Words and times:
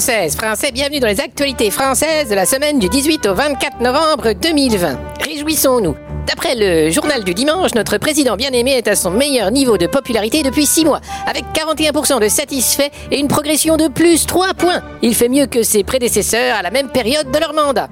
Français, 0.00 0.70
bienvenue 0.72 1.00
dans 1.00 1.08
les 1.08 1.20
actualités 1.20 1.72
françaises 1.72 2.28
de 2.28 2.34
la 2.36 2.46
semaine 2.46 2.78
du 2.78 2.88
18 2.88 3.26
au 3.26 3.34
24 3.34 3.80
novembre 3.80 4.32
2020. 4.32 4.96
Réjouissons-nous. 5.24 5.96
D'après 6.24 6.54
le 6.54 6.88
journal 6.90 7.24
du 7.24 7.34
dimanche, 7.34 7.74
notre 7.74 7.98
président 7.98 8.36
bien-aimé 8.36 8.74
est 8.76 8.86
à 8.86 8.94
son 8.94 9.10
meilleur 9.10 9.50
niveau 9.50 9.76
de 9.76 9.88
popularité 9.88 10.44
depuis 10.44 10.66
6 10.66 10.84
mois, 10.84 11.00
avec 11.26 11.46
41% 11.52 12.20
de 12.20 12.28
satisfaits 12.28 12.90
et 13.10 13.18
une 13.18 13.26
progression 13.26 13.76
de 13.76 13.88
plus 13.88 14.24
3 14.24 14.54
points. 14.54 14.84
Il 15.02 15.16
fait 15.16 15.28
mieux 15.28 15.46
que 15.46 15.64
ses 15.64 15.82
prédécesseurs 15.82 16.54
à 16.56 16.62
la 16.62 16.70
même 16.70 16.90
période 16.90 17.32
de 17.32 17.38
leur 17.40 17.52
mandat. 17.52 17.88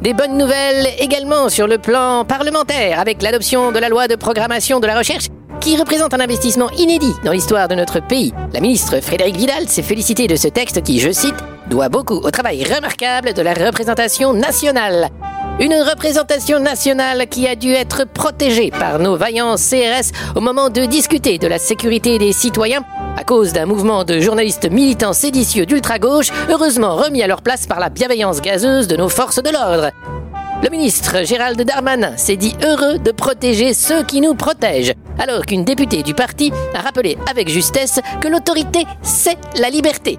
Des 0.00 0.14
bonnes 0.14 0.38
nouvelles 0.38 0.88
également 0.98 1.50
sur 1.50 1.66
le 1.66 1.76
plan 1.76 2.24
parlementaire, 2.24 2.98
avec 2.98 3.20
l'adoption 3.20 3.70
de 3.70 3.78
la 3.78 3.90
loi 3.90 4.08
de 4.08 4.14
programmation 4.14 4.80
de 4.80 4.86
la 4.86 4.96
recherche 4.96 5.26
qui 5.60 5.76
représente 5.76 6.14
un 6.14 6.20
investissement 6.20 6.70
inédit 6.70 7.14
dans 7.24 7.32
l'histoire 7.32 7.68
de 7.68 7.74
notre 7.74 8.00
pays. 8.00 8.32
La 8.52 8.60
ministre 8.60 9.00
Frédéric 9.00 9.36
Vidal 9.36 9.68
s'est 9.68 9.82
félicitée 9.82 10.26
de 10.26 10.36
ce 10.36 10.48
texte 10.48 10.82
qui, 10.82 11.00
je 11.00 11.10
cite, 11.10 11.34
doit 11.68 11.88
beaucoup 11.88 12.16
au 12.16 12.30
travail 12.30 12.64
remarquable 12.64 13.32
de 13.32 13.42
la 13.42 13.54
représentation 13.54 14.32
nationale. 14.32 15.08
Une 15.60 15.74
représentation 15.74 16.58
nationale 16.58 17.28
qui 17.28 17.46
a 17.46 17.54
dû 17.54 17.70
être 17.70 18.06
protégée 18.06 18.70
par 18.70 18.98
nos 18.98 19.16
vaillants 19.16 19.54
CRS 19.54 20.10
au 20.34 20.40
moment 20.40 20.68
de 20.68 20.84
discuter 20.84 21.38
de 21.38 21.46
la 21.46 21.58
sécurité 21.58 22.18
des 22.18 22.32
citoyens 22.32 22.84
à 23.16 23.22
cause 23.22 23.52
d'un 23.52 23.64
mouvement 23.64 24.02
de 24.02 24.18
journalistes 24.18 24.68
militants 24.68 25.12
séditieux 25.12 25.64
d'ultra-gauche, 25.64 26.30
heureusement 26.50 26.96
remis 26.96 27.22
à 27.22 27.28
leur 27.28 27.42
place 27.42 27.66
par 27.66 27.78
la 27.78 27.88
bienveillance 27.88 28.40
gazeuse 28.40 28.88
de 28.88 28.96
nos 28.96 29.08
forces 29.08 29.42
de 29.42 29.50
l'ordre. 29.50 29.90
Le 30.64 30.70
ministre 30.70 31.24
Gérald 31.24 31.60
Darmanin 31.60 32.16
s'est 32.16 32.38
dit 32.38 32.56
heureux 32.64 32.96
de 32.98 33.10
protéger 33.10 33.74
ceux 33.74 34.02
qui 34.02 34.22
nous 34.22 34.34
protègent, 34.34 34.94
alors 35.18 35.44
qu'une 35.44 35.62
députée 35.62 36.02
du 36.02 36.14
parti 36.14 36.50
a 36.72 36.80
rappelé 36.80 37.18
avec 37.30 37.50
justesse 37.50 38.00
que 38.22 38.28
l'autorité, 38.28 38.86
c'est 39.02 39.36
la 39.60 39.68
liberté. 39.68 40.18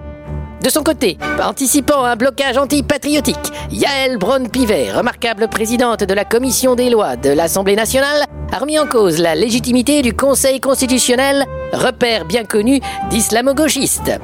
De 0.62 0.70
son 0.70 0.84
côté, 0.84 1.18
anticipant 1.44 2.04
un 2.04 2.16
blocage 2.16 2.58
antipatriotique, 2.58 3.52
Yael 3.72 4.18
Braun-Pivet, 4.18 4.92
remarquable 4.92 5.48
présidente 5.48 6.04
de 6.04 6.14
la 6.14 6.26
commission 6.26 6.76
des 6.76 6.92
lois 6.92 7.16
de 7.16 7.32
l'Assemblée 7.32 7.76
nationale, 7.76 8.26
a 8.52 8.60
remis 8.60 8.78
en 8.78 8.86
cause 8.86 9.20
la 9.20 9.34
légitimité 9.34 10.04
du 10.04 10.14
Conseil 10.14 10.60
constitutionnel, 10.60 11.44
repère 11.74 12.26
bien 12.26 12.44
connu 12.44 12.82
d'islamo-gauchistes. 13.10 14.20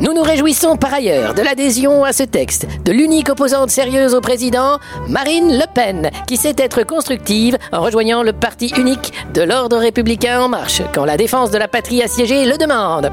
Nous 0.00 0.12
nous 0.12 0.22
réjouissons 0.22 0.76
par 0.76 0.94
ailleurs 0.94 1.34
de 1.34 1.42
l'adhésion 1.42 2.04
à 2.04 2.12
ce 2.12 2.22
texte 2.22 2.66
de 2.84 2.92
l'unique 2.92 3.30
opposante 3.30 3.70
sérieuse 3.70 4.14
au 4.14 4.20
président, 4.20 4.78
Marine 5.08 5.58
Le 5.58 5.64
Pen, 5.74 6.10
qui 6.28 6.36
sait 6.36 6.54
être 6.56 6.84
constructive 6.84 7.58
en 7.72 7.80
rejoignant 7.80 8.22
le 8.22 8.32
parti 8.32 8.68
unique 8.78 9.12
de 9.34 9.42
l'ordre 9.42 9.76
républicain 9.78 10.40
en 10.40 10.48
marche 10.48 10.82
quand 10.94 11.04
la 11.04 11.16
défense 11.16 11.50
de 11.50 11.58
la 11.58 11.66
patrie 11.66 12.00
assiégée 12.00 12.44
le 12.44 12.56
demande. 12.56 13.10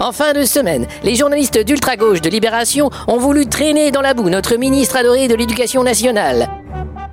En 0.00 0.12
fin 0.12 0.32
de 0.32 0.44
semaine, 0.44 0.86
les 1.02 1.16
journalistes 1.16 1.58
d'ultra-gauche 1.58 2.22
de 2.22 2.30
Libération 2.30 2.88
ont 3.06 3.18
voulu 3.18 3.46
traîner 3.46 3.90
dans 3.90 4.00
la 4.00 4.14
boue 4.14 4.30
notre 4.30 4.56
ministre 4.56 4.96
adoré 4.96 5.28
de 5.28 5.34
l'Éducation 5.34 5.82
nationale. 5.82 6.48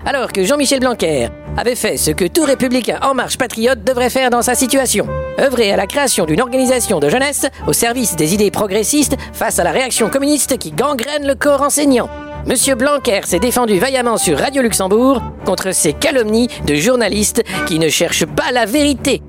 Alors 0.05 0.31
que 0.31 0.43
Jean-Michel 0.43 0.79
Blanquer 0.79 1.29
avait 1.57 1.75
fait 1.75 1.97
ce 1.97 2.11
que 2.11 2.25
tout 2.25 2.43
républicain 2.43 2.99
en 3.01 3.15
marche 3.15 3.39
patriote 3.39 3.83
devrait 3.83 4.11
faire 4.11 4.29
dans 4.29 4.43
sa 4.43 4.53
situation. 4.53 5.07
œuvrer 5.39 5.71
à 5.71 5.77
la 5.77 5.87
création 5.87 6.25
d'une 6.25 6.41
organisation 6.41 6.99
de 6.99 7.09
jeunesse 7.09 7.47
au 7.65 7.73
service 7.73 8.15
des 8.15 8.35
idées 8.35 8.51
progressistes 8.51 9.17
face 9.33 9.57
à 9.57 9.63
la 9.63 9.71
réaction 9.71 10.09
communiste 10.09 10.59
qui 10.59 10.71
gangrène 10.71 11.25
le 11.25 11.33
corps 11.33 11.63
enseignant. 11.63 12.07
Monsieur 12.45 12.75
Blanquer 12.75 13.21
s'est 13.25 13.39
défendu 13.39 13.79
vaillamment 13.79 14.17
sur 14.17 14.37
Radio 14.37 14.61
Luxembourg 14.61 15.23
contre 15.43 15.73
ces 15.73 15.93
calomnies 15.93 16.49
de 16.67 16.75
journalistes 16.75 17.43
qui 17.65 17.79
ne 17.79 17.89
cherchent 17.89 18.27
pas 18.27 18.51
la 18.53 18.65
vérité. 18.65 19.23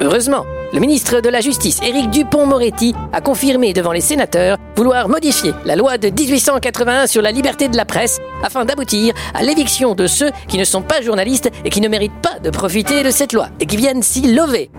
Heureusement, 0.00 0.44
le 0.72 0.80
ministre 0.80 1.20
de 1.20 1.28
la 1.28 1.40
Justice, 1.40 1.80
Éric 1.82 2.10
Dupont-Moretti, 2.10 2.94
a 3.12 3.20
confirmé 3.20 3.72
devant 3.72 3.92
les 3.92 4.00
sénateurs 4.00 4.58
vouloir 4.76 5.08
modifier 5.08 5.52
la 5.64 5.76
loi 5.76 5.98
de 5.98 6.08
1881 6.08 7.06
sur 7.06 7.22
la 7.22 7.30
liberté 7.30 7.68
de 7.68 7.76
la 7.76 7.84
presse 7.84 8.20
afin 8.42 8.64
d'aboutir 8.64 9.14
à 9.34 9.42
l'éviction 9.42 9.94
de 9.94 10.06
ceux 10.06 10.30
qui 10.48 10.58
ne 10.58 10.64
sont 10.64 10.82
pas 10.82 11.00
journalistes 11.00 11.50
et 11.64 11.70
qui 11.70 11.80
ne 11.80 11.88
méritent 11.88 12.20
pas 12.22 12.38
de 12.42 12.50
profiter 12.50 13.02
de 13.02 13.10
cette 13.10 13.32
loi 13.32 13.48
et 13.60 13.66
qui 13.66 13.76
viennent 13.76 14.02
s'y 14.02 14.22
lever. 14.22 14.70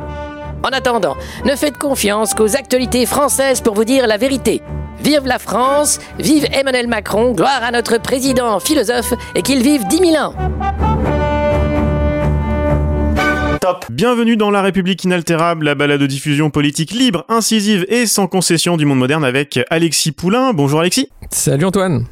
En 0.64 0.70
attendant, 0.70 1.16
ne 1.46 1.56
faites 1.56 1.78
confiance 1.78 2.34
qu'aux 2.34 2.56
actualités 2.56 3.06
françaises 3.06 3.62
pour 3.62 3.75
vous 3.75 3.86
dire 3.86 4.08
la 4.08 4.18
vérité. 4.18 4.62
Vive 5.02 5.25
la 5.25 5.40
France, 5.40 6.00
vive 6.19 6.48
Emmanuel 6.52 6.88
Macron, 6.88 7.31
gloire 7.31 7.64
à 7.64 7.72
notre 7.72 8.00
président 8.00 8.59
philosophe 8.59 9.14
et 9.36 9.42
qu'il 9.42 9.62
vive 9.62 9.86
10 9.88 9.98
000 9.98 10.16
ans. 10.16 10.34
Top. 13.62 13.85
Bienvenue 13.90 14.38
dans 14.38 14.51
La 14.51 14.62
République 14.62 15.03
inaltérable, 15.03 15.66
la 15.66 15.75
balade 15.75 16.01
de 16.01 16.06
diffusion 16.06 16.50
politique 16.50 16.91
libre, 16.91 17.25
incisive 17.29 17.85
et 17.90 18.06
sans 18.06 18.28
concession 18.28 18.78
du 18.78 18.85
monde 18.85 19.00
moderne 19.00 19.23
avec 19.23 19.59
Alexis 19.69 20.12
Poulain. 20.12 20.53
Bonjour 20.53 20.81
Alexis. 20.81 21.09
Salut 21.31 21.66
Antoine. 21.66 22.06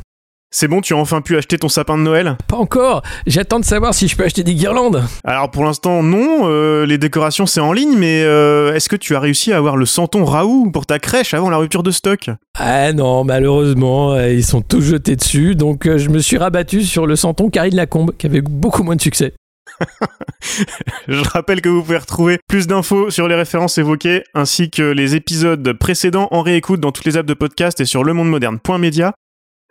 C'est 0.50 0.68
bon, 0.68 0.82
tu 0.82 0.94
as 0.94 0.98
enfin 0.98 1.22
pu 1.22 1.36
acheter 1.38 1.58
ton 1.58 1.68
sapin 1.68 1.98
de 1.98 2.04
Noël? 2.04 2.38
Pas 2.48 2.56
encore. 2.56 3.04
J'attends 3.28 3.60
de 3.60 3.66
savoir 3.66 3.94
si 3.94 4.08
je 4.08 4.16
peux 4.16 4.24
acheter 4.24 4.44
des 4.44 4.56
guirlandes. 4.56 5.04
Alors 5.24 5.52
pour 5.52 5.66
l'instant 5.66 6.02
non, 6.02 6.44
euh, 6.44 6.86
les 6.86 6.98
décorations 6.98 7.46
c'est 7.46 7.60
en 7.60 7.74
ligne, 7.74 7.98
mais 7.98 8.24
euh, 8.24 8.74
est-ce 8.74 8.90
que 8.90 8.96
tu 8.96 9.16
as 9.16 9.20
réussi 9.20 9.52
à 9.52 9.58
avoir 9.58 9.76
le 9.76 9.86
santon 9.86 10.24
Raoult 10.26 10.72
pour 10.72 10.86
ta 10.86 10.98
crèche 10.98 11.34
avant 11.34 11.50
la 11.50 11.58
rupture 11.58 11.84
de 11.84 11.92
stock? 11.92 12.30
Ah 12.58 12.94
non, 12.94 13.24
malheureusement, 13.24 14.14
euh, 14.14 14.32
ils 14.32 14.46
sont 14.46 14.62
tous 14.62 14.82
jetés 14.82 15.16
dessus, 15.16 15.56
donc 15.56 15.84
je 15.86 16.10
me 16.10 16.20
suis 16.20 16.38
rabattu 16.38 16.84
sur 16.84 17.06
le 17.06 17.16
santon 17.16 17.50
Carrie 17.50 17.72
Lacombe, 17.72 18.14
qui 18.18 18.26
avait 18.26 18.42
beaucoup 18.42 18.84
moins 18.84 18.96
de 18.96 19.02
succès. 19.02 19.34
Je 21.08 21.22
rappelle 21.30 21.62
que 21.62 21.70
vous 21.70 21.82
pouvez 21.82 21.98
retrouver 21.98 22.40
plus 22.48 22.68
d'infos 22.68 23.10
sur 23.10 23.28
les 23.28 23.36
références 23.36 23.78
évoquées 23.78 24.24
ainsi 24.34 24.70
que 24.70 24.84
les 24.84 25.16
épisodes 25.16 25.74
précédents 25.74 26.28
en 26.32 26.42
réécoute 26.42 26.80
dans 26.80 26.92
toutes 26.92 27.06
les 27.06 27.18
apps 27.18 27.28
de 27.28 27.34
podcast 27.34 27.80
et 27.82 27.86
sur 27.86 28.04
lemondemoderne.media. 28.04 29.14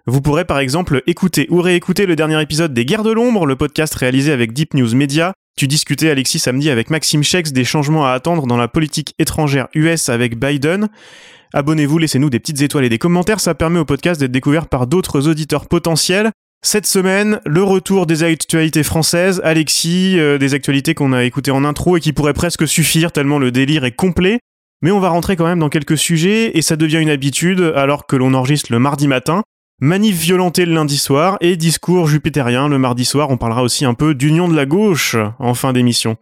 Vous 0.06 0.20
pourrez 0.20 0.44
par 0.44 0.58
exemple 0.58 1.02
écouter 1.06 1.46
ou 1.50 1.62
réécouter 1.62 2.04
le 2.04 2.14
dernier 2.14 2.40
épisode 2.42 2.74
des 2.74 2.84
Guerres 2.84 3.04
de 3.04 3.12
l'ombre, 3.12 3.46
le 3.46 3.56
podcast 3.56 3.94
réalisé 3.94 4.32
avec 4.32 4.52
Deep 4.52 4.74
News 4.74 4.94
Media. 4.94 5.32
Tu 5.56 5.66
discutais 5.66 6.10
Alexis 6.10 6.40
samedi 6.40 6.68
avec 6.68 6.90
Maxime 6.90 7.22
Schex 7.22 7.52
des 7.52 7.64
changements 7.64 8.06
à 8.06 8.10
attendre 8.10 8.46
dans 8.46 8.56
la 8.56 8.68
politique 8.68 9.14
étrangère 9.18 9.68
US 9.74 10.08
avec 10.10 10.38
Biden. 10.38 10.88
Abonnez-vous, 11.54 11.98
laissez-nous 11.98 12.28
des 12.28 12.40
petites 12.40 12.60
étoiles 12.60 12.84
et 12.84 12.88
des 12.88 12.98
commentaires, 12.98 13.38
ça 13.38 13.54
permet 13.54 13.78
au 13.78 13.84
podcast 13.84 14.20
d'être 14.20 14.32
découvert 14.32 14.66
par 14.66 14.88
d'autres 14.88 15.28
auditeurs 15.28 15.68
potentiels. 15.68 16.32
Cette 16.66 16.86
semaine, 16.86 17.40
le 17.44 17.62
retour 17.62 18.06
des 18.06 18.22
actualités 18.22 18.82
françaises. 18.84 19.42
Alexis, 19.44 20.18
euh, 20.18 20.38
des 20.38 20.54
actualités 20.54 20.94
qu'on 20.94 21.12
a 21.12 21.22
écoutées 21.22 21.50
en 21.50 21.62
intro 21.62 21.98
et 21.98 22.00
qui 22.00 22.14
pourraient 22.14 22.32
presque 22.32 22.66
suffire 22.66 23.12
tellement 23.12 23.38
le 23.38 23.52
délire 23.52 23.84
est 23.84 23.92
complet. 23.92 24.40
Mais 24.80 24.90
on 24.90 24.98
va 24.98 25.10
rentrer 25.10 25.36
quand 25.36 25.44
même 25.44 25.58
dans 25.58 25.68
quelques 25.68 25.98
sujets 25.98 26.56
et 26.56 26.62
ça 26.62 26.76
devient 26.76 27.00
une 27.02 27.10
habitude 27.10 27.60
alors 27.76 28.06
que 28.06 28.16
l'on 28.16 28.32
enregistre 28.32 28.72
le 28.72 28.78
mardi 28.78 29.08
matin. 29.08 29.42
Manif 29.82 30.16
violenté 30.16 30.64
le 30.64 30.72
lundi 30.72 30.96
soir 30.96 31.36
et 31.42 31.56
discours 31.56 32.08
jupitérien 32.08 32.66
le 32.70 32.78
mardi 32.78 33.04
soir. 33.04 33.28
On 33.28 33.36
parlera 33.36 33.62
aussi 33.62 33.84
un 33.84 33.92
peu 33.92 34.14
d'union 34.14 34.48
de 34.48 34.56
la 34.56 34.64
gauche 34.64 35.16
en 35.38 35.52
fin 35.52 35.74
d'émission. 35.74 36.16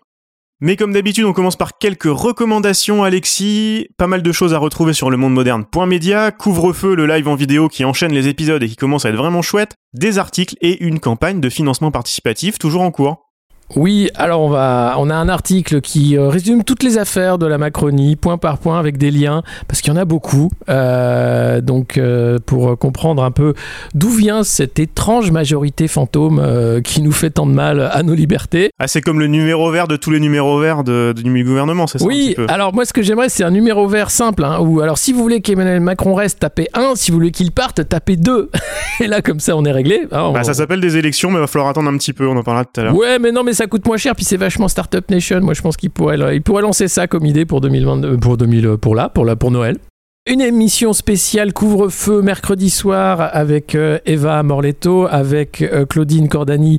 Mais 0.65 0.77
comme 0.77 0.93
d'habitude, 0.93 1.25
on 1.25 1.33
commence 1.33 1.57
par 1.57 1.77
quelques 1.77 2.05
recommandations, 2.05 3.03
Alexis. 3.03 3.89
Pas 3.99 4.07
mal 4.07 4.23
de 4.23 4.31
choses 4.31 4.55
à 4.55 4.59
retrouver 4.59 4.93
sur 4.93 5.11
le 5.11 5.17
monde 5.17 5.35
moderne.media. 5.35 6.31
Couvre-feu, 6.31 6.95
le 6.95 7.05
live 7.05 7.27
en 7.27 7.35
vidéo 7.35 7.67
qui 7.67 7.85
enchaîne 7.85 8.13
les 8.13 8.29
épisodes 8.29 8.63
et 8.63 8.69
qui 8.69 8.77
commence 8.77 9.05
à 9.05 9.09
être 9.09 9.17
vraiment 9.17 9.43
chouette. 9.43 9.75
Des 9.93 10.19
articles 10.19 10.55
et 10.61 10.85
une 10.85 11.01
campagne 11.01 11.41
de 11.41 11.49
financement 11.49 11.91
participatif 11.91 12.61
toujours 12.61 12.83
en 12.83 12.93
cours. 12.93 13.32
Oui, 13.77 14.11
alors 14.15 14.43
on 14.43 14.49
va, 14.49 14.97
on 14.99 15.11
a 15.11 15.15
un 15.15 15.29
article 15.29 15.81
qui 15.81 16.17
euh, 16.17 16.29
résume 16.29 16.65
toutes 16.65 16.83
les 16.83 16.99
affaires 16.99 17.39
de 17.39 17.47
la 17.47 17.59
Macronie, 17.59 18.17
point 18.17 18.39
par 18.39 18.59
point, 18.59 18.79
avec 18.79 18.99
des 18.99 19.11
liens, 19.11 19.43
parce 19.69 19.81
qu'il 19.81 19.93
y 19.93 19.97
en 19.97 20.01
a 20.01 20.05
beaucoup. 20.05 20.51
Euh, 20.69 21.61
donc, 21.61 21.97
euh, 21.97 22.39
pour 22.45 22.79
comprendre 22.79 23.25
un 23.25 23.31
peu 23.31 23.55
d'où 23.95 24.11
vient 24.11 24.43
cette 24.43 24.79
étrange 24.79 25.31
majorité 25.31 25.89
fantôme 25.89 26.43
qui 26.85 27.03
nous 27.03 27.13
fait 27.13 27.31
tant 27.31 27.47
de 27.47 27.53
mal 27.53 27.81
à 27.93 28.03
nos 28.03 28.15
libertés. 28.15 28.71
Ah, 28.79 28.89
c'est 28.89 29.01
comme 29.01 29.21
le 29.21 29.27
numéro 29.27 29.71
vert 29.71 29.89
de 29.89 29.97
tous 29.97 30.11
les 30.11 30.21
numéros 30.21 30.59
verts 30.59 30.85
de, 30.85 31.13
du 31.17 31.45
gouvernement, 31.45 31.87
c'est 31.87 31.99
ça 31.99 32.05
Oui. 32.05 32.37
Alors 32.49 32.75
moi, 32.75 32.85
ce 32.85 32.93
que 32.93 33.03
j'aimerais, 33.03 33.29
c'est 33.29 33.45
un 33.45 33.51
numéro 33.51 33.87
vert 33.87 34.11
simple. 34.11 34.45
Hein, 34.45 34.59
où 34.61 34.81
alors, 34.81 34.99
si 34.99 35.13
vous 35.13 35.23
voulez 35.23 35.41
qu'Emmanuel 35.41 35.81
Macron 35.81 36.15
reste, 36.15 36.41
tapez 36.41 36.69
1. 36.75 36.93
Si 36.97 37.11
vous 37.11 37.17
voulez 37.19 37.31
qu'il 37.31 37.53
parte, 37.53 37.89
tapez 37.89 38.17
2. 38.17 38.51
Et 39.01 39.07
là, 39.07 39.23
comme 39.23 39.41
ça, 39.41 39.57
on 39.57 39.65
est 39.65 39.73
réglé. 39.73 40.03
Hein, 40.13 40.33
bah, 40.33 40.45
ça 40.45 40.55
s'appelle 40.55 40.81
des 40.81 40.97
élections, 40.97 41.31
mais 41.31 41.39
il 41.39 41.41
va 41.41 41.47
falloir 41.47 41.69
attendre 41.69 41.89
un 41.89 41.97
petit 41.97 42.13
peu. 42.13 42.27
On 42.27 42.37
en 42.37 42.43
parlera 42.43 42.65
tout 42.65 42.81
à 42.81 42.85
l'heure. 42.85 42.97
Ouais, 42.97 43.19
mais 43.19 43.33
non, 43.33 43.43
mais 43.43 43.53
ça 43.53 43.62
coûte 43.67 43.87
moins 43.87 43.97
cher, 43.97 44.15
puis 44.15 44.25
c'est 44.25 44.37
vachement 44.37 44.69
Startup 44.69 45.09
Nation. 45.11 45.41
Moi, 45.41 45.55
je 45.55 45.63
pense 45.63 45.77
qu'il 45.77 45.91
pourrait, 45.91 46.19
il 46.35 46.43
pourrait 46.43 46.63
lancer 46.63 46.89
ça 46.89 47.07
comme 47.07 47.27
idée 47.27 47.45
pour 47.45 47.61
2022, 47.61 48.17
pour 48.19 48.37
2000, 48.37 48.77
pour 48.79 48.95
là, 48.95 49.09
pour 49.09 49.25
là, 49.25 49.37
pour 49.37 49.51
Noël. 49.51 49.79
Une 50.25 50.41
émission 50.41 50.93
spéciale 50.93 51.53
couvre-feu 51.53 52.23
mercredi 52.23 52.71
soir 52.71 53.29
avec 53.33 53.75
euh, 53.75 53.99
Eva 54.07 54.41
Morletto, 54.45 55.09
avec 55.11 55.63
euh, 55.63 55.85
Claudine 55.85 56.29
Cordani 56.29 56.79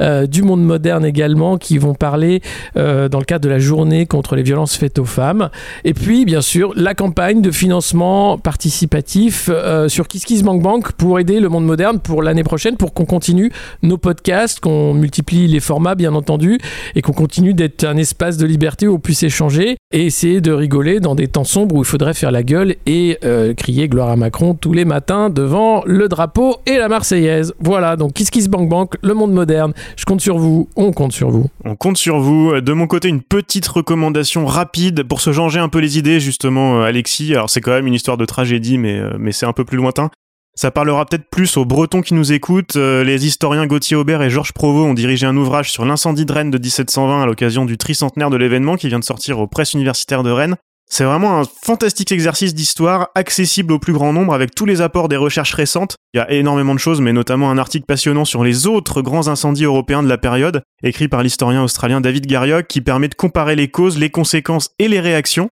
euh, 0.00 0.28
du 0.28 0.44
Monde 0.44 0.62
Moderne 0.62 1.04
également, 1.04 1.58
qui 1.58 1.76
vont 1.76 1.94
parler 1.94 2.40
dans 2.76 3.18
le 3.18 3.24
cadre 3.24 3.42
de 3.42 3.48
la 3.48 3.58
journée 3.58 4.06
contre 4.06 4.36
les 4.36 4.44
violences 4.44 4.76
faites 4.76 5.00
aux 5.00 5.04
femmes. 5.04 5.50
Et 5.82 5.92
puis, 5.92 6.24
bien 6.24 6.40
sûr, 6.40 6.72
la 6.76 6.94
campagne 6.94 7.42
de 7.42 7.50
financement 7.50 8.38
participatif 8.38 9.50
sur 9.88 10.06
KissKissBankBank 10.06 10.92
pour 10.92 11.18
aider 11.18 11.40
le 11.40 11.48
Monde 11.48 11.64
Moderne 11.64 11.98
pour 11.98 12.22
l'année 12.22 12.44
prochaine, 12.44 12.76
pour 12.76 12.94
qu'on 12.94 13.06
continue 13.06 13.50
nos 13.82 13.98
podcasts, 13.98 14.60
qu'on 14.60 14.94
multiplie 14.94 15.48
les 15.48 15.60
formats, 15.60 15.94
bien 15.94 16.14
entendu, 16.14 16.58
et 16.94 17.02
qu'on 17.02 17.12
continue 17.12 17.54
d'être 17.54 17.84
un 17.84 17.96
espace 17.96 18.36
de 18.36 18.46
liberté 18.46 18.86
où 18.86 18.94
on 18.94 19.00
puisse 19.00 19.22
échanger 19.22 19.76
et 19.92 20.06
essayer 20.06 20.40
de 20.40 20.52
rigoler 20.52 21.00
dans 21.00 21.14
des 21.14 21.28
temps 21.28 21.44
sombres 21.44 21.76
où 21.76 21.82
il 21.82 21.86
faudrait 21.86 22.14
faire 22.14 22.32
la 22.32 22.42
gueule 22.42 22.76
et 22.86 23.18
euh, 23.24 23.54
crier 23.54 23.88
gloire 23.88 24.10
à 24.10 24.16
Macron 24.16 24.54
tous 24.54 24.72
les 24.72 24.84
matins 24.84 25.30
devant 25.30 25.82
le 25.86 26.08
drapeau 26.08 26.56
et 26.66 26.76
la 26.76 26.88
Marseillaise. 26.88 27.54
Voilà, 27.60 27.96
donc 27.96 28.12
Kiss 28.12 28.30
Kiss 28.30 28.48
Bank 28.48 28.68
Bank, 28.68 28.94
le 29.02 29.14
monde 29.14 29.32
moderne. 29.32 29.72
Je 29.96 30.04
compte 30.04 30.20
sur 30.20 30.38
vous, 30.38 30.68
on 30.76 30.92
compte 30.92 31.12
sur 31.12 31.30
vous. 31.30 31.46
On 31.64 31.76
compte 31.76 31.96
sur 31.96 32.18
vous. 32.18 32.60
De 32.60 32.72
mon 32.72 32.86
côté, 32.86 33.08
une 33.08 33.22
petite 33.22 33.66
recommandation 33.66 34.46
rapide 34.46 35.04
pour 35.04 35.20
se 35.20 35.32
changer 35.32 35.60
un 35.60 35.68
peu 35.68 35.78
les 35.78 35.98
idées, 35.98 36.20
justement, 36.20 36.80
euh, 36.80 36.84
Alexis. 36.84 37.34
Alors 37.34 37.50
c'est 37.50 37.60
quand 37.60 37.72
même 37.72 37.86
une 37.86 37.94
histoire 37.94 38.16
de 38.16 38.24
tragédie, 38.24 38.78
mais, 38.78 38.98
euh, 38.98 39.16
mais 39.18 39.32
c'est 39.32 39.46
un 39.46 39.52
peu 39.52 39.64
plus 39.64 39.78
lointain. 39.78 40.10
Ça 40.56 40.70
parlera 40.70 41.04
peut-être 41.04 41.28
plus 41.28 41.56
aux 41.56 41.64
Bretons 41.64 42.00
qui 42.00 42.14
nous 42.14 42.32
écoutent. 42.32 42.76
les 42.76 43.26
historiens 43.26 43.66
Gauthier 43.66 43.96
Aubert 43.96 44.22
et 44.22 44.30
Georges 44.30 44.52
Provost 44.52 44.88
ont 44.88 44.94
dirigé 44.94 45.26
un 45.26 45.36
ouvrage 45.36 45.72
sur 45.72 45.84
l'incendie 45.84 46.26
de 46.26 46.32
Rennes 46.32 46.52
de 46.52 46.58
1720 46.58 47.22
à 47.22 47.26
l'occasion 47.26 47.64
du 47.64 47.76
tricentenaire 47.76 48.30
de 48.30 48.36
l'événement 48.36 48.76
qui 48.76 48.86
vient 48.86 49.00
de 49.00 49.04
sortir 49.04 49.40
aux 49.40 49.48
presses 49.48 49.74
universitaires 49.74 50.22
de 50.22 50.30
Rennes. 50.30 50.54
C'est 50.96 51.02
vraiment 51.02 51.40
un 51.40 51.42
fantastique 51.60 52.12
exercice 52.12 52.54
d'histoire, 52.54 53.08
accessible 53.16 53.72
au 53.72 53.80
plus 53.80 53.92
grand 53.92 54.12
nombre 54.12 54.32
avec 54.32 54.54
tous 54.54 54.64
les 54.64 54.80
apports 54.80 55.08
des 55.08 55.16
recherches 55.16 55.52
récentes. 55.52 55.96
Il 56.12 56.18
y 56.18 56.20
a 56.20 56.30
énormément 56.30 56.72
de 56.72 56.78
choses, 56.78 57.00
mais 57.00 57.12
notamment 57.12 57.50
un 57.50 57.58
article 57.58 57.84
passionnant 57.84 58.24
sur 58.24 58.44
les 58.44 58.68
autres 58.68 59.02
grands 59.02 59.26
incendies 59.26 59.64
européens 59.64 60.04
de 60.04 60.08
la 60.08 60.18
période, 60.18 60.62
écrit 60.84 61.08
par 61.08 61.24
l'historien 61.24 61.64
australien 61.64 62.00
David 62.00 62.26
Garriock, 62.26 62.68
qui 62.68 62.80
permet 62.80 63.08
de 63.08 63.16
comparer 63.16 63.56
les 63.56 63.66
causes, 63.66 63.98
les 63.98 64.10
conséquences 64.10 64.70
et 64.78 64.86
les 64.86 65.00
réactions. 65.00 65.48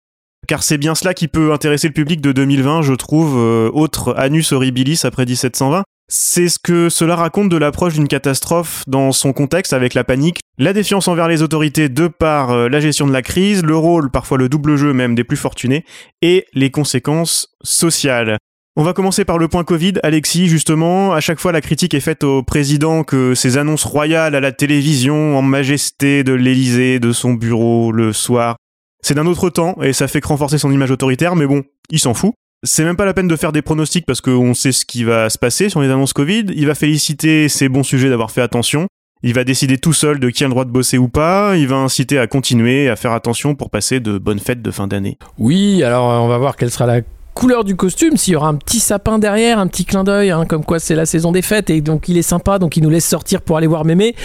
Car 0.48 0.62
c'est 0.62 0.78
bien 0.78 0.94
cela 0.94 1.16
qui 1.16 1.28
peut 1.28 1.54
intéresser 1.54 1.88
le 1.88 1.94
public 1.96 2.22
de 2.22 2.34
2020, 2.34 2.84
je 2.84 2.94
trouve, 2.94 3.36
euh, 3.40 3.72
autre 3.74 4.14
Anus 4.18 4.52
Horribilis 4.52 5.02
après 5.06 5.26
1720. 5.26 5.82
C'est 6.14 6.50
ce 6.50 6.60
que 6.60 6.90
cela 6.90 7.16
raconte 7.16 7.48
de 7.48 7.56
l'approche 7.56 7.94
d'une 7.94 8.10
catastrophe 8.10 8.84
dans 8.86 9.14
son 9.14 9.32
contexte 9.32 9.72
avec 9.72 9.94
la 9.94 10.04
panique, 10.04 10.42
la 10.58 10.74
défiance 10.74 11.08
envers 11.08 11.30
les 11.30 11.42
autorités 11.42 11.88
de 11.88 12.10
par 12.10 12.50
euh, 12.50 12.68
la 12.68 12.82
gestion 12.82 13.08
de 13.08 13.14
la 13.14 13.22
crise, 13.22 13.64
le 13.64 13.78
rôle, 13.78 14.12
parfois 14.12 14.38
le 14.38 14.50
double 14.50 14.76
jeu 14.76 14.92
même 14.92 15.16
des 15.16 15.24
plus 15.24 15.38
fortunés, 15.38 15.86
et 16.22 16.46
les 16.54 16.70
conséquences 16.70 17.56
sociales. 17.64 18.36
On 18.76 18.84
va 18.84 18.92
commencer 18.92 19.24
par 19.24 19.38
le 19.38 19.48
point 19.48 19.64
Covid. 19.64 19.94
Alexis, 20.04 20.50
justement, 20.50 21.14
à 21.14 21.22
chaque 21.22 21.40
fois 21.40 21.54
la 21.54 21.62
critique 21.62 21.94
est 21.94 22.02
faite 22.02 22.26
au 22.26 22.44
président 22.44 23.06
que 23.06 23.34
ses 23.34 23.58
annonces 23.58 23.86
royales 23.86 24.36
à 24.36 24.42
la 24.42 24.52
télévision, 24.52 25.38
en 25.38 25.42
majesté 25.42 26.26
de 26.26 26.34
l'Élysée, 26.34 27.00
de 27.00 27.14
son 27.14 27.36
bureau, 27.36 27.94
le 27.94 28.12
soir, 28.12 28.58
c'est 29.02 29.14
d'un 29.14 29.28
autre 29.28 29.50
temps 29.50 29.78
et 29.82 29.94
ça 29.94 30.10
fait 30.10 30.20
que 30.20 30.28
renforcer 30.28 30.58
son 30.58 30.74
image 30.74 30.92
autoritaire, 30.92 31.38
mais 31.38 31.48
bon, 31.48 31.64
il 31.90 32.00
s'en 32.00 32.14
fout. 32.14 32.34
C'est 32.64 32.84
même 32.84 32.96
pas 32.96 33.06
la 33.06 33.16
peine 33.16 33.28
de 33.28 33.36
faire 33.36 33.52
des 33.52 33.64
pronostics 33.64 34.06
parce 34.06 34.22
qu'on 34.22 34.54
sait 34.54 34.72
ce 34.72 34.86
qui 34.86 35.04
va 35.04 35.32
se 35.32 35.40
passer 35.40 35.70
sur 35.70 35.82
les 35.82 35.90
annonces 35.90 36.14
Covid. 36.14 36.46
Il 36.56 36.68
va 36.68 36.76
féliciter 36.76 37.50
ses 37.50 37.70
bons 37.70 37.82
sujets 37.82 38.08
d'avoir 38.08 38.30
fait 38.30 38.42
attention. 38.42 38.86
Il 39.24 39.34
va 39.34 39.44
décider 39.44 39.80
tout 39.80 39.94
seul 39.94 40.20
de 40.20 40.30
qui 40.30 40.44
a 40.44 40.48
le 40.48 40.52
droit 40.52 40.66
de 40.66 40.70
bosser 40.70 41.00
ou 41.00 41.08
pas. 41.08 41.58
Il 41.58 41.68
va 41.68 41.78
inciter 41.78 42.20
à 42.20 42.28
continuer 42.28 42.88
à 42.88 42.96
faire 42.96 43.14
attention 43.14 43.56
pour 43.56 43.72
passer 43.72 44.00
de 44.00 44.20
bonnes 44.20 44.38
fêtes 44.38 44.62
de 44.62 44.70
fin 44.70 44.86
d'année. 44.86 45.18
Oui, 45.40 45.82
alors 45.84 46.06
on 46.24 46.28
va 46.28 46.38
voir 46.38 46.56
quelle 46.56 46.70
sera 46.70 46.86
la 46.86 47.02
couleur 47.34 47.64
du 47.64 47.76
costume, 47.76 48.16
s'il 48.18 48.34
y 48.34 48.36
aura 48.36 48.50
un 48.50 48.56
petit 48.56 48.80
sapin 48.80 49.18
derrière, 49.18 49.58
un 49.58 49.66
petit 49.66 49.86
clin 49.86 50.04
d'œil, 50.04 50.30
hein, 50.30 50.46
comme 50.46 50.64
quoi 50.64 50.78
c'est 50.78 50.96
la 50.96 51.08
saison 51.08 51.32
des 51.32 51.42
fêtes 51.42 51.70
et 51.72 51.82
donc 51.82 52.10
il 52.10 52.18
est 52.18 52.24
sympa, 52.24 52.60
donc 52.60 52.78
il 52.78 52.84
nous 52.84 52.90
laisse 52.90 53.08
sortir 53.08 53.42
pour 53.42 53.58
aller 53.58 53.68
voir 53.68 53.86
Mémé 53.86 54.16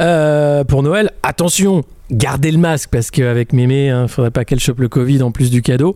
euh, 0.00 0.64
pour 0.64 0.82
Noël. 0.82 1.12
Attention, 1.22 1.84
gardez 2.10 2.50
le 2.50 2.58
masque 2.58 2.90
parce 2.90 3.10
qu'avec 3.10 3.52
Mémé, 3.52 3.86
il 3.86 3.90
hein, 3.90 4.02
ne 4.02 4.06
faudrait 4.06 4.30
pas 4.30 4.44
qu'elle 4.44 4.60
chope 4.60 4.80
le 4.80 4.88
Covid 4.88 5.22
en 5.22 5.30
plus 5.30 5.50
du 5.50 5.62
cadeau. 5.62 5.94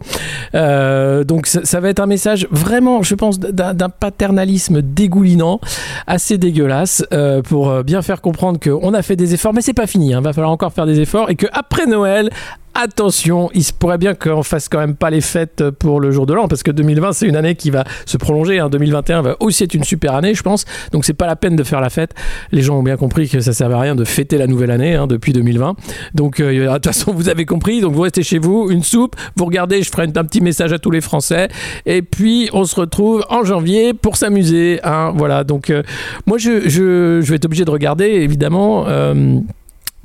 Euh, 0.55 1.25
donc 1.25 1.47
ça, 1.47 1.81
va 1.81 1.89
être 1.89 2.01
un 2.01 2.07
message 2.07 2.47
vraiment, 2.51 3.03
je 3.03 3.15
pense, 3.15 3.39
d'un 3.39 3.89
paternalisme 3.89 4.83
dégoulinant, 4.83 5.61
assez 6.07 6.39
dégueulasse, 6.39 7.05
euh, 7.13 7.43
pour 7.43 7.83
bien 7.85 8.03
faire 8.03 8.21
comprendre 8.21 8.59
qu'on 8.61 8.95
a 8.95 9.03
fait 9.03 9.17
des 9.17 9.35
efforts, 9.35 9.55
mais 9.55 9.61
c'est 9.61 9.75
pas 9.75 9.87
fini. 9.87 10.11
Il 10.11 10.15
hein. 10.15 10.21
va 10.21 10.33
falloir 10.33 10.53
encore 10.53 10.73
faire 10.73 10.87
des 10.87 11.01
efforts 11.01 11.31
et 11.31 11.35
qu'après 11.35 11.87
Noël, 11.87 12.31
attention, 12.79 13.51
il 13.55 13.65
se 13.65 13.73
pourrait 13.73 13.99
bien 13.99 14.15
qu'on 14.15 14.43
fasse 14.43 14.69
quand 14.69 14.79
même 14.79 14.95
pas 14.95 15.11
les 15.11 15.21
fêtes 15.21 15.71
pour 15.71 16.01
le 16.01 16.13
jour 16.13 16.27
de 16.27 16.35
l'an, 16.35 16.49
parce 16.49 16.63
que 16.63 16.71
2020 16.71 17.13
c'est 17.13 17.27
une 17.27 17.37
année 17.37 17.57
qui 17.57 17.71
va 17.71 17.85
se 18.07 18.17
prolonger. 18.17 18.63
2021 18.71 19.19
hein. 19.19 19.23
va 19.23 19.37
aussi 19.41 19.65
être 19.65 19.75
une 19.75 19.85
super 19.85 20.15
année, 20.15 20.35
je 20.35 20.43
pense. 20.43 20.65
Donc 20.93 21.05
c'est 21.05 21.15
pas 21.15 21.27
la 21.27 21.37
peine 21.37 21.57
de 21.57 21.65
faire 21.65 21.81
la 21.81 21.91
fête. 21.91 22.15
Les 22.53 22.63
gens 22.63 22.79
ont 22.79 22.83
bien 22.83 22.97
compris 22.97 23.29
que 23.29 23.41
ça 23.41 23.53
servait 23.53 23.75
à 23.75 23.81
rien 23.81 23.95
de 23.95 24.05
fêter 24.05 24.39
la 24.39 24.47
nouvelle 24.47 24.71
année 24.71 24.95
hein, 24.95 25.07
depuis 25.07 25.33
2020. 25.33 25.75
Donc 26.15 26.41
euh, 26.41 26.53
de 26.53 26.75
toute 26.75 26.87
façon 26.87 27.13
vous 27.13 27.29
avez 27.29 27.45
compris. 27.45 27.81
Donc 27.81 27.95
vous 27.95 28.03
restez 28.03 28.23
chez 28.23 28.39
vous, 28.39 28.71
une 28.71 28.83
soupe, 28.83 29.17
vous 29.37 29.45
regardez. 29.45 29.83
Je 29.83 29.91
ferai 29.91 30.05
un 30.05 30.25
petit 30.25 30.41
message 30.41 30.73
à 30.73 30.79
tous 30.79 30.91
les 30.91 31.01
Français. 31.01 31.49
Et 31.85 32.03
puis 32.03 32.49
on 32.53 32.65
se 32.65 32.77
retrouve 32.77 33.25
en 33.29 33.45
janvier 33.45 33.93
pour 33.93 34.17
s'amuser. 34.17 34.81
Hein, 34.85 35.13
voilà. 35.17 35.45
Donc 35.45 35.71
euh, 35.71 35.83
moi 36.27 36.39
je, 36.39 37.21
vais 37.21 37.37
être 37.37 37.45
obligé 37.45 37.65
de 37.65 37.71
regarder 37.71 38.07
évidemment. 38.07 38.87
Euh, 38.87 39.41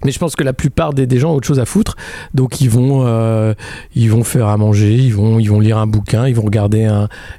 mais 0.05 0.11
je 0.11 0.19
pense 0.19 0.35
que 0.35 0.43
la 0.43 0.53
plupart 0.53 0.93
des, 0.93 1.19
gens 1.19 1.31
ont 1.31 1.35
autre 1.35 1.47
chose 1.47 1.59
à 1.59 1.65
foutre, 1.65 1.95
donc 2.33 2.61
ils 2.61 2.69
vont, 2.69 3.03
euh, 3.05 3.53
ils 3.95 4.09
vont 4.11 4.23
faire 4.23 4.47
à 4.47 4.57
manger, 4.57 4.93
ils 4.93 5.13
vont, 5.13 5.39
ils 5.39 5.49
vont 5.49 5.59
lire 5.59 5.77
un 5.77 5.87
bouquin, 5.87 6.27
ils 6.27 6.35
vont 6.35 6.43
regarder 6.43 6.89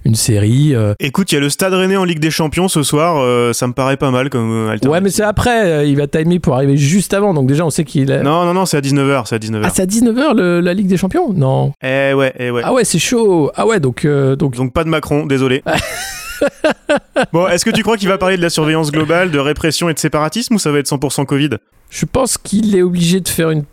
une 0.04 0.14
série. 0.14 0.74
Euh. 0.74 0.94
Écoute, 1.00 1.32
il 1.32 1.36
y 1.36 1.38
a 1.38 1.40
le 1.40 1.48
Stade 1.48 1.74
Rennais 1.74 1.96
en 1.96 2.04
Ligue 2.04 2.20
des 2.20 2.30
Champions 2.30 2.68
ce 2.68 2.82
soir, 2.82 3.16
euh, 3.18 3.52
ça 3.52 3.66
me 3.66 3.72
paraît 3.72 3.96
pas 3.96 4.10
mal 4.10 4.30
comme 4.30 4.68
alternative. 4.68 4.90
Ouais, 4.90 5.00
mais 5.00 5.10
c'est 5.10 5.22
après, 5.22 5.88
il 5.88 5.96
va 5.96 6.06
timer 6.06 6.38
pour 6.38 6.54
arriver 6.54 6.76
juste 6.76 7.14
avant, 7.14 7.34
donc 7.34 7.46
déjà 7.46 7.64
on 7.64 7.70
sait 7.70 7.84
qu'il. 7.84 8.10
Non, 8.10 8.44
non, 8.44 8.54
non, 8.54 8.66
c'est 8.66 8.76
à 8.76 8.80
19h, 8.80 9.26
c'est 9.26 9.36
à 9.36 9.38
19h. 9.38 9.62
Ah, 9.64 9.70
c'est 9.74 9.82
à 9.82 9.86
19h 9.86 10.60
la 10.60 10.74
Ligue 10.74 10.86
des 10.86 10.96
Champions? 10.96 11.32
Non. 11.32 11.72
Eh 11.82 12.14
ouais, 12.14 12.32
eh 12.38 12.50
ouais. 12.50 12.62
Ah 12.64 12.72
ouais, 12.72 12.84
c'est 12.84 12.98
chaud. 12.98 13.50
Ah 13.56 13.66
ouais, 13.66 13.80
donc, 13.80 14.06
donc. 14.06 14.54
Donc 14.54 14.72
pas 14.72 14.84
de 14.84 14.88
Macron, 14.88 15.26
désolé. 15.26 15.62
bon, 17.32 17.46
est-ce 17.48 17.64
que 17.64 17.70
tu 17.70 17.82
crois 17.82 17.96
qu'il 17.96 18.08
va 18.08 18.18
parler 18.18 18.36
de 18.36 18.42
la 18.42 18.50
surveillance 18.50 18.92
globale, 18.92 19.30
de 19.30 19.38
répression 19.38 19.88
et 19.88 19.94
de 19.94 19.98
séparatisme 19.98 20.54
ou 20.54 20.58
ça 20.58 20.70
va 20.70 20.78
être 20.78 20.88
100% 20.88 21.24
Covid? 21.26 21.50
Je 21.94 22.06
pense 22.06 22.38
qu'il 22.38 22.74
est 22.76 22.82
obligé 22.82 23.20
de 23.20 23.28
faire 23.28 23.50
une 23.50 23.64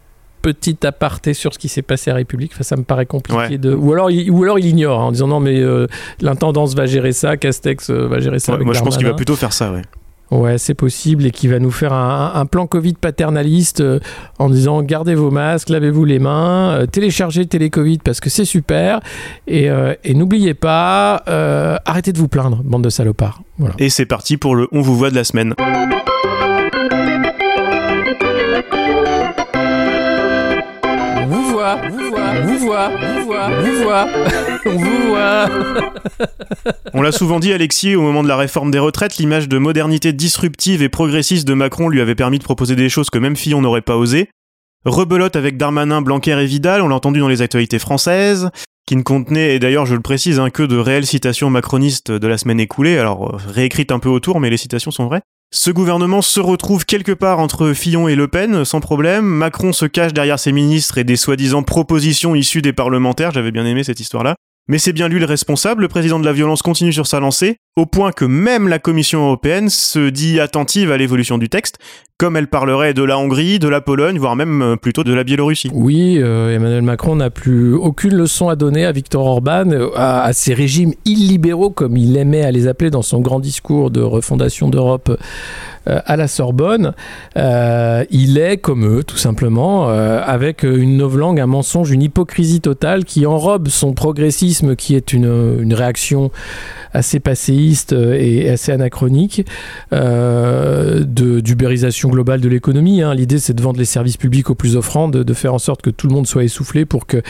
petite 0.42 0.86
aparté 0.86 1.34
sur 1.34 1.54
ce 1.54 1.60
qui 1.60 1.70
s'est 1.70 1.82
passé 1.82 2.12
à 2.12 2.16
République. 2.16 2.52
Enfin, 2.54 2.64
ça 2.64 2.76
me 2.76 2.84
paraît 2.84 3.06
compliqué 3.06 3.58
de. 3.58 3.74
Ou 3.74 3.94
alors, 3.94 4.12
il, 4.12 4.30
ou 4.32 4.44
alors 4.44 4.60
il 4.60 4.66
ignore 4.66 5.02
hein, 5.02 5.06
en 5.06 5.12
disant 5.12 5.28
non, 5.28 5.40
mais 5.40 5.60
euh, 5.60 5.88
l'intendance 6.22 6.76
va 6.76 6.86
gérer 6.86 7.12
ça, 7.12 7.38
Castex 7.38 7.90
euh, 7.90 8.08
va 8.08 8.20
gérer 8.20 8.40
ça. 8.40 8.58
moi, 8.58 8.74
je 8.74 8.82
pense 8.82 8.98
qu'il 8.98 9.08
va 9.08 9.14
plutôt 9.14 9.36
faire 9.36 9.54
ça, 9.54 9.72
ouais. 9.72 9.82
Ouais, 10.32 10.58
c'est 10.58 10.74
possible 10.74 11.26
et 11.26 11.32
qui 11.32 11.50
va 11.50 11.60
nous 11.60 11.72
faire 11.72 11.92
un, 11.92 12.46
plan 12.46 12.66
Covid 12.66 12.94
paternaliste 12.94 13.82
euh, 13.82 14.00
en 14.40 14.50
disant 14.50 14.82
gardez 14.82 15.14
vos 15.14 15.30
masques, 15.30 15.68
lavez-vous 15.68 16.06
les 16.06 16.20
mains, 16.20 16.72
euh, 16.72 16.86
téléchargez 16.86 17.46
Télécovid 17.46 18.02
parce 18.02 18.22
que 18.22 18.30
c'est 18.30 18.46
super 18.46 19.02
et, 19.48 19.70
euh, 19.70 19.94
et 20.06 20.14
n'oubliez 20.14 20.54
pas, 20.54 21.22
arrêtez 21.86 22.14
de 22.14 22.18
vous 22.18 22.30
plaindre, 22.30 22.62
bande 22.64 22.84
de 22.84 22.90
salopards. 22.90 23.42
Voilà. 23.58 23.76
Et 23.78 23.90
c'est 23.90 24.06
parti 24.06 24.38
pour 24.38 24.56
le 24.56 24.70
On 24.72 24.82
vous 24.82 24.96
voit 24.96 25.10
de 25.10 25.16
la 25.16 25.26
semaine. 25.26 25.54
on 36.94 37.02
l'a 37.02 37.12
souvent 37.12 37.40
dit, 37.40 37.54
Alexis, 37.54 37.96
au 37.96 38.02
moment 38.02 38.24
de 38.24 38.28
la 38.28 38.38
réforme 38.38 38.72
des 38.72 38.80
retraites, 38.80 39.18
l'image 39.18 39.50
de 39.50 39.58
modernité 39.58 40.14
disruptive 40.14 40.82
et 40.82 40.90
progressiste 40.90 41.48
de 41.48 41.54
Macron 41.54 41.90
lui 41.90 42.02
avait 42.02 42.16
permis 42.16 42.40
de 42.40 42.44
proposer 42.44 42.76
des 42.76 42.90
choses 42.90 43.10
que 43.10 43.18
même 43.18 43.36
Fillon 43.36 43.62
n'aurait 43.62 43.82
pas 43.82 43.98
osé. 43.98 44.30
Rebelote 44.86 45.36
avec 45.36 45.58
Darmanin, 45.58 46.02
Blanquer 46.02 46.40
et 46.40 46.46
Vidal, 46.46 46.82
on 46.82 46.88
l'a 46.88 46.96
entendu 46.96 47.20
dans 47.20 47.28
les 47.28 47.42
actualités 47.42 47.78
françaises, 47.78 48.50
qui 48.88 48.96
ne 48.96 49.04
contenait, 49.04 49.56
et 49.56 49.60
d'ailleurs 49.60 49.86
je 49.86 49.94
le 49.94 50.02
précise, 50.02 50.40
hein, 50.40 50.50
que 50.50 50.64
de 50.64 50.78
réelles 50.78 51.06
citations 51.06 51.50
macronistes 51.50 52.12
de 52.12 52.28
la 52.28 52.38
semaine 52.38 52.60
écoulée, 52.60 52.98
alors 52.98 53.36
euh, 53.36 53.38
réécrites 53.48 53.92
un 53.92 54.00
peu 54.00 54.10
autour, 54.10 54.40
mais 54.40 54.50
les 54.50 54.58
citations 54.58 54.92
sont 54.92 55.06
vraies. 55.06 55.22
Ce 55.54 55.70
gouvernement 55.70 56.22
se 56.22 56.40
retrouve 56.40 56.86
quelque 56.86 57.12
part 57.12 57.40
entre 57.40 57.74
Fillon 57.74 58.08
et 58.08 58.16
Le 58.16 58.30
Pen, 58.30 58.64
sans 58.64 58.80
problème. 58.80 59.26
Macron 59.26 59.74
se 59.74 59.86
cache 59.86 60.14
derrière 60.14 60.40
ses 60.40 60.54
ministres 60.54 60.98
et 60.98 61.04
des 61.04 61.18
soi-disant 61.18 61.62
propositions 61.62 62.36
issues 62.36 62.62
des 62.62 62.72
parlementaires. 62.72 63.32
J'avais 63.32 63.52
bien 63.52 63.66
aimé 63.66 63.84
cette 63.84 64.00
histoire-là. 64.00 64.38
Mais 64.72 64.78
c'est 64.78 64.94
bien 64.94 65.10
lui 65.10 65.20
le 65.20 65.26
responsable, 65.26 65.82
le 65.82 65.90
président 65.90 66.18
de 66.18 66.24
la 66.24 66.32
violence 66.32 66.62
continue 66.62 66.94
sur 66.94 67.06
sa 67.06 67.20
lancée, 67.20 67.58
au 67.76 67.86
point 67.86 68.14
que 68.14 68.24
même 68.24 68.70
la 68.70 68.80
Commission 68.80 69.26
européenne 69.26 69.68
se 69.68 70.08
dit 70.08 70.40
attentive 70.40 70.94
à 70.94 70.98
l'évolution 70.98 71.38
du 71.38 71.50
texte, 71.50 71.78
comme 72.18 72.38
elle 72.38 72.48
parlerait 72.48 72.94
de 72.94 73.04
la 73.04 73.18
Hongrie, 73.18 73.60
de 73.60 73.68
la 73.68 73.82
Pologne, 73.82 74.18
voire 74.18 74.38
même 74.38 74.62
euh, 74.62 74.76
plutôt 74.78 75.04
de 75.04 75.14
la 75.14 75.26
Biélorussie. 75.26 75.70
Oui, 75.74 76.20
euh, 76.20 76.56
Emmanuel 76.56 76.84
Macron 76.84 77.18
n'a 77.18 77.30
plus 77.30 77.74
aucune 77.74 78.16
leçon 78.16 78.48
à 78.48 78.56
donner 78.56 78.86
à 78.86 78.94
Viktor 78.94 79.26
Orban, 79.26 79.72
euh, 79.72 79.90
à, 79.94 80.24
à, 80.24 80.32
ces 80.32 80.54
régimes 80.54 80.94
illibéraux, 81.04 81.72
comme 81.72 81.98
il 81.98 82.16
aimait 82.16 82.44
à 82.44 82.52
les 82.52 82.68
appeler 82.68 82.92
dans 82.92 83.02
son 83.02 83.20
grand 83.20 83.42
discours 83.42 83.92
de 83.92 84.00
refondation 84.00 84.70
d'Europe 84.70 85.12
à 85.88 86.16
la 86.16 86.28
Sorbonne, 86.28 86.94
euh, 87.38 88.06
il 88.12 88.38
est 88.38 88.58
comme 88.58 88.86
eux, 88.86 89.04
tout 89.04 89.18
simplement, 89.18 89.90
euh, 89.90 90.22
avec 90.24 90.64
une 90.64 90.98
novlangue, 90.98 91.40
un 91.40 91.48
mensonge, 91.48 91.92
une 91.92 92.04
hypocrisie 92.04 92.62
totale 92.62 93.04
qui 93.06 93.26
enrobe 93.26 93.68
son 93.68 93.94
progressisme, 93.94 94.76
qui 94.76 94.96
est 94.96 95.14
une, 95.14 95.60
une 95.60 95.74
réaction 95.74 96.32
assez 96.94 97.20
passéiste 97.20 97.94
et 97.94 98.50
assez 98.50 98.72
anachronique 98.72 99.46
euh, 99.94 101.04
d'ubérisation 101.06 102.10
globale 102.10 102.42
de 102.42 102.50
l'économie. 102.50 103.02
Hein. 103.02 103.14
L'idée, 103.14 103.40
c'est 103.40 103.54
de 103.54 103.62
vendre 103.62 103.80
les 103.80 103.86
services 103.86 104.18
publics 104.18 104.50
aux 104.50 104.56
plus 104.56 104.76
offrants, 104.76 105.08
de, 105.08 105.24
de, 105.24 105.34
faire 105.34 105.54
en 105.54 105.60
sorte 105.60 105.82
que 105.82 105.90
tout 105.90 106.08
le 106.08 106.14
monde 106.14 106.28
soit 106.28 106.44
essoufflé 106.44 106.86
pour 106.86 107.08
que 107.08 107.22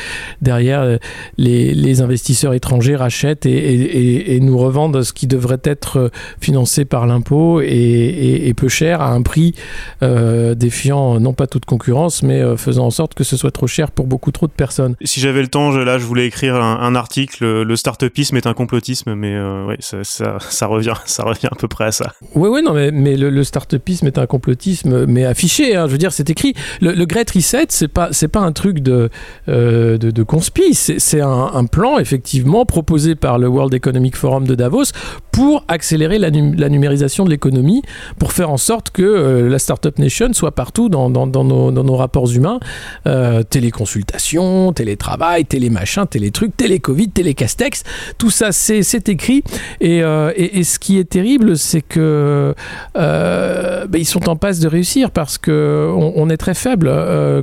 derrière 0.41 0.97
les, 1.37 1.73
les 1.73 2.01
investisseurs 2.01 2.53
étrangers 2.53 2.95
rachètent 2.95 3.45
et, 3.45 3.51
et, 3.51 4.35
et, 4.35 4.39
nous 4.39 4.57
revendent 4.57 5.03
ce 5.03 5.13
qui 5.13 5.27
devrait 5.27 5.61
être 5.63 6.11
financé 6.39 6.83
par 6.85 7.05
l'impôt 7.05 7.61
et, 7.61 8.40
et, 8.47 8.53
peu 8.53 8.67
cher 8.67 9.01
à 9.01 9.11
un 9.11 9.21
prix 9.21 9.55
défiant 10.01 11.19
non 11.19 11.33
pas 11.33 11.47
toute 11.47 11.65
concurrence, 11.65 12.23
mais 12.23 12.41
faisant 12.57 12.85
en 12.85 12.91
sorte 12.91 13.13
que 13.13 13.23
ce 13.23 13.37
soit 13.37 13.51
trop 13.51 13.67
cher 13.67 13.91
pour 13.91 14.07
beaucoup 14.07 14.31
trop 14.31 14.47
de 14.47 14.51
personnes. 14.51 14.95
Si 15.03 15.19
j'avais 15.19 15.41
le 15.41 15.47
temps, 15.47 15.71
là, 15.71 15.97
je 15.97 16.05
voulais 16.05 16.27
écrire 16.27 16.55
un, 16.55 16.95
article. 16.95 17.61
Le 17.61 17.75
start-upisme 17.75 18.37
est 18.37 18.47
un 18.47 18.53
complotisme, 18.53 19.15
mais 19.15 19.39
ouais, 19.39 19.77
ça, 19.79 20.37
ça, 20.39 20.65
revient, 20.67 20.93
ça 21.05 21.23
revient 21.23 21.47
à 21.51 21.55
peu 21.55 21.67
près 21.67 21.85
à 21.85 21.91
ça. 21.91 22.13
Oui, 22.35 22.49
oui, 22.51 22.61
non, 22.63 22.73
mais, 22.73 22.91
mais 22.91 23.17
le, 23.17 23.29
le 23.29 23.43
start-upisme 23.43 24.07
est 24.07 24.17
un 24.17 24.25
complotisme, 24.25 25.05
mais 25.05 25.25
affiché. 25.25 25.75
Hein, 25.75 25.87
je 25.87 25.91
veux 25.91 25.97
dire, 25.97 26.11
c'est 26.11 26.29
écrit. 26.29 26.53
Le, 26.81 26.93
le, 26.93 27.05
Great 27.05 27.29
Reset, 27.31 27.67
c'est 27.69 27.87
pas, 27.87 28.09
c'est 28.11 28.27
pas 28.27 28.39
un 28.39 28.51
truc 28.51 28.79
de, 28.79 29.09
de, 29.47 29.97
de 29.97 30.23
conspi. 30.23 30.73
C'est 30.73 31.21
un, 31.21 31.51
un, 31.53 31.65
plan 31.65 31.99
effectivement 31.99 32.65
proposé 32.65 33.15
par 33.15 33.37
le 33.37 33.47
World 33.47 33.73
Economic 33.73 34.15
Forum 34.15 34.45
de 34.45 34.55
Davos 34.55 34.91
pour 35.31 35.63
accélérer 35.67 36.19
la, 36.19 36.29
la 36.29 36.69
numérisation 36.69 37.23
de 37.25 37.29
l'économie, 37.29 37.81
pour 38.19 38.30
faire 38.31 38.49
en 38.49 38.57
sorte 38.57 38.91
que 38.91 39.01
euh, 39.01 39.49
la 39.49 39.59
Startup 39.59 39.97
Nation 39.99 40.33
soit 40.33 40.51
partout 40.51 40.89
dans, 40.89 41.09
nos, 41.09 41.95
rapports 41.95 42.31
humains. 42.31 42.59
Euh, 43.07 43.43
téléconsultation, 43.43 44.73
télétravail, 44.73 45.45
télémachin, 45.45 46.05
télétruc, 46.05 46.55
télécovid, 46.55 47.13
télécastex, 47.13 47.83
tout 48.17 48.29
ça 48.29 48.51
c'est 48.51 49.09
écrit. 49.09 49.43
Et, 49.79 50.03
euh, 50.03 50.31
et, 50.35 50.63
ce 50.63 50.79
qui 50.79 50.99
est 50.99 51.09
terrible, 51.09 51.57
c'est 51.57 51.81
que 51.81 52.53
euh, 52.97 53.87
ben, 53.87 53.99
ils 53.99 54.05
sont 54.05 54.29
en 54.29 54.35
passe 54.35 54.59
de 54.59 54.67
réussir 54.67 55.11
parce 55.11 55.37
que 55.37 55.91
on, 55.95 56.29
est 56.29 56.37
très 56.37 56.53
faible. 56.53 56.91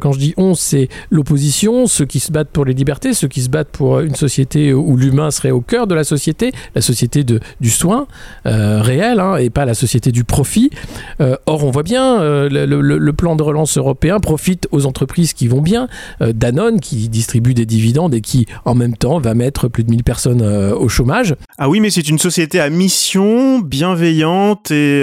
Quand 0.00 0.12
je 0.12 0.18
dis 0.18 0.35
on, 0.37 0.54
c'est 0.54 0.88
l'opposition, 1.11 1.87
ceux 1.87 2.07
qui 2.07 2.21
se 2.21 2.33
battent 2.33 2.50
pour 2.50 2.64
les 2.64 2.75
libertés, 2.75 3.12
ceux 3.14 3.28
qui 3.28 3.42
se 3.42 3.49
battent 3.49 3.71
pour 3.71 4.00
une 4.00 4.14
société 4.14 4.73
où 4.73 4.97
l'humain 4.97 5.30
serait 5.30 5.50
au 5.50 5.61
cœur 5.61 5.87
de 5.87 5.95
la 5.95 6.04
société, 6.04 6.52
la 6.75 6.80
société 6.80 7.25
de, 7.25 7.40
du 7.61 7.71
soin 7.71 8.07
réel 8.45 9.21
hein, 9.21 9.37
et 9.37 9.50
pas 9.50 9.64
la 9.64 9.75
société 9.75 10.12
du 10.12 10.25
profit. 10.25 10.71
Euh, 11.20 11.37
or, 11.47 11.64
on 11.64 11.70
voit 11.70 11.82
bien, 11.82 12.20
euh, 12.20 12.49
le, 12.49 12.66
le, 12.66 12.99
le, 12.99 13.12
plan 13.12 13.37
de 13.37 13.42
relance 13.42 13.76
européen 13.78 14.20
profite 14.20 14.68
aux 14.70 14.87
entreprises 14.87 15.32
qui 15.32 15.49
vont 15.49 15.61
bien. 15.61 15.88
Danone 16.20 16.80
qui 16.80 17.08
distribue 17.08 17.54
des 17.54 17.66
dividendes 17.66 18.14
et 18.14 18.20
qui, 18.20 18.47
en 18.64 18.75
même 18.75 18.97
temps, 18.97 19.18
va 19.18 19.35
mettre 19.35 19.68
plus 19.68 19.85
de 19.85 19.90
1000 19.90 20.04
personnes 20.04 20.42
au 20.42 20.88
chômage. 20.88 21.35
Ah 21.58 21.68
oui, 21.68 21.80
mais 21.80 21.90
c'est 21.90 22.08
une 22.08 22.18
société 22.18 22.61
à 22.61 22.70
mission 22.70 23.58
bienveillante 23.58 24.70
et 24.70 25.02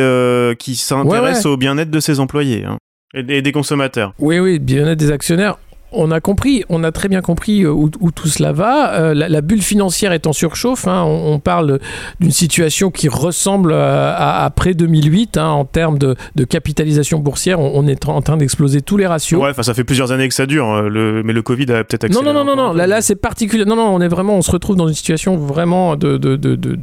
qui 0.60 0.76
s'intéresse 0.76 1.40
ouais, 1.40 1.50
ouais. 1.50 1.54
au 1.54 1.58
bien-être 1.58 1.92
de 1.92 2.00
ses 2.00 2.20
employés. 2.20 2.64
Hein. 2.66 2.78
Et 3.14 3.42
des 3.42 3.52
consommateurs. 3.52 4.14
Oui, 4.20 4.40
oui, 4.40 4.60
bien-être 4.60 5.00
des 5.00 5.12
actionnaires 5.12 5.58
on 5.96 6.12
a 6.12 6.20
compris, 6.20 6.64
on 6.70 6.84
a 6.84 6.92
très 6.92 7.08
bien 7.08 7.22
compris 7.22 7.64
euh, 7.64 7.72
où, 7.72 7.90
où 8.00 8.12
tout 8.12 8.28
cela 8.28 8.52
va. 8.52 8.94
Euh, 8.94 9.14
la, 9.14 9.30
la, 9.30 9.42
bulle 9.42 9.62
financière 9.62 10.12
est 10.12 10.28
en 10.28 10.34
surchauffe. 10.34 10.88
Hein. 10.88 11.04
On, 11.06 11.34
on, 11.34 11.40
parle 11.40 11.80
d'une 12.20 12.32
situation 12.32 12.92
qui 12.92 13.08
ressemble 13.08 13.74
à, 13.74 14.14
à, 14.14 14.46
après 14.46 14.74
2008 14.74 15.38
hein, 15.38 15.50
en 15.50 15.66
termes 15.66 15.98
de, 15.98 16.16
de, 16.36 16.44
capitalisation 16.44 17.20
boursière. 17.20 17.60
On, 17.60 17.72
on, 17.76 17.88
est 17.88 18.08
en 18.08 18.22
train 18.22 18.38
d'exploser 18.38 18.82
tous 18.82 18.98
les 18.98 19.08
ratios. 19.08 19.42
Ouais, 19.42 19.54
ça 19.64 19.74
fait 19.74 19.84
plusieurs 19.84 20.12
années 20.12 20.28
que 20.28 20.34
ça 20.34 20.46
dure, 20.46 20.66
hein. 20.66 20.88
le, 20.90 21.24
mais 21.24 21.34
le 21.34 21.42
Covid 21.42 21.72
a 21.72 21.84
peut-être 21.84 22.06
accéléré. 22.06 22.34
Non, 22.34 22.34
non, 22.34 22.46
non, 22.46 22.56
non, 22.56 22.68
non. 22.68 22.74
Là, 22.74 22.88
là 22.88 23.02
c'est 23.02 23.16
particulier. 23.16 23.66
Non, 23.66 23.76
non, 23.76 23.94
on 23.94 24.02
est 24.02 24.08
vraiment, 24.08 24.36
on 24.36 24.42
se 24.42 24.52
retrouve 24.52 24.76
dans 24.76 24.88
une 24.88 24.94
situation 24.94 25.38
vraiment 25.38 25.96
de, 25.96 26.18
de, 26.18 26.36
de, 26.36 26.56
de 26.56 26.78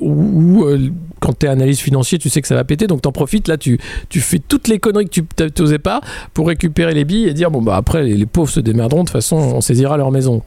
où, 0.00 0.60
où 0.60 0.64
euh, 0.64 0.90
quand 1.20 1.38
tu 1.38 1.46
es 1.46 1.48
analyste 1.48 1.82
financier, 1.82 2.18
tu 2.18 2.28
sais 2.28 2.40
que 2.40 2.48
ça 2.48 2.54
va 2.54 2.64
péter, 2.64 2.86
donc 2.86 3.02
t'en 3.02 3.12
profites. 3.12 3.48
Là, 3.48 3.56
tu, 3.56 3.78
tu 4.08 4.20
fais 4.20 4.38
toutes 4.38 4.68
les 4.68 4.78
conneries 4.78 5.08
que 5.08 5.20
tu 5.20 5.62
n'osais 5.62 5.78
pas 5.78 6.00
pour 6.34 6.48
récupérer 6.48 6.94
les 6.94 7.04
billes 7.04 7.28
et 7.28 7.34
dire 7.34 7.50
bon, 7.50 7.62
bah 7.62 7.76
après, 7.76 8.02
les, 8.02 8.26
pauvres 8.26 8.50
se 8.50 8.60
démerderont. 8.60 9.02
De 9.02 9.08
toute 9.08 9.12
façon, 9.12 9.36
on 9.36 9.60
saisira 9.60 9.96
leur 9.96 10.10
maison. 10.10 10.42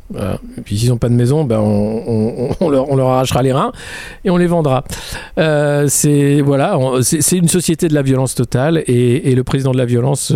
Et 0.58 0.62
puis, 0.62 0.78
s'ils 0.78 0.90
n'ont 0.90 0.98
pas 0.98 1.10
de 1.10 1.14
maison, 1.14 1.44
ben, 1.44 1.60
on, 1.60 2.70
leur, 2.70 2.90
on, 2.90 2.96
leur, 2.96 3.10
arrachera 3.10 3.44
les 3.44 3.54
reins 3.54 3.72
et 4.26 4.30
on 4.30 4.38
les 4.38 4.48
vendra. 4.48 4.84
Euh, 5.38 5.86
c'est 5.88 6.42
voilà, 6.42 6.78
c'est 7.02 7.38
une 7.38 7.48
société 7.48 7.88
de 7.88 7.94
la 7.94 8.02
violence 8.02 8.36
totale 8.36 8.84
et, 8.88 9.32
et 9.32 9.36
le 9.36 9.44
président 9.44 9.72
de 9.72 9.78
la 9.78 9.86
violence 9.86 10.34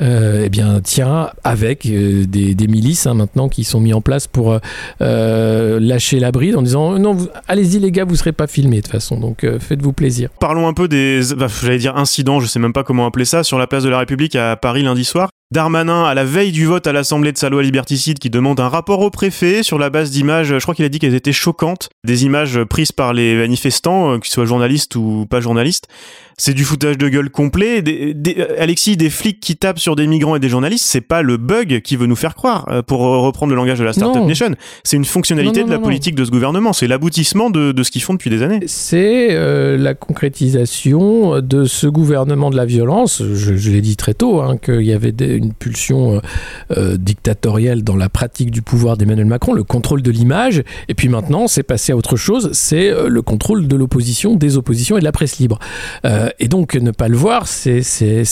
euh, 0.00 0.42
eh 0.44 0.48
bien, 0.48 0.80
tient 0.80 1.30
avec 1.44 1.86
euh, 1.86 2.24
des, 2.26 2.54
des 2.54 2.66
milices 2.66 3.06
hein, 3.06 3.14
maintenant 3.14 3.48
qui 3.48 3.64
sont 3.64 3.80
mis 3.80 3.92
en 3.92 4.00
place 4.00 4.26
pour 4.26 4.58
lâcher 5.00 6.20
la 6.20 6.32
bride 6.32 6.56
en 6.56 6.62
disant 6.62 6.98
non, 6.98 7.16
allez-y 7.48 7.78
les 7.78 7.90
gars, 7.90 8.04
vous 8.04 8.16
serez 8.16 8.32
pas 8.32 8.46
filmés 8.46 8.76
de 8.76 8.82
toute 8.82 8.92
façon. 8.92 9.18
Donc, 9.18 9.46
faites-vous 9.66 9.92
plaisir. 9.92 10.30
Parlons 10.40 10.68
un 10.68 10.72
peu 10.72 10.88
des, 10.88 11.20
bah, 11.36 11.46
j'allais 11.48 11.78
dire 11.78 11.96
incidents, 11.96 12.40
je 12.40 12.46
sais 12.46 12.58
même 12.58 12.72
pas 12.72 12.84
comment 12.84 13.06
appeler 13.06 13.24
ça, 13.24 13.42
sur 13.42 13.58
la 13.58 13.66
place 13.66 13.84
de 13.84 13.88
la 13.88 13.98
République 13.98 14.36
à 14.36 14.56
Paris 14.56 14.82
lundi 14.82 15.04
soir. 15.04 15.30
Darmanin, 15.52 16.02
à 16.04 16.14
la 16.14 16.24
veille 16.24 16.50
du 16.50 16.66
vote 16.66 16.88
à 16.88 16.92
l'Assemblée 16.92 17.30
de 17.30 17.38
sa 17.38 17.48
loi 17.48 17.62
liberticide, 17.62 18.18
qui 18.18 18.30
demande 18.30 18.58
un 18.58 18.68
rapport 18.68 18.98
au 18.98 19.10
préfet 19.10 19.62
sur 19.62 19.78
la 19.78 19.90
base 19.90 20.10
d'images, 20.10 20.48
je 20.48 20.62
crois 20.62 20.74
qu'il 20.74 20.84
a 20.84 20.88
dit 20.88 20.98
qu'elles 20.98 21.14
étaient 21.14 21.32
choquantes, 21.32 21.88
des 22.04 22.24
images 22.24 22.64
prises 22.64 22.90
par 22.90 23.12
les 23.12 23.36
manifestants, 23.36 24.14
euh, 24.14 24.18
qu'ils 24.18 24.32
soient 24.32 24.44
journalistes 24.44 24.96
ou 24.96 25.24
pas 25.30 25.40
journalistes. 25.40 25.86
C'est 26.38 26.52
du 26.52 26.64
foutage 26.64 26.98
de 26.98 27.08
gueule 27.08 27.30
complet. 27.30 27.80
Des, 27.80 28.12
des, 28.12 28.44
Alexis, 28.58 28.98
des 28.98 29.08
flics 29.08 29.40
qui 29.40 29.56
tapent 29.56 29.78
sur 29.78 29.96
des 29.96 30.06
migrants 30.06 30.36
et 30.36 30.40
des 30.40 30.50
journalistes, 30.50 30.84
c'est 30.84 31.00
pas 31.00 31.22
le 31.22 31.38
bug 31.38 31.80
qui 31.80 31.96
veut 31.96 32.06
nous 32.06 32.16
faire 32.16 32.34
croire, 32.34 32.66
euh, 32.68 32.82
pour 32.82 33.00
reprendre 33.00 33.50
le 33.50 33.56
langage 33.56 33.78
de 33.78 33.84
la 33.84 33.92
Startup 33.92 34.20
non. 34.20 34.26
Nation. 34.26 34.54
C'est 34.82 34.96
une 34.96 35.04
fonctionnalité 35.04 35.60
non, 35.60 35.66
non, 35.66 35.72
de 35.72 35.78
la 35.78 35.82
politique 35.82 36.16
de 36.16 36.24
ce 36.24 36.30
gouvernement. 36.30 36.72
C'est 36.72 36.88
l'aboutissement 36.88 37.50
de, 37.50 37.70
de, 37.70 37.82
ce 37.84 37.92
qu'ils 37.92 38.02
font 38.02 38.14
depuis 38.14 38.30
des 38.30 38.42
années. 38.42 38.60
C'est 38.66 39.28
euh, 39.30 39.78
la 39.78 39.94
concrétisation 39.94 41.40
de 41.40 41.64
ce 41.64 41.86
gouvernement 41.86 42.50
de 42.50 42.56
la 42.56 42.66
violence. 42.66 43.22
Je, 43.22 43.56
je 43.56 43.70
l'ai 43.70 43.80
dit 43.80 43.96
très 43.96 44.12
tôt, 44.12 44.40
hein, 44.40 44.58
qu'il 44.58 44.82
y 44.82 44.92
avait 44.92 45.12
des, 45.12 45.35
une 45.36 45.52
pulsion 45.52 46.20
euh, 46.76 46.96
dictatorielle 46.96 47.82
dans 47.82 47.96
la 47.96 48.08
pratique 48.08 48.50
du 48.50 48.62
pouvoir 48.62 48.96
d'Emmanuel 48.96 49.26
Macron, 49.26 49.52
le 49.52 49.64
contrôle 49.64 50.02
de 50.02 50.10
l'image. 50.10 50.62
Et 50.88 50.94
puis 50.94 51.08
maintenant, 51.08 51.46
c'est 51.48 51.62
passé 51.62 51.92
à 51.92 51.96
autre 51.96 52.16
chose, 52.16 52.50
c'est 52.52 52.90
euh, 52.90 53.08
le 53.08 53.22
contrôle 53.22 53.68
de 53.68 53.76
l'opposition, 53.76 54.36
des 54.36 54.56
oppositions 54.56 54.96
et 54.96 55.00
de 55.00 55.04
la 55.04 55.12
presse 55.12 55.38
libre. 55.38 55.58
Euh, 56.04 56.28
et 56.38 56.48
donc, 56.48 56.74
ne 56.74 56.90
pas 56.90 57.08
le 57.08 57.16
voir, 57.16 57.46
c'est 57.46 57.82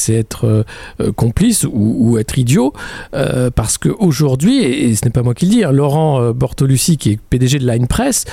être 0.09 0.65
euh, 1.01 1.13
complice 1.13 1.67
ou, 1.71 2.19
être 2.19 2.39
idiot, 2.39 2.73
euh, 3.15 3.51
parce 3.51 3.79
qu'aujourd'hui, 3.79 4.63
et, 4.63 4.95
ce 4.95 5.05
n'est 5.05 5.11
pas 5.11 5.23
moi 5.23 5.35
qui 5.35 5.47
le 5.47 5.51
dis, 5.51 5.65
hein, 5.65 5.73
Laurent 5.73 6.21
euh, 6.21 6.33
Bortolucci, 6.33 6.97
qui 6.97 7.13
est 7.13 7.19
PDG 7.31 7.59
de 7.59 7.67
Line 7.67 7.87
Press, 7.87 8.25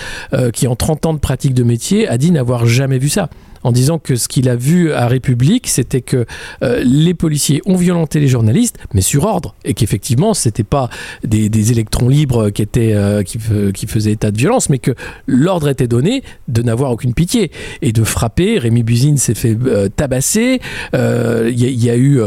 qui 0.54 0.68
en 0.68 0.76
30 0.76 1.06
ans 1.06 1.14
de 1.14 1.20
pratique 1.20 1.54
de 1.54 1.64
métier, 1.64 2.08
a 2.08 2.18
dit 2.18 2.32
n'avoir 2.32 2.66
jamais 2.66 3.00
vu 3.00 3.10
ça 3.10 3.30
en 3.64 3.72
disant 3.72 4.00
que 4.00 4.16
ce 4.16 4.28
qu'il 4.28 4.50
a 4.50 4.56
vu 4.56 4.92
à 4.92 5.08
République, 5.08 5.68
c'était 5.68 6.02
que 6.02 6.26
euh, 6.64 6.82
les 6.84 7.14
policiers 7.14 7.62
ont 7.66 7.76
violenté 7.76 8.20
les 8.20 8.28
journalistes, 8.28 8.78
mais 8.94 9.02
sur 9.02 9.26
ordre, 9.26 9.56
et 9.66 9.74
qu'effectivement, 9.74 10.34
c'était 10.34 10.64
pas 10.64 10.90
des, 11.24 11.72
électrons 11.72 12.10
libres 12.10 12.50
qui 12.50 12.64
étaient 12.64 12.94
euh, 12.94 13.24
qui, 13.24 13.88
faisaient 13.88 14.12
état 14.12 14.32
de 14.32 14.38
violence, 14.38 14.70
mais 14.70 14.80
que 14.80 14.92
l'ordre 15.28 15.70
était 15.70 15.88
donné 15.88 16.24
de 16.48 16.62
n'avoir 16.62 16.92
aucune 16.92 17.14
pitié 17.14 17.52
et 17.82 17.92
de 17.92 18.04
frapper. 18.04 18.58
Rémi 18.58 18.84
Buzine 18.84 19.18
s'est 19.18 19.36
fait 19.36 19.56
euh, 19.66 19.90
tabasser. 19.90 20.60
Il 20.94 21.60
y, 21.60 21.86
y, 21.86 21.90
a 21.90 21.98
eu 21.98 22.22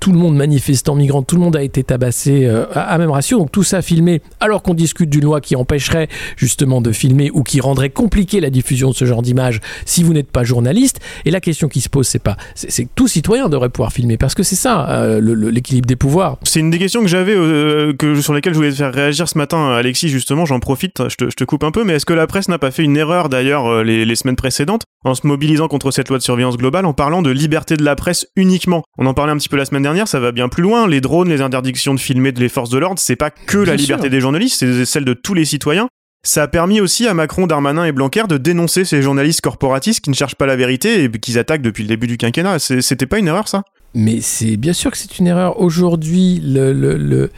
tout 0.00 0.12
le 0.12 0.18
monde 0.18 0.36
manifestant 0.36 0.94
migrant, 0.94 1.22
tout 1.22 1.36
le 1.36 1.42
monde 1.42 1.56
a 1.56 1.62
été 1.62 1.82
tabassé 1.82 2.46
à, 2.46 2.80
à, 2.80 2.98
même 2.98 3.10
ratio. 3.10 3.38
Donc 3.38 3.50
tout 3.50 3.62
ça 3.62 3.82
filmé, 3.82 4.22
alors 4.40 4.62
qu'on 4.62 4.74
discute 4.74 5.10
d'une 5.10 5.24
loi 5.24 5.40
qui 5.40 5.56
empêcherait 5.56 6.08
justement 6.36 6.80
de 6.80 6.92
filmer 6.92 7.30
ou 7.32 7.42
qui 7.42 7.60
rendrait 7.60 7.90
compliqué 7.90 8.40
la 8.40 8.50
diffusion 8.50 8.90
de 8.90 8.94
ce 8.94 9.04
genre 9.04 9.22
d'image 9.22 9.60
si 9.84 10.02
vous 10.02 10.12
n'êtes 10.12 10.30
pas 10.30 10.44
journaliste 10.44 10.75
journaliste. 10.76 11.00
Et 11.24 11.30
la 11.30 11.40
question 11.40 11.68
qui 11.68 11.80
se 11.80 11.88
pose, 11.88 12.06
c'est 12.06 12.22
pas, 12.22 12.36
c'est 12.54 12.84
que 12.84 12.90
tout 12.94 13.08
citoyen 13.08 13.48
devrait 13.48 13.68
pouvoir 13.68 13.92
filmer, 13.92 14.16
parce 14.16 14.34
que 14.34 14.42
c'est 14.42 14.56
ça 14.56 14.88
euh, 14.90 15.20
l'équilibre 15.50 15.86
des 15.86 15.96
pouvoirs. 15.96 16.38
C'est 16.42 16.60
une 16.60 16.70
des 16.70 16.78
questions 16.78 17.02
que 17.02 17.08
j'avais, 17.08 17.34
euh, 17.34 17.92
que 17.94 18.20
sur 18.20 18.34
lesquelles 18.34 18.52
je 18.52 18.58
voulais 18.58 18.70
te 18.70 18.76
faire 18.76 18.92
réagir 18.92 19.28
ce 19.28 19.38
matin, 19.38 19.70
Alexis. 19.70 20.08
Justement, 20.08 20.44
j'en 20.44 20.60
profite, 20.60 21.08
je 21.08 21.16
te, 21.16 21.30
je 21.30 21.36
te, 21.36 21.44
coupe 21.44 21.64
un 21.64 21.70
peu, 21.70 21.84
mais 21.84 21.94
est-ce 21.94 22.06
que 22.06 22.12
la 22.12 22.26
presse 22.26 22.48
n'a 22.48 22.58
pas 22.58 22.70
fait 22.70 22.84
une 22.84 22.96
erreur 22.96 23.28
d'ailleurs 23.28 23.66
euh, 23.66 23.82
les, 23.82 24.04
les, 24.04 24.16
semaines 24.16 24.36
précédentes 24.36 24.82
en 25.04 25.14
se 25.14 25.26
mobilisant 25.26 25.68
contre 25.68 25.90
cette 25.90 26.08
loi 26.08 26.18
de 26.18 26.22
surveillance 26.22 26.56
globale, 26.56 26.86
en 26.86 26.92
parlant 26.92 27.22
de 27.22 27.30
liberté 27.30 27.76
de 27.76 27.84
la 27.84 27.96
presse 27.96 28.26
uniquement? 28.36 28.82
On 28.98 29.06
en 29.06 29.14
parlait 29.14 29.32
un 29.32 29.36
petit 29.36 29.48
peu 29.48 29.56
la 29.56 29.64
semaine 29.64 29.82
dernière, 29.82 30.08
ça 30.08 30.20
va 30.20 30.32
bien 30.32 30.48
plus 30.48 30.62
loin. 30.62 30.88
Les 30.88 31.00
drones, 31.00 31.28
les 31.28 31.40
interdictions 31.40 31.94
de 31.94 32.00
filmer 32.00 32.32
de 32.32 32.40
les 32.40 32.48
forces 32.48 32.70
de 32.70 32.78
l'ordre, 32.78 32.98
c'est 32.98 33.16
pas 33.16 33.30
que 33.30 33.58
bien 33.58 33.72
la 33.72 33.76
liberté 33.76 34.04
sûr. 34.04 34.10
des 34.10 34.20
journalistes, 34.20 34.58
c'est 34.58 34.84
celle 34.84 35.04
de 35.04 35.14
tous 35.14 35.34
les 35.34 35.44
citoyens. 35.44 35.88
Ça 36.22 36.42
a 36.42 36.48
permis 36.48 36.80
aussi 36.80 37.06
à 37.06 37.14
Macron, 37.14 37.46
Darmanin 37.46 37.84
et 37.84 37.92
Blanquer 37.92 38.24
de 38.28 38.36
dénoncer 38.36 38.84
ces 38.84 39.00
journalistes 39.00 39.40
corporatistes 39.40 40.00
qui 40.00 40.10
ne 40.10 40.14
cherchent 40.14 40.34
pas 40.34 40.46
la 40.46 40.56
vérité 40.56 41.04
et 41.04 41.10
qu'ils 41.10 41.38
attaquent 41.38 41.62
depuis 41.62 41.84
le 41.84 41.88
début 41.88 42.08
du 42.08 42.16
quinquennat. 42.16 42.58
C'était 42.58 43.06
pas 43.06 43.18
une 43.18 43.28
erreur, 43.28 43.46
ça? 43.46 43.62
Mais 43.94 44.20
c'est 44.20 44.56
bien 44.56 44.72
sûr 44.72 44.90
que 44.90 44.96
c'est 44.96 45.18
une 45.18 45.28
erreur. 45.28 45.60
Aujourd'hui, 45.60 46.40
le, 46.44 46.72
le, 46.72 47.30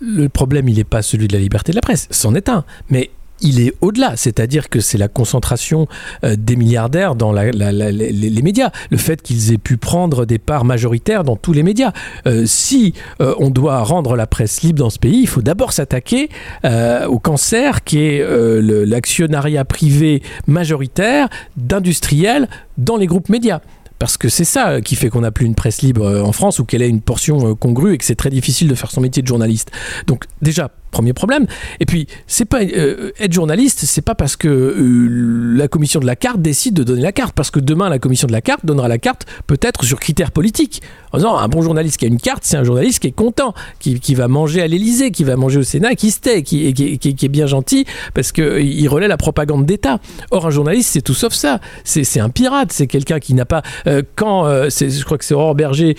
le, 0.00 0.28
problème, 0.28 0.68
il 0.68 0.76
n'est 0.76 0.84
pas 0.84 1.02
celui 1.02 1.26
de 1.28 1.32
la 1.32 1.40
liberté 1.40 1.72
de 1.72 1.76
la 1.76 1.82
presse. 1.82 2.06
C'en 2.10 2.34
est 2.34 2.48
un. 2.48 2.64
Mais 2.88 3.10
il 3.42 3.60
est 3.60 3.74
au-delà, 3.80 4.16
c'est-à-dire 4.16 4.68
que 4.68 4.80
c'est 4.80 4.98
la 4.98 5.08
concentration 5.08 5.86
euh, 6.24 6.36
des 6.38 6.56
milliardaires 6.56 7.14
dans 7.14 7.32
les, 7.32 8.42
médias, 8.42 8.70
le 8.90 8.96
fait 8.96 9.20
qu'ils 9.22 9.52
aient 9.52 9.58
pu 9.58 9.76
prendre 9.76 10.24
des 10.24 10.38
parts 10.38 10.64
majoritaires 10.64 11.24
dans 11.24 11.36
tous 11.36 11.52
les 11.52 11.62
médias. 11.62 11.92
Euh, 12.26 12.44
si 12.46 12.94
euh, 13.20 13.34
on 13.38 13.50
doit 13.50 13.82
rendre 13.82 14.16
la 14.16 14.26
presse 14.26 14.62
libre 14.62 14.78
dans 14.78 14.90
ce 14.90 14.98
pays, 14.98 15.20
il 15.20 15.28
faut 15.28 15.42
d'abord 15.42 15.72
s'attaquer 15.72 16.28
au 17.08 17.18
cancer 17.18 17.84
qui 17.84 17.98
est 17.98 18.24
l'actionnariat 18.86 19.64
privé 19.64 20.22
majoritaire 20.46 21.28
d'industriels 21.56 22.48
dans 22.78 22.96
les 22.96 23.06
groupes 23.06 23.28
médias 23.28 23.60
parce 23.98 24.16
que 24.16 24.28
c'est 24.28 24.44
ça 24.44 24.80
qui 24.80 24.96
fait 24.96 25.08
qu'on 25.08 25.20
n'a 25.20 25.30
plus 25.30 25.46
une 25.46 25.54
presse 25.54 25.82
libre 25.82 26.22
en 26.24 26.32
France 26.32 26.58
ou 26.58 26.64
qu'elle 26.64 26.82
ait 26.82 26.88
une 26.88 27.00
portion 27.00 27.54
congrue 27.54 27.94
et 27.94 27.98
que 27.98 28.04
c'est 28.04 28.14
très 28.14 28.30
difficile 28.30 28.68
de 28.68 28.74
faire 28.74 28.90
son 28.90 29.00
métier 29.00 29.22
de 29.22 29.28
journaliste. 29.28 29.70
Donc 30.06 30.24
déjà, 30.40 30.70
Premier 30.92 31.14
problème. 31.14 31.46
Et 31.80 31.86
puis, 31.86 32.06
c'est 32.26 32.44
pas 32.44 32.60
euh, 32.62 33.12
être 33.18 33.32
journaliste, 33.32 33.80
c'est 33.86 34.02
pas 34.02 34.14
parce 34.14 34.36
que 34.36 34.46
euh, 34.46 35.56
la 35.56 35.66
commission 35.66 36.00
de 36.00 36.06
la 36.06 36.16
carte 36.16 36.42
décide 36.42 36.74
de 36.74 36.84
donner 36.84 37.00
la 37.00 37.12
carte, 37.12 37.34
parce 37.34 37.50
que 37.50 37.60
demain 37.60 37.88
la 37.88 37.98
commission 37.98 38.26
de 38.26 38.32
la 38.32 38.42
carte 38.42 38.66
donnera 38.66 38.88
la 38.88 38.98
carte 38.98 39.24
peut-être 39.46 39.84
sur 39.86 39.98
critères 39.98 40.32
politiques. 40.32 40.82
En 41.12 41.16
disant 41.16 41.38
un 41.38 41.48
bon 41.48 41.62
journaliste 41.62 41.96
qui 41.96 42.04
a 42.04 42.08
une 42.08 42.20
carte, 42.20 42.44
c'est 42.44 42.58
un 42.58 42.64
journaliste 42.64 43.00
qui 43.00 43.08
est 43.08 43.12
content, 43.12 43.54
qui, 43.80 44.00
qui 44.00 44.14
va 44.14 44.28
manger 44.28 44.60
à 44.60 44.66
l'Élysée, 44.66 45.12
qui 45.12 45.24
va 45.24 45.36
manger 45.36 45.60
au 45.60 45.62
Sénat, 45.62 45.94
qui 45.94 46.10
se 46.10 46.20
tait, 46.20 46.42
qui, 46.42 46.74
qui, 46.74 47.24
est 47.24 47.28
bien 47.28 47.46
gentil 47.46 47.86
parce 48.12 48.30
qu'il 48.30 48.88
relaie 48.90 49.08
la 49.08 49.16
propagande 49.16 49.64
d'État. 49.64 49.98
Or, 50.30 50.46
un 50.46 50.50
journaliste, 50.50 50.90
c'est 50.92 51.02
tout 51.02 51.14
sauf 51.14 51.32
ça. 51.32 51.60
C'est 51.84 52.20
un 52.20 52.28
pirate, 52.28 52.70
c'est 52.70 52.86
quelqu'un 52.86 53.18
qui 53.18 53.32
n'a 53.32 53.46
pas. 53.46 53.62
quand, 54.14 54.44
je 54.68 55.04
crois 55.04 55.16
que 55.16 55.24
c'est 55.24 55.34
Aurore 55.34 55.54
Berger 55.54 55.96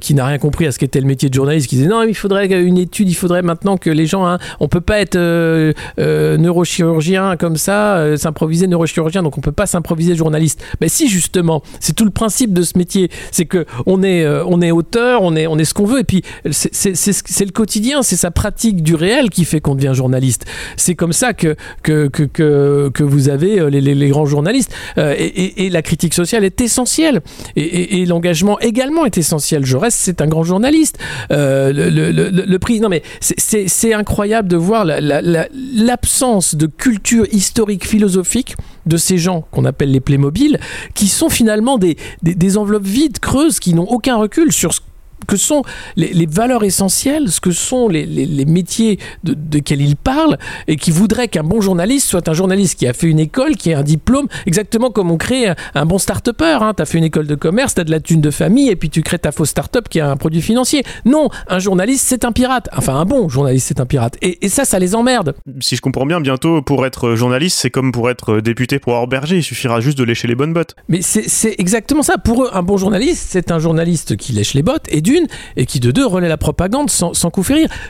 qui 0.00 0.14
n'a 0.14 0.26
rien 0.26 0.38
compris 0.38 0.66
à 0.66 0.72
ce 0.72 0.78
qu'était 0.78 1.00
le 1.00 1.06
métier 1.06 1.28
de 1.28 1.34
journaliste, 1.34 1.68
qui 1.68 1.76
disait 1.76 1.88
non, 1.88 2.04
il 2.04 2.14
faudrait 2.14 2.46
une 2.46 2.78
étude, 2.78 3.10
il 3.10 3.14
faudrait 3.14 3.42
maintenant 3.42 3.76
que 3.76 3.90
les 3.90 4.06
Hein. 4.22 4.38
On 4.60 4.68
peut 4.68 4.80
pas 4.80 5.00
être 5.00 5.16
euh, 5.16 5.72
euh, 5.98 6.36
neurochirurgien 6.36 7.36
comme 7.36 7.56
ça, 7.56 7.96
euh, 7.96 8.16
s'improviser 8.16 8.66
neurochirurgien, 8.66 9.22
donc 9.22 9.36
on 9.38 9.40
peut 9.40 9.52
pas 9.52 9.66
s'improviser 9.66 10.14
journaliste. 10.14 10.62
Mais 10.80 10.88
si 10.88 11.08
justement, 11.08 11.62
c'est 11.80 11.94
tout 11.94 12.04
le 12.04 12.10
principe 12.10 12.52
de 12.52 12.62
ce 12.62 12.78
métier, 12.78 13.10
c'est 13.32 13.46
que 13.46 13.66
on 13.86 14.02
est, 14.02 14.26
on 14.46 14.60
est 14.60 14.70
auteur, 14.70 15.22
on 15.22 15.34
est, 15.34 15.46
on 15.46 15.58
est 15.58 15.64
ce 15.64 15.74
qu'on 15.74 15.86
veut, 15.86 16.00
et 16.00 16.04
puis 16.04 16.22
c'est 16.50 17.44
le 17.44 17.52
quotidien, 17.52 18.02
c'est 18.02 18.16
sa 18.16 18.30
pratique 18.30 18.82
du 18.82 18.94
réel 18.94 19.30
qui 19.30 19.44
fait 19.44 19.60
qu'on 19.60 19.74
devient 19.74 19.92
journaliste. 19.94 20.44
C'est 20.76 20.94
comme 20.94 21.12
ça 21.12 21.32
que 21.32 21.56
que, 21.82 22.08
que, 22.08 22.88
que, 22.88 23.02
vous 23.02 23.28
avez 23.28 23.70
les, 23.70 23.80
les, 23.80 24.08
grands 24.08 24.26
journalistes. 24.26 24.74
Et, 24.96 25.68
la 25.70 25.82
critique 25.82 26.14
sociale 26.14 26.44
est 26.44 26.60
essentielle, 26.60 27.22
et, 27.56 28.04
l'engagement 28.06 28.58
également 28.60 29.06
est 29.06 29.18
essentiel. 29.18 29.64
Jaurès, 29.64 29.94
c'est 29.94 30.20
un 30.20 30.26
grand 30.26 30.44
journaliste. 30.44 30.98
le, 31.30 31.90
le, 31.90 32.58
prix, 32.58 32.80
non 32.80 32.88
mais 32.88 33.02
c'est 33.20 33.94
un 33.94 34.03
incroyable 34.04 34.48
de 34.48 34.56
voir 34.56 34.84
l'absence 34.84 36.54
de 36.56 36.66
culture 36.66 37.26
historique 37.32 37.86
philosophique 37.86 38.54
de 38.84 38.98
ces 38.98 39.16
gens 39.16 39.46
qu'on 39.50 39.64
appelle 39.64 39.90
les 39.90 40.00
Playmobil, 40.00 40.60
qui 40.94 41.08
sont 41.08 41.30
finalement 41.30 41.78
des, 41.78 41.96
des, 42.22 42.58
enveloppes 42.58 42.84
vides, 42.84 43.18
creuses, 43.18 43.60
qui 43.60 43.72
n'ont 43.72 43.88
aucun 43.88 44.16
recul 44.16 44.52
sur 44.52 44.74
ce 44.74 44.80
que 45.26 45.36
sont 45.36 45.62
les, 45.96 46.26
valeurs 46.26 46.64
essentielles, 46.64 47.30
ce 47.30 47.40
que 47.40 47.50
sont 47.50 47.88
les, 47.88 48.44
métiers 48.46 48.98
de, 49.24 49.34
desquels 49.34 49.80
il 49.80 49.96
parle, 49.96 50.38
et 50.68 50.76
qui 50.76 50.90
voudrait 50.90 51.28
qu'un 51.28 51.42
bon 51.42 51.60
journaliste 51.60 52.08
soit 52.08 52.28
un 52.28 52.34
journaliste 52.34 52.78
qui 52.78 52.86
a 52.86 52.92
fait 52.92 53.06
une 53.06 53.18
école, 53.18 53.56
qui 53.56 53.72
a 53.72 53.78
un 53.78 53.82
diplôme, 53.82 54.26
exactement 54.46 54.90
comme 54.90 55.10
on 55.10 55.16
crée 55.16 55.52
un, 55.74 55.86
bon 55.86 55.98
start-upper. 55.98 56.58
Hein. 56.60 56.74
Tu 56.76 56.82
as 56.82 56.86
fait 56.86 56.98
une 56.98 57.04
école 57.04 57.26
de 57.26 57.34
commerce, 57.34 57.74
tu 57.74 57.80
as 57.80 57.84
de 57.84 57.90
la 57.90 58.00
thune 58.00 58.20
de 58.20 58.30
famille, 58.30 58.70
et 58.70 58.76
puis 58.76 58.90
tu 58.90 59.02
crées 59.02 59.18
ta 59.18 59.32
fausse 59.32 59.50
start-up 59.50 59.88
qui 59.88 60.00
a 60.00 60.10
un 60.10 60.16
produit 60.16 60.42
financier. 60.42 60.82
Non, 61.04 61.28
un 61.48 61.58
journaliste, 61.58 62.04
c'est 62.06 62.24
un 62.24 62.32
pirate. 62.32 62.68
Enfin, 62.76 62.96
un 62.96 63.04
bon 63.04 63.28
journaliste, 63.28 63.68
c'est 63.68 63.80
un 63.80 63.86
pirate. 63.86 64.16
Et, 64.22 64.48
ça, 64.48 64.64
ça 64.64 64.78
les 64.78 64.94
emmerde. 64.94 65.34
Si 65.60 65.76
je 65.76 65.80
comprends 65.80 66.06
bien, 66.06 66.20
bientôt, 66.20 66.62
pour 66.62 66.86
être 66.86 67.14
journaliste, 67.14 67.58
c'est 67.58 67.70
comme 67.70 67.92
pour 67.92 68.10
être 68.10 68.40
député 68.40 68.78
pour 68.78 68.92
avoir 68.92 69.08
berger, 69.08 69.38
il 69.38 69.42
suffira 69.42 69.80
juste 69.80 69.98
de 69.98 70.04
lécher 70.04 70.28
les 70.28 70.34
bonnes 70.34 70.52
bottes. 70.52 70.76
Mais 70.88 71.00
c'est 71.02 71.54
exactement 71.58 72.02
ça. 72.02 72.18
Pour 72.18 72.44
eux, 72.44 72.50
un 72.52 72.62
bon 72.62 72.76
journaliste, 72.76 73.26
c'est 73.30 73.50
un 73.50 73.58
journaliste 73.58 74.16
qui 74.16 74.32
lèche 74.32 74.54
les 74.54 74.62
bottes, 74.62 74.86
et 74.88 75.00
d'une, 75.04 75.28
et 75.56 75.66
qui 75.66 75.78
de 75.78 75.92
deux 75.92 76.04
relaie 76.04 76.28
la 76.28 76.36
propagande 76.36 76.90
sans, 76.90 77.14
sans 77.14 77.30
coup. 77.30 77.44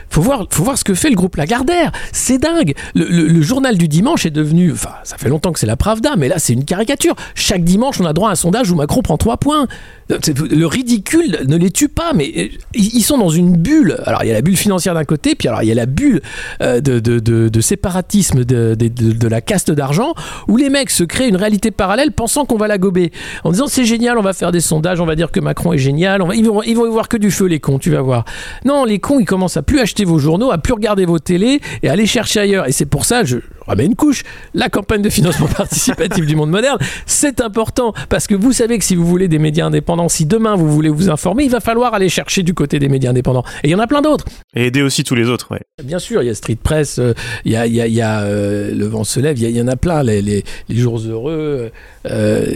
Faut 0.09 0.21
voir, 0.21 0.47
faut 0.49 0.63
voir 0.63 0.77
ce 0.77 0.83
que 0.83 0.93
fait 0.93 1.09
le 1.09 1.15
groupe 1.15 1.35
Lagardère. 1.37 1.91
C'est 2.11 2.37
dingue. 2.37 2.73
Le, 2.93 3.41
journal 3.41 3.77
du 3.77 3.87
dimanche 3.87 4.25
est 4.25 4.31
devenu, 4.31 4.71
enfin, 4.71 4.91
ça 5.03 5.17
fait 5.17 5.29
longtemps 5.29 5.51
que 5.51 5.59
c'est 5.59 5.65
la 5.65 5.77
Pravda, 5.77 6.15
mais 6.17 6.27
là 6.27 6.39
c'est 6.39 6.53
une 6.53 6.65
caricature. 6.65 7.15
Chaque 7.35 7.63
dimanche, 7.63 7.99
on 8.01 8.05
a 8.05 8.13
droit 8.13 8.29
à 8.29 8.31
un 8.33 8.35
sondage 8.35 8.71
où 8.71 8.75
Macron 8.75 9.01
prend 9.01 9.17
trois 9.17 9.37
points. 9.37 9.67
Le 10.07 10.65
ridicule 10.65 11.39
ne 11.47 11.57
les 11.57 11.71
tue 11.71 11.89
pas, 11.89 12.13
mais 12.13 12.31
euh, 12.37 12.47
ils 12.75 13.01
sont 13.01 13.17
dans 13.17 13.29
une 13.29 13.57
bulle. 13.57 13.97
Alors 14.05 14.23
il 14.23 14.27
y 14.27 14.31
a 14.31 14.35
la 14.35 14.41
bulle 14.41 14.55
financière 14.55 14.93
d'un 14.93 15.03
côté, 15.03 15.33
puis 15.33 15.47
alors 15.47 15.63
il 15.63 15.67
y 15.67 15.71
a 15.71 15.75
la 15.75 15.87
bulle 15.87 16.21
euh, 16.61 16.79
de, 16.79 17.61
séparatisme 17.61 18.43
de, 18.43 19.27
la 19.27 19.41
caste 19.41 19.71
d'argent, 19.71 20.13
où 20.47 20.57
les 20.57 20.69
mecs 20.69 20.91
se 20.91 21.03
créent 21.03 21.27
une 21.27 21.35
réalité 21.35 21.71
parallèle 21.71 22.11
pensant 22.11 22.45
qu'on 22.45 22.57
va 22.57 22.67
la 22.67 22.77
gober. 22.77 23.11
En 23.43 23.51
disant 23.51 23.65
c'est 23.67 23.85
génial, 23.85 24.19
on 24.19 24.21
va 24.21 24.33
faire 24.33 24.51
des 24.51 24.59
sondages, 24.59 24.99
on 25.01 25.07
va 25.07 25.15
dire 25.15 25.31
que 25.31 25.39
Macron 25.39 25.73
est 25.73 25.79
génial, 25.79 26.23
ils, 26.35 26.45
vont, 26.45 26.61
ils 26.61 26.75
vont 26.75 26.89
voir 26.91 27.09
que 27.09 27.17
du 27.17 27.31
feu 27.31 27.47
les 27.47 27.59
cons, 27.59 27.79
tu 27.79 27.89
vas 27.89 28.01
voir. 28.01 28.25
Non, 28.63 28.85
les 28.85 28.99
cons, 28.99 29.19
ils 29.19 29.25
commencent 29.25 29.57
à 29.57 29.63
plus 29.63 29.79
acheter 29.79 30.05
vos 30.05 30.19
journaux, 30.19 30.51
à 30.51 30.59
plus 30.59 30.73
regarder 30.73 31.05
vos 31.05 31.17
télés 31.17 31.61
et 31.81 31.89
à 31.89 31.93
aller 31.93 32.05
chercher 32.05 32.41
ailleurs. 32.41 32.67
Et 32.67 32.71
c'est 32.71 32.85
pour 32.85 33.05
ça, 33.05 33.23
je 33.23 33.37
remets 33.67 33.85
une 33.85 33.95
couche, 33.95 34.23
la 34.53 34.69
campagne 34.69 35.01
de 35.01 35.09
financement 35.09 35.47
participatif 35.57 36.25
du 36.25 36.35
monde 36.35 36.49
moderne, 36.49 36.77
c'est 37.05 37.41
important 37.41 37.93
parce 38.09 38.27
que 38.27 38.35
vous 38.35 38.53
savez 38.53 38.77
que 38.77 38.83
si 38.83 38.95
vous 38.95 39.05
voulez 39.05 39.27
des 39.27 39.39
médias 39.39 39.65
indépendants, 39.65 40.09
si 40.09 40.25
demain 40.25 40.55
vous 40.55 40.71
voulez 40.71 40.89
vous 40.89 41.09
informer, 41.09 41.43
il 41.43 41.51
va 41.51 41.59
falloir 41.59 41.93
aller 41.93 42.09
chercher 42.09 42.43
du 42.43 42.53
côté 42.53 42.79
des 42.79 42.89
médias 42.89 43.09
indépendants. 43.11 43.43
Et 43.63 43.69
il 43.69 43.71
y 43.71 43.75
en 43.75 43.79
a 43.79 43.87
plein 43.87 44.01
d'autres. 44.01 44.25
Et 44.55 44.67
aider 44.67 44.81
aussi 44.81 45.03
tous 45.03 45.15
les 45.15 45.27
autres, 45.27 45.51
ouais. 45.51 45.61
Bien 45.83 45.99
sûr, 45.99 46.21
il 46.21 46.27
y 46.27 46.29
a 46.29 46.35
Street 46.35 46.57
Press, 46.61 46.99
euh, 46.99 47.13
il 47.43 47.51
y 47.51 47.55
a, 47.55 47.67
il 47.67 47.73
y 47.73 48.01
a, 48.01 48.21
euh, 48.21 48.73
Le 48.73 48.85
Vent 48.85 49.03
se 49.03 49.19
lève, 49.19 49.37
il 49.37 49.49
y, 49.49 49.61
en 49.61 49.67
a 49.67 49.75
plein, 49.75 50.03
les, 50.03 50.21
les, 50.21 50.43
jours 50.69 50.99
heureux. 50.99 51.71
Euh, 52.05 52.53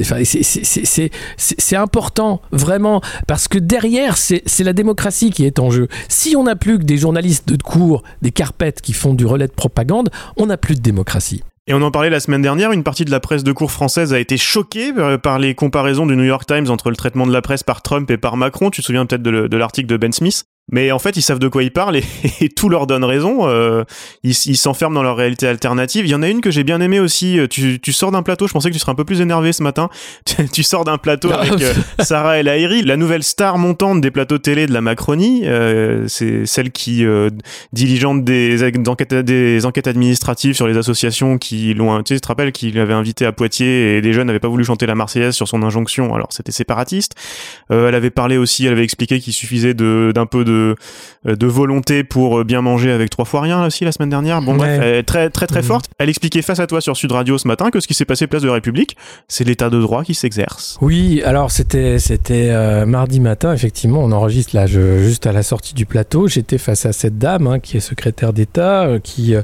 c'est 1.38 1.76
important, 1.76 2.42
vraiment, 2.52 3.02
parce 3.28 3.48
que 3.48 3.58
derrière, 3.58 4.18
c'est 4.18 4.64
la 4.64 4.74
démocratie 4.74 5.32
qui 5.32 5.46
est 5.46 5.60
en 5.60 5.70
jeu. 5.70 5.88
Si 6.08 6.36
on 6.36 6.44
n'a 6.44 6.56
plus 6.56 6.80
que 6.80 6.84
des 6.84 6.98
journalistes 6.98 7.48
de 7.50 7.62
cours, 7.62 8.04
des 8.22 8.32
carpettes 8.32 8.82
qui 8.82 8.94
font 8.94 9.14
du 9.14 9.26
relais 9.26 9.48
de 9.48 9.54
propagande, 9.54 10.10
on 10.38 10.48
n'a 10.48 10.58
plus 10.58 10.76
de 10.76 10.82
démocratie. 10.82 10.99
Et 11.68 11.74
on 11.74 11.82
en 11.82 11.92
parlait 11.92 12.10
la 12.10 12.20
semaine 12.20 12.42
dernière, 12.42 12.72
une 12.72 12.84
partie 12.84 13.06
de 13.06 13.12
la 13.12 13.20
presse 13.20 13.44
de 13.44 13.52
cours 13.52 13.72
française 13.72 14.12
a 14.14 14.20
été 14.20 14.38
choquée 14.38 14.92
euh, 14.98 15.18
par 15.20 15.38
les 15.38 15.54
comparaisons 15.54 16.08
du 16.08 16.16
New 16.16 16.24
York 16.24 16.46
Times 16.48 16.70
entre 16.70 16.90
le 16.90 16.96
traitement 16.96 17.28
de 17.28 17.32
la 17.32 17.44
presse 17.44 17.62
par 17.62 17.84
Trump 17.84 18.10
et 18.10 18.18
par 18.18 18.38
Macron. 18.38 18.72
Tu 18.72 18.82
te 18.82 18.88
souviens 18.88 19.06
peut-être 19.06 19.22
de 19.22 19.58
l'article 19.58 19.88
de 19.88 19.98
Ben 19.98 20.12
Smith? 20.12 20.46
Mais 20.72 20.92
en 20.92 21.00
fait, 21.00 21.18
ils 21.18 21.22
savent 21.22 21.40
de 21.40 21.48
quoi 21.48 21.64
ils 21.64 21.72
parlent 21.72 21.98
et, 21.98 22.50
tout 22.56 22.70
leur 22.70 22.88
donne 22.88 23.04
raison. 23.04 23.48
Euh, 23.48 23.84
ils 24.24 24.34
s'enferment 24.34 24.96
dans 24.96 25.04
leur 25.04 25.18
réalité 25.18 25.48
alternative. 25.48 26.06
Il 26.06 26.12
y 26.12 26.16
en 26.16 26.22
a 26.22 26.30
une 26.30 26.42
que 26.42 26.52
j'ai 26.52 26.64
bien 26.64 26.82
aimée 26.82 27.00
aussi. 27.00 27.40
Euh, 27.40 27.48
tu, 27.48 27.80
tu 27.80 27.94
sors 27.94 28.12
d'un 28.12 28.24
plateau, 28.24 28.48
je 28.48 28.54
pensais 28.54 28.70
que 28.70 28.74
tu 28.74 28.80
serais 28.80 28.92
un 28.92 28.96
peu 28.96 29.06
plus 29.06 29.22
énervé 29.22 29.54
ce 29.54 29.64
matin. 29.64 29.90
tu 30.54 30.64
sors 30.64 30.86
d'un 30.86 30.98
plateau 30.98 31.32
avec 31.32 31.62
euh, 31.62 31.74
Sarah 32.00 32.38
El 32.40 32.48
Haïry, 32.48 32.84
la 32.84 32.98
nouvelle 32.98 33.24
star 33.24 33.58
montante 33.58 34.02
des 34.02 34.12
plateaux 34.12 34.38
télé 34.38 34.68
de 34.68 34.74
la 34.74 34.82
Macronie. 34.82 35.44
Euh, 35.46 36.06
c'est 36.08 36.46
celle 36.46 36.72
qui 36.72 37.06
euh, 37.06 37.30
diligente 37.74 38.24
des 38.24 38.64
enquêtes, 38.88 39.14
des 39.14 39.66
enquêtes 39.66 39.88
administratives 39.88 40.56
sur 40.56 40.68
les 40.68 40.78
associations 40.78 41.38
qui 41.38 41.74
l'ont... 41.74 41.98
Tu 42.04 42.14
sais, 42.14 42.16
tu 42.16 42.22
te 42.22 42.28
rappelles 42.28 42.52
qu'il 42.52 42.76
l'avait 42.76 42.94
invité 42.94 43.26
à 43.26 43.32
Poitiers 43.32 43.98
et 43.98 44.02
des 44.02 44.14
jeunes 44.14 44.28
n'avaient 44.28 44.40
pas 44.40 44.48
voulu 44.48 44.64
chanter 44.64 44.86
la 44.86 44.96
Marseillaise 44.96 45.36
sur 45.36 45.48
son 45.48 45.64
injonction. 45.64 46.14
Alors 46.14 46.28
c'était 46.32 46.52
séparatiste. 46.52 47.16
elle 47.70 47.96
avait 47.96 48.10
parlé 48.10 48.38
aussi, 48.38 48.66
elle 48.66 48.74
avait 48.74 48.84
expliqué 48.84 49.20
qu'il 49.20 49.34
suffisait 49.34 49.74
d'un 49.74 50.26
peu 50.26 50.44
de 50.44 50.59
de, 51.26 51.48
volonté 51.48 52.04
pour 52.04 52.44
bien 52.46 52.62
manger 52.62 52.92
avec 52.92 53.10
trois 53.10 53.26
fois 53.26 53.42
rien 53.42 53.66
aussi 53.66 53.86
la 53.86 53.92
semaine 53.92 54.10
dernière. 54.10 54.42
Bon 54.42 54.56
bref, 54.56 54.80
elle 54.82 54.96
est 54.96 55.04
très 55.04 55.30
très 55.30 55.48
très 55.48 55.62
mhm. 55.62 55.68
forte. 55.68 55.86
Elle 55.98 56.10
expliquait 56.10 56.42
face 56.42 56.60
à 56.60 56.68
toi 56.68 56.82
sur 56.82 56.96
Sud 56.96 57.12
Radio 57.12 57.38
ce 57.38 57.48
matin 57.48 57.70
que 57.72 57.80
ce 57.80 57.88
qui 57.88 57.94
s'est 57.94 58.06
passé 58.06 58.28
place 58.28 58.42
de 58.42 58.48
la 58.48 58.54
République, 58.54 58.96
c'est 59.28 59.44
l'état 59.44 59.70
de 59.70 59.80
droit 59.80 60.04
qui 60.04 60.14
s'exerce. 60.14 60.78
Oui, 60.82 61.22
alors 61.24 61.52
c'était 61.52 62.00
c'était 62.00 62.50
euh, 62.50 62.86
mardi 62.86 63.20
matin 63.20 63.54
effectivement, 63.54 64.04
on 64.04 64.12
enregistre 64.12 64.56
là 64.56 64.66
juste 64.68 65.28
à 65.28 65.32
la 65.32 65.44
sortie 65.44 65.74
du 65.74 65.86
plateau, 65.86 66.28
j'étais 66.28 66.58
face 66.58 66.86
à 66.86 66.94
cette 66.94 67.18
dame 67.18 67.48
hein, 67.48 67.60
qui 67.60 67.78
est 67.78 67.82
secrétaire 67.82 68.34
d'État 68.34 68.86
euh, 68.86 69.00
qui 69.00 69.36
euh, 69.36 69.42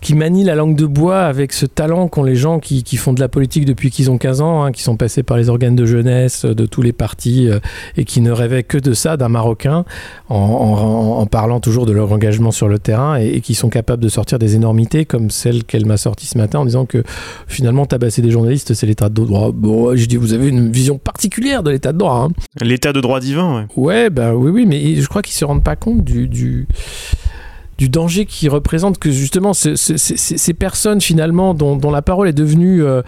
qui 0.00 0.14
manie 0.14 0.44
la 0.44 0.54
langue 0.54 0.76
de 0.76 0.86
bois 0.86 1.22
avec 1.22 1.52
ce 1.52 1.66
talent 1.66 2.08
qu'ont 2.08 2.22
les 2.22 2.36
gens 2.36 2.58
qui, 2.58 2.82
qui, 2.82 2.96
font 2.96 3.12
de 3.12 3.20
la 3.20 3.28
politique 3.28 3.64
depuis 3.64 3.90
qu'ils 3.90 4.10
ont 4.10 4.18
15 4.18 4.40
ans, 4.40 4.62
hein, 4.62 4.72
qui 4.72 4.82
sont 4.82 4.96
passés 4.96 5.22
par 5.22 5.36
les 5.36 5.48
organes 5.48 5.76
de 5.76 5.84
jeunesse 5.84 6.44
de 6.44 6.66
tous 6.66 6.82
les 6.82 6.92
partis 6.92 7.48
euh, 7.48 7.60
et 7.96 8.04
qui 8.04 8.20
ne 8.20 8.30
rêvaient 8.30 8.62
que 8.62 8.78
de 8.78 8.92
ça, 8.92 9.16
d'un 9.16 9.28
Marocain, 9.28 9.84
en, 10.28 10.36
en, 10.36 11.20
en, 11.20 11.26
parlant 11.26 11.60
toujours 11.60 11.86
de 11.86 11.92
leur 11.92 12.10
engagement 12.12 12.50
sur 12.50 12.68
le 12.68 12.78
terrain 12.78 13.16
et, 13.16 13.40
qui 13.40 13.54
sont 13.54 13.68
capables 13.68 14.02
de 14.02 14.08
sortir 14.08 14.38
des 14.38 14.54
énormités 14.54 15.04
comme 15.04 15.30
celle 15.30 15.64
qu'elle 15.64 15.86
m'a 15.86 15.96
sortie 15.96 16.26
ce 16.26 16.38
matin 16.38 16.60
en 16.60 16.64
disant 16.64 16.86
que 16.86 17.02
finalement 17.46 17.86
tabasser 17.86 18.22
des 18.22 18.30
journalistes 18.30 18.74
c'est 18.74 18.86
l'état 18.86 19.08
de 19.08 19.14
droit. 19.14 19.50
Bon, 19.52 19.94
je 19.94 20.06
dis 20.06 20.16
vous 20.16 20.32
avez 20.32 20.48
une 20.48 20.72
vision 20.72 20.98
particulière 20.98 21.62
de 21.62 21.70
l'état 21.70 21.92
de 21.92 21.98
droit. 21.98 22.28
Hein. 22.28 22.32
L'état 22.60 22.92
de 22.92 23.00
droit 23.00 23.20
divin, 23.20 23.56
ouais. 23.56 23.66
Ouais, 23.76 24.10
bah 24.10 24.34
oui, 24.34 24.50
oui, 24.50 24.66
mais 24.66 24.96
je 24.96 25.06
crois 25.08 25.22
qu'ils 25.22 25.34
se 25.34 25.44
rendent 25.44 25.64
pas 25.64 25.76
compte 25.76 26.04
du, 26.04 26.28
du 26.28 26.66
du 27.80 27.88
danger 27.88 28.26
qui 28.26 28.50
représente 28.50 28.98
que 28.98 29.10
justement 29.10 29.54
ces 29.54 30.52
personnes 30.52 31.00
finalement 31.00 31.54
dont, 31.54 31.90
la 31.90 32.02
parole 32.02 32.28
est 32.28 32.34
devenue 32.34 32.84
euh, 32.84 33.00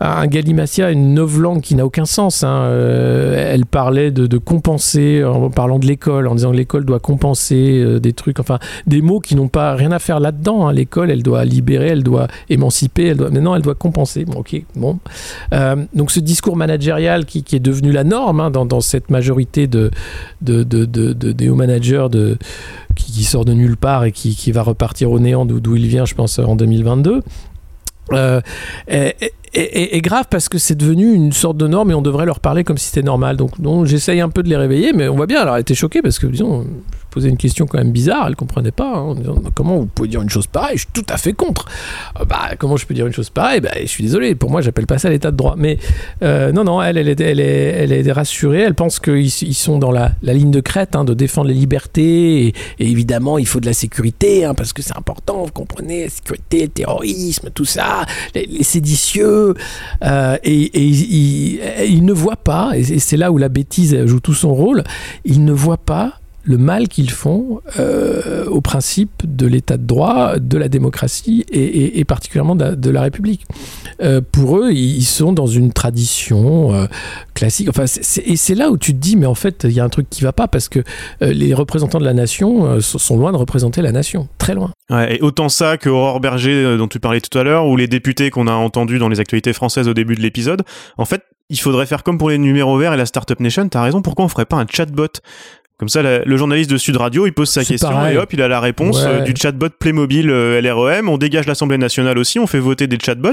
un 0.00 0.26
galimatia, 0.26 0.90
une 0.90 1.12
novlangue 1.12 1.60
qui 1.60 1.74
n'a 1.74 1.84
aucun 1.84 2.06
sens. 2.06 2.42
Hein. 2.42 2.62
Euh, 2.62 3.52
elle 3.52 3.66
parlait 3.66 4.10
de, 4.10 4.38
compenser 4.38 5.22
en 5.22 5.50
parlant 5.50 5.78
de 5.78 5.86
l'école, 5.86 6.26
en 6.26 6.34
disant 6.36 6.52
que 6.52 6.56
l'école 6.56 6.86
doit 6.86 7.00
compenser 7.00 7.80
euh, 7.80 8.00
des 8.00 8.14
trucs, 8.14 8.40
enfin 8.40 8.58
des 8.86 9.02
mots 9.02 9.20
qui 9.20 9.36
n'ont 9.36 9.48
pas 9.48 9.74
rien 9.74 9.92
à 9.92 9.98
faire 9.98 10.20
là-dedans. 10.20 10.68
Hein. 10.68 10.72
L'école, 10.72 11.10
elle 11.10 11.22
doit 11.22 11.44
libérer, 11.44 11.88
elle 11.88 12.02
doit 12.02 12.26
émanciper, 12.48 13.08
elle 13.08 13.18
doit, 13.18 13.28
maintenant 13.28 13.54
elle 13.54 13.62
doit 13.62 13.74
compenser. 13.74 14.24
Bon, 14.24 14.38
ok, 14.38 14.56
bon. 14.74 14.98
donc 15.92 16.10
ce 16.10 16.20
discours 16.20 16.56
managérial 16.56 17.26
qui, 17.26 17.44
est 17.52 17.60
devenu 17.60 17.92
la 17.92 18.04
norme 18.04 18.40
hein, 18.40 18.50
dans, 18.50 18.80
cette 18.80 19.10
majorité 19.10 19.66
de, 19.66 19.90
de, 20.40 20.62
de, 20.62 20.86
de, 20.86 21.50
hauts 21.50 21.54
managers 21.54 22.06
de 22.10 22.38
qui, 22.94 23.24
sort 23.24 23.44
de 23.44 23.52
nulle 23.52 23.76
part 23.76 24.04
et 24.04 24.12
qui, 24.14 24.52
va 24.52 24.62
repartir 24.62 25.10
au 25.10 25.18
néant 25.18 25.44
d'où 25.44 25.76
il 25.76 25.86
vient, 25.86 26.04
je 26.04 26.14
pense, 26.14 26.38
en 26.38 26.56
2022. 26.56 27.22
Euh, 28.12 28.40
est, 29.54 30.00
grave 30.00 30.26
parce 30.30 30.48
que 30.48 30.58
c'est 30.58 30.74
devenu 30.74 31.12
une 31.12 31.32
sorte 31.32 31.56
de 31.56 31.66
norme 31.66 31.90
et 31.90 31.94
on 31.94 32.02
devrait 32.02 32.26
leur 32.26 32.40
parler 32.40 32.64
comme 32.64 32.78
si 32.78 32.86
c'était 32.86 33.02
normal. 33.02 33.36
Donc, 33.36 33.86
j'essaye 33.86 34.20
un 34.20 34.28
peu 34.28 34.42
de 34.42 34.48
les 34.48 34.56
réveiller, 34.56 34.92
mais 34.92 35.08
on 35.08 35.16
voit 35.16 35.26
bien. 35.26 35.40
Alors, 35.40 35.54
elle 35.54 35.62
était 35.62 35.74
choquée 35.74 36.02
parce 36.02 36.18
que, 36.18 36.26
disons, 36.26 36.66
posait 37.14 37.28
une 37.28 37.36
question 37.36 37.66
quand 37.66 37.78
même 37.78 37.92
bizarre, 37.92 38.26
elle 38.26 38.34
comprenait 38.34 38.72
pas. 38.72 38.96
hein, 38.96 39.14
comment 39.54 39.78
vous 39.78 39.86
pouvez 39.86 40.08
dire 40.08 40.20
une 40.20 40.28
chose 40.28 40.48
pareille? 40.48 40.76
Je 40.76 40.82
suis 40.82 40.92
tout 40.92 41.06
à 41.08 41.16
fait 41.16 41.32
contre. 41.32 41.66
Euh, 42.20 42.24
bah, 42.24 42.50
comment 42.58 42.76
je 42.76 42.86
peux 42.86 42.94
dire 42.94 43.06
une 43.06 43.12
chose 43.12 43.30
pareille? 43.30 43.60
Bah, 43.60 43.70
Je 43.80 43.86
suis 43.86 44.02
désolé, 44.02 44.34
pour 44.34 44.50
moi, 44.50 44.60
j'appelle 44.60 44.86
pas 44.86 44.98
ça 44.98 45.08
l'état 45.10 45.30
de 45.30 45.36
droit. 45.36 45.54
Mais 45.56 45.78
euh, 46.22 46.50
non, 46.50 46.64
non, 46.64 46.82
elle, 46.82 46.98
est, 46.98 48.12
rassurée. 48.12 48.60
Elle 48.60 48.74
pense 48.74 48.98
qu'ils 48.98 49.26
ils 49.26 49.54
sont 49.54 49.78
dans 49.78 49.92
la, 49.92 50.12
ligne 50.22 50.50
de 50.50 50.60
crête 50.60 50.96
hein, 50.96 51.04
de 51.04 51.14
défendre 51.14 51.48
les 51.48 51.54
libertés. 51.54 52.48
Et, 52.48 52.54
évidemment, 52.80 53.38
il 53.38 53.46
faut 53.46 53.60
de 53.60 53.66
la 53.66 53.74
sécurité 53.74 54.44
hein, 54.44 54.54
parce 54.54 54.72
que 54.72 54.82
c'est 54.82 54.96
important. 54.96 55.44
Vous 55.44 55.52
comprenez, 55.52 56.04
la 56.04 56.10
sécurité, 56.10 56.62
le 56.62 56.68
terrorisme, 56.68 57.50
tout 57.54 57.64
ça, 57.64 58.06
les 58.34 58.64
séditieux. 58.64 59.43
Euh, 60.04 60.36
et 60.42 60.70
il, 60.78 62.04
ne 62.04 62.12
voient 62.12 62.36
pas, 62.36 62.72
et 62.74 62.98
c'est 62.98 63.16
là 63.16 63.32
où 63.32 63.38
la 63.38 63.48
bêtise 63.48 64.06
joue 64.06 64.20
tout 64.20 64.34
son 64.34 64.54
rôle, 64.54 64.84
ils 65.24 65.44
ne 65.44 65.52
voient 65.52 65.76
pas 65.76 66.14
le 66.44 66.58
mal 66.58 66.88
qu'ils 66.88 67.10
font 67.10 67.60
euh, 67.78 68.44
au 68.46 68.60
principe 68.60 69.22
de 69.24 69.46
l'état 69.46 69.76
de 69.76 69.86
droit, 69.86 70.38
de 70.38 70.58
la 70.58 70.68
démocratie 70.68 71.44
et, 71.50 72.04
particulièrement 72.04 72.54
de, 72.54 72.90
la 72.90 73.02
République. 73.02 73.46
Euh, 74.02 74.20
pour 74.20 74.58
eux, 74.58 74.72
ils 74.72 75.04
sont 75.04 75.32
dans 75.32 75.46
une 75.46 75.72
tradition 75.72 76.74
euh, 76.74 76.86
classique. 77.32 77.68
Enfin, 77.68 77.84
et 77.84 78.36
c'est 78.36 78.54
là 78.54 78.70
où 78.70 78.76
tu 78.76 78.92
te 78.92 78.98
dis, 78.98 79.16
mais 79.16 79.26
en 79.26 79.34
fait, 79.34 79.64
il 79.64 79.72
y 79.72 79.80
a 79.80 79.84
un 79.84 79.88
truc 79.88 80.08
qui 80.10 80.22
va 80.22 80.32
pas 80.32 80.48
parce 80.48 80.68
que 80.68 80.80
les 81.20 81.54
représentants 81.54 81.98
de 81.98 82.04
la 82.04 82.14
nation 82.14 82.80
sont 82.80 83.16
loin 83.16 83.32
de 83.32 83.36
représenter 83.36 83.82
la 83.82 83.92
nation, 83.92 84.28
très 84.38 84.54
loin. 84.54 84.70
Et 85.08 85.20
autant 85.22 85.48
ça 85.48 85.78
que 85.78 85.88
Aurore 85.88 86.20
Berger 86.20 86.76
dont 86.76 86.88
tu 86.88 87.00
parlais 87.00 87.20
tout 87.20 87.36
à 87.38 87.42
l'heure, 87.42 87.66
ou 87.66 87.76
les 87.76 87.88
députés 87.88 88.30
qu'on 88.30 88.46
a 88.46 88.52
entendus 88.52 88.98
dans 88.98 89.08
les 89.08 89.20
actualités 89.20 89.52
françaises 89.52 89.88
au 89.88 89.94
début 89.94 90.14
de 90.14 90.20
l'épisode. 90.20 90.62
En 90.98 91.04
fait, 91.04 91.22
il 91.50 91.60
faudrait 91.60 91.86
faire 91.86 92.02
comme 92.02 92.18
pour 92.18 92.30
les 92.30 92.38
numéros 92.38 92.76
verts 92.78 92.94
et 92.94 92.96
la 92.96 93.06
Startup 93.06 93.38
Nation. 93.38 93.68
T'as 93.68 93.82
raison. 93.82 94.02
Pourquoi 94.02 94.24
on 94.24 94.28
ferait 94.28 94.46
pas 94.46 94.56
un 94.56 94.66
chatbot? 94.66 95.08
Comme 95.76 95.88
ça, 95.88 96.02
la, 96.02 96.20
le 96.24 96.36
journaliste 96.36 96.70
de 96.70 96.76
Sud 96.76 96.96
Radio, 96.96 97.26
il 97.26 97.32
pose 97.32 97.48
sa 97.50 97.64
question 97.64 97.88
pareil. 97.90 98.14
et 98.14 98.18
hop, 98.18 98.32
il 98.32 98.40
a 98.40 98.46
la 98.48 98.60
réponse 98.60 99.02
Ouais. 99.02 99.08
euh, 99.08 99.20
du 99.22 99.34
chatbot 99.36 99.70
Playmobil 99.76 100.30
euh, 100.30 100.60
LREM. 100.60 101.08
On 101.08 101.18
dégage 101.18 101.46
l'Assemblée 101.48 101.78
nationale 101.78 102.16
aussi, 102.16 102.38
on 102.38 102.46
fait 102.46 102.60
voter 102.60 102.86
des 102.86 102.96
chatbots. 103.04 103.30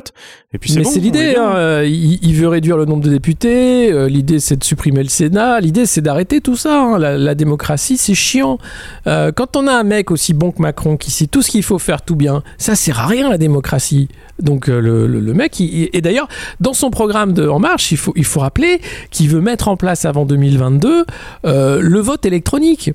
Et 0.54 0.58
puis 0.58 0.72
c'est 0.72 0.80
Mais 0.80 0.84
bon. 0.86 0.90
c'est 0.90 1.00
l'idée. 1.00 1.36
Hein. 1.38 1.52
Euh, 1.56 1.86
Il, 1.88 2.18
il 2.24 2.34
veut 2.36 2.48
réduire 2.48 2.78
le 2.78 2.86
nombre 2.86 3.04
de 3.04 3.10
députés. 3.12 3.92
euh, 3.92 4.08
l'idée, 4.10 4.40
c'est 4.40 4.56
de 4.58 4.64
supprimer 4.64 5.04
le 5.04 5.10
Sénat. 5.10 5.60
L'idée, 5.60 5.86
c'est 5.86 6.02
d'arrêter 6.02 6.42
tout 6.42 6.56
ça. 6.56 6.82
hein. 6.82 6.98
La, 6.98 7.16
la 7.18 7.36
démocratie, 7.36 7.98
c'est 7.98 8.16
chiant. 8.16 8.58
Quand 9.06 9.56
on 9.56 9.68
a 9.68 9.74
un 9.74 9.84
mec 9.84 10.10
aussi 10.12 10.34
bon 10.34 10.52
que 10.52 10.62
Macron 10.62 10.98
qui 10.98 11.12
sait 11.12 11.28
tout 11.28 11.42
ce 11.42 11.52
qu'il 11.52 11.64
faut 11.64 11.80
faire 11.80 12.02
tout 12.02 12.16
bien, 12.16 12.42
ça 12.58 12.76
sert 12.76 13.00
à 13.00 13.06
rien 13.08 13.30
la 13.30 13.38
démocratie. 13.38 14.08
Donc 14.40 14.66
le, 14.68 14.82
le, 15.06 15.20
le 15.20 15.34
mec, 15.34 15.60
il- 15.60 15.90
et 15.94 16.02
d'ailleurs, 16.02 16.28
dans 16.60 16.74
son 16.74 16.90
programme 16.90 17.34
de 17.34 17.48
En 17.48 17.60
Marche, 17.60 17.92
il 17.92 17.98
faut, 17.98 18.14
il 18.16 18.26
faut 18.26 18.40
rappeler 18.40 18.82
qu'il 19.12 19.30
veut 19.30 19.42
mettre 19.42 19.68
en 19.68 19.78
place 19.78 20.06
avant 20.06 20.26
2022 20.26 21.06
euh, 21.46 21.80
le 21.82 22.00
vote 22.00 22.26
électronique. 22.32 22.92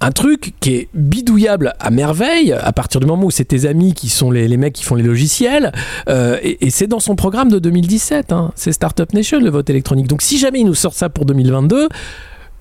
Un 0.00 0.10
truc 0.10 0.54
qui 0.60 0.74
est 0.74 0.88
bidouillable 0.92 1.74
à 1.80 1.90
merveille 1.90 2.52
à 2.52 2.72
partir 2.72 3.00
du 3.00 3.06
moment 3.06 3.24
où 3.24 3.30
c'est 3.30 3.44
tes 3.44 3.64
amis 3.64 3.94
qui 3.94 4.08
sont 4.08 4.30
les, 4.30 4.48
les 4.48 4.56
mecs 4.56 4.74
qui 4.74 4.84
font 4.84 4.96
les 4.96 5.04
logiciels 5.04 5.72
euh, 6.08 6.38
et, 6.42 6.68
c'est 6.70 6.88
dans 6.88 7.00
son 7.00 7.16
programme 7.16 7.48
de 7.48 7.58
2017 7.58 8.32
hein. 8.32 8.52
c'est 8.54 8.72
Startup 8.72 9.10
Nation 9.14 9.40
le 9.40 9.48
vote 9.50 9.70
électronique. 9.70 10.08
Donc 10.08 10.20
si 10.20 10.36
jamais 10.36 10.60
ils 10.60 10.66
nous 10.66 10.74
sortent 10.74 10.96
ça 10.96 11.08
pour 11.08 11.24
2022 11.24 11.88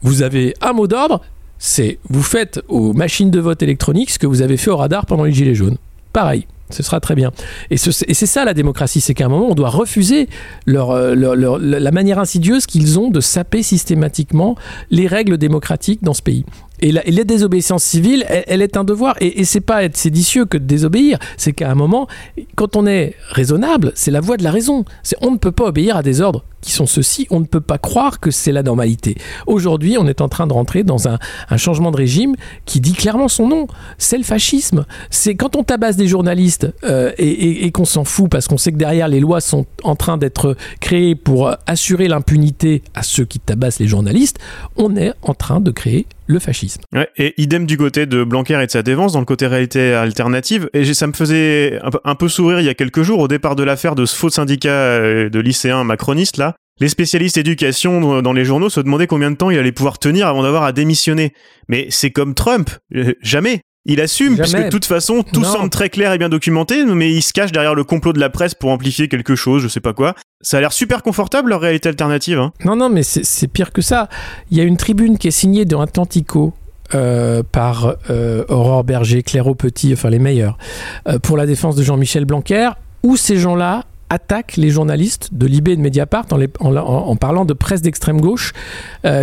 vous 0.03 0.21
avez 0.21 0.53
un 0.61 0.73
mot 0.73 0.87
d'ordre 0.87 1.21
c'est 1.57 1.97
vous 2.07 2.23
faites 2.23 2.61
aux 2.69 2.93
machines 2.93 3.31
de 3.31 3.39
vote 3.39 3.61
électronique 3.61 4.11
ce 4.11 4.19
que 4.19 4.27
vous 4.27 4.41
avez 4.41 4.55
fait 4.55 4.69
au 4.69 4.77
radar 4.77 5.05
pendant 5.05 5.23
les 5.23 5.33
gilets 5.33 5.55
jaunes. 5.55 5.77
Pareil 6.13 6.47
ce 6.73 6.83
sera 6.83 6.99
très 6.99 7.15
bien. 7.15 7.31
Et, 7.69 7.77
ce, 7.77 7.89
et 8.07 8.13
c'est 8.13 8.25
ça 8.25 8.45
la 8.45 8.53
démocratie, 8.53 9.01
c'est 9.01 9.13
qu'à 9.13 9.25
un 9.25 9.29
moment, 9.29 9.47
on 9.49 9.55
doit 9.55 9.69
refuser 9.69 10.27
euh, 10.67 11.15
leur, 11.15 11.59
la 11.59 11.91
manière 11.91 12.19
insidieuse 12.19 12.65
qu'ils 12.65 12.99
ont 12.99 13.09
de 13.09 13.19
saper 13.19 13.63
systématiquement 13.63 14.55
les 14.91 15.07
règles 15.07 15.37
démocratiques 15.37 16.03
dans 16.03 16.13
ce 16.13 16.21
pays. 16.21 16.45
Et 16.83 16.91
la, 16.91 17.07
et 17.07 17.11
la 17.11 17.23
désobéissance 17.23 17.81
civile, 17.81 18.25
elle, 18.27 18.61
est 18.61 18.75
un 18.75 18.83
devoir. 18.83 19.15
Et, 19.21 19.39
et 19.39 19.45
c'est 19.45 19.61
pas 19.61 19.85
être 19.85 19.95
séditieux 19.95 20.43
que 20.43 20.57
de 20.57 20.65
désobéir. 20.65 21.17
C'est 21.37 21.53
qu'à 21.53 21.71
un 21.71 21.75
moment, 21.75 22.09
quand 22.55 22.75
on 22.75 22.85
est 22.85 23.15
raisonnable, 23.29 23.93
c'est 23.95 24.11
la 24.11 24.19
voie 24.19 24.35
de 24.35 24.43
la 24.43 24.51
raison. 24.51 24.83
On 25.21 25.31
ne 25.31 25.37
peut 25.37 25.53
pas 25.53 25.63
obéir 25.63 25.95
à 25.95 26.03
des 26.03 26.19
ordres 26.19 26.43
qui 26.63 26.71
sont 26.71 26.87
ceux-ci. 26.87 27.27
On 27.29 27.39
ne 27.39 27.45
peut 27.45 27.61
pas 27.61 27.77
croire 27.77 28.19
que 28.19 28.31
c'est 28.31 28.51
la 28.51 28.63
normalité. 28.63 29.15
Aujourd'hui, 29.45 29.97
on 29.99 30.07
est 30.07 30.21
en 30.21 30.29
train 30.29 30.47
de 30.47 30.53
rentrer 30.53 30.83
dans 30.83 31.07
un, 31.07 31.19
changement 31.57 31.91
de 31.91 31.97
régime 31.97 32.35
qui 32.65 32.79
dit 32.79 32.93
clairement 32.93 33.27
son 33.27 33.47
nom. 33.47 33.67
C'est 33.97 34.17
le 34.17 34.23
fascisme. 34.23 34.85
C'est 35.11 35.35
quand 35.35 35.55
on 35.55 35.63
tabasse 35.63 35.97
des 35.97 36.07
journalistes 36.07 36.67
euh, 36.83 37.11
et, 37.17 37.71
qu'on 37.71 37.85
s'en 37.85 38.03
fout 38.03 38.29
parce 38.29 38.47
qu'on 38.47 38.57
sait 38.57 38.71
que 38.71 38.77
derrière 38.77 39.07
les 39.07 39.19
lois 39.19 39.39
sont 39.39 39.65
en 39.83 39.95
train 39.95 40.17
d'être 40.17 40.55
créées 40.79 41.15
pour 41.15 41.51
assurer 41.67 42.07
l'impunité 42.07 42.81
à 42.93 43.03
ceux 43.03 43.25
qui 43.25 43.39
tabassent 43.39 43.79
les 43.79 43.87
journalistes, 43.87 44.39
on 44.77 44.95
est 44.95 45.13
en 45.21 45.33
train 45.33 45.59
de 45.59 45.71
créer 45.71 46.05
le 46.27 46.39
fascisme. 46.39 46.81
Ouais, 46.93 47.09
et 47.17 47.33
idem 47.41 47.65
du 47.65 47.77
côté 47.77 48.05
de 48.05 48.23
Blanquer 48.23 48.61
et 48.61 48.65
de 48.65 48.71
sa 48.71 48.83
défense, 48.83 49.13
dans 49.13 49.19
le 49.19 49.25
côté 49.25 49.47
réalité 49.47 49.93
alternative. 49.93 50.69
Et 50.73 50.93
ça 50.93 51.07
me 51.07 51.13
faisait 51.13 51.79
un 52.03 52.15
peu, 52.15 52.27
sourire 52.27 52.59
il 52.59 52.65
y 52.65 52.69
a 52.69 52.73
quelques 52.73 53.01
jours 53.01 53.19
au 53.19 53.27
départ 53.27 53.55
de 53.55 53.63
l'affaire 53.63 53.95
de 53.95 54.05
ce 54.05 54.15
faux 54.15 54.29
syndicat 54.29 54.69
euh, 54.69 55.29
de 55.29 55.39
lycéens 55.39 55.83
macronistes 55.83 56.37
là. 56.37 56.55
Les 56.79 56.89
spécialistes 56.89 57.37
éducation 57.37 58.23
dans 58.23 58.33
les 58.33 58.45
journaux 58.45 58.69
se 58.69 58.79
demandaient 58.79 59.05
combien 59.05 59.29
de 59.29 59.35
temps 59.35 59.51
il 59.51 59.59
allait 59.59 59.71
pouvoir 59.71 59.99
tenir 59.99 60.27
avant 60.27 60.41
d'avoir 60.41 60.63
à 60.63 60.71
démissionner. 60.71 61.33
Mais 61.67 61.85
c'est 61.89 62.09
comme 62.09 62.33
Trump, 62.33 62.71
euh, 62.95 63.13
jamais. 63.21 63.61
Il 63.85 63.99
assume, 63.99 64.35
Jamais. 64.37 64.43
puisque 64.43 64.63
de 64.65 64.69
toute 64.69 64.85
façon, 64.85 65.23
tout 65.23 65.41
Non. 65.41 65.51
semble 65.51 65.69
très 65.69 65.89
clair 65.89 66.13
et 66.13 66.17
bien 66.17 66.29
documenté, 66.29 66.85
mais 66.85 67.11
il 67.11 67.21
se 67.21 67.33
cache 67.33 67.51
derrière 67.51 67.75
le 67.75 67.83
complot 67.83 68.13
de 68.13 68.19
la 68.19 68.29
presse 68.29 68.55
pour 68.55 68.69
amplifier 68.69 69.09
quelque 69.09 69.35
chose, 69.35 69.61
je 69.61 69.67
sais 69.67 69.81
pas 69.81 69.91
quoi. 69.93 70.15
Ça 70.41 70.57
a 70.57 70.59
l'air 70.61 70.71
super 70.71 71.03
confortable, 71.03 71.49
leur 71.49 71.59
réalité 71.59 71.89
alternative. 71.89 72.39
Hein. 72.39 72.53
Non, 72.63 72.77
non, 72.77 72.89
mais 72.89 73.03
c'est 73.03 73.47
pire 73.47 73.73
que 73.73 73.81
ça. 73.81 74.07
Il 74.51 74.57
y 74.57 74.61
a 74.61 74.63
une 74.63 74.77
tribune 74.77 75.17
qui 75.17 75.27
est 75.27 75.31
signée 75.31 75.65
dans 75.65 75.81
Atlantico. 75.81 76.53
Euh, 76.95 77.41
par 77.49 77.95
euh, 78.11 78.43
Aurore 78.49 78.83
Berger, 78.83 79.23
Claire 79.23 79.55
Petit, 79.55 79.93
enfin 79.93 80.11
les 80.11 80.19
meilleurs, 80.19 80.59
euh, 81.07 81.17
pour 81.17 81.37
la 81.37 81.47
défense 81.47 81.75
de 81.75 81.81
Jean-Michel 81.81 82.25
Blanquer, 82.25 82.69
où 83.01 83.17
ces 83.17 83.37
gens-là 83.37 83.85
attaquent 84.11 84.57
les 84.57 84.69
journalistes 84.69 85.29
de 85.31 85.47
Libé 85.47 85.71
et 85.71 85.75
de 85.75 85.81
Mediapart 85.81 86.25
en, 86.31 86.37
les, 86.37 86.49
en, 86.59 86.75
en, 86.75 87.15
parlant 87.15 87.45
de 87.45 87.53
presse 87.53 87.81
d'extrême 87.81 88.21
gauche 88.21 88.53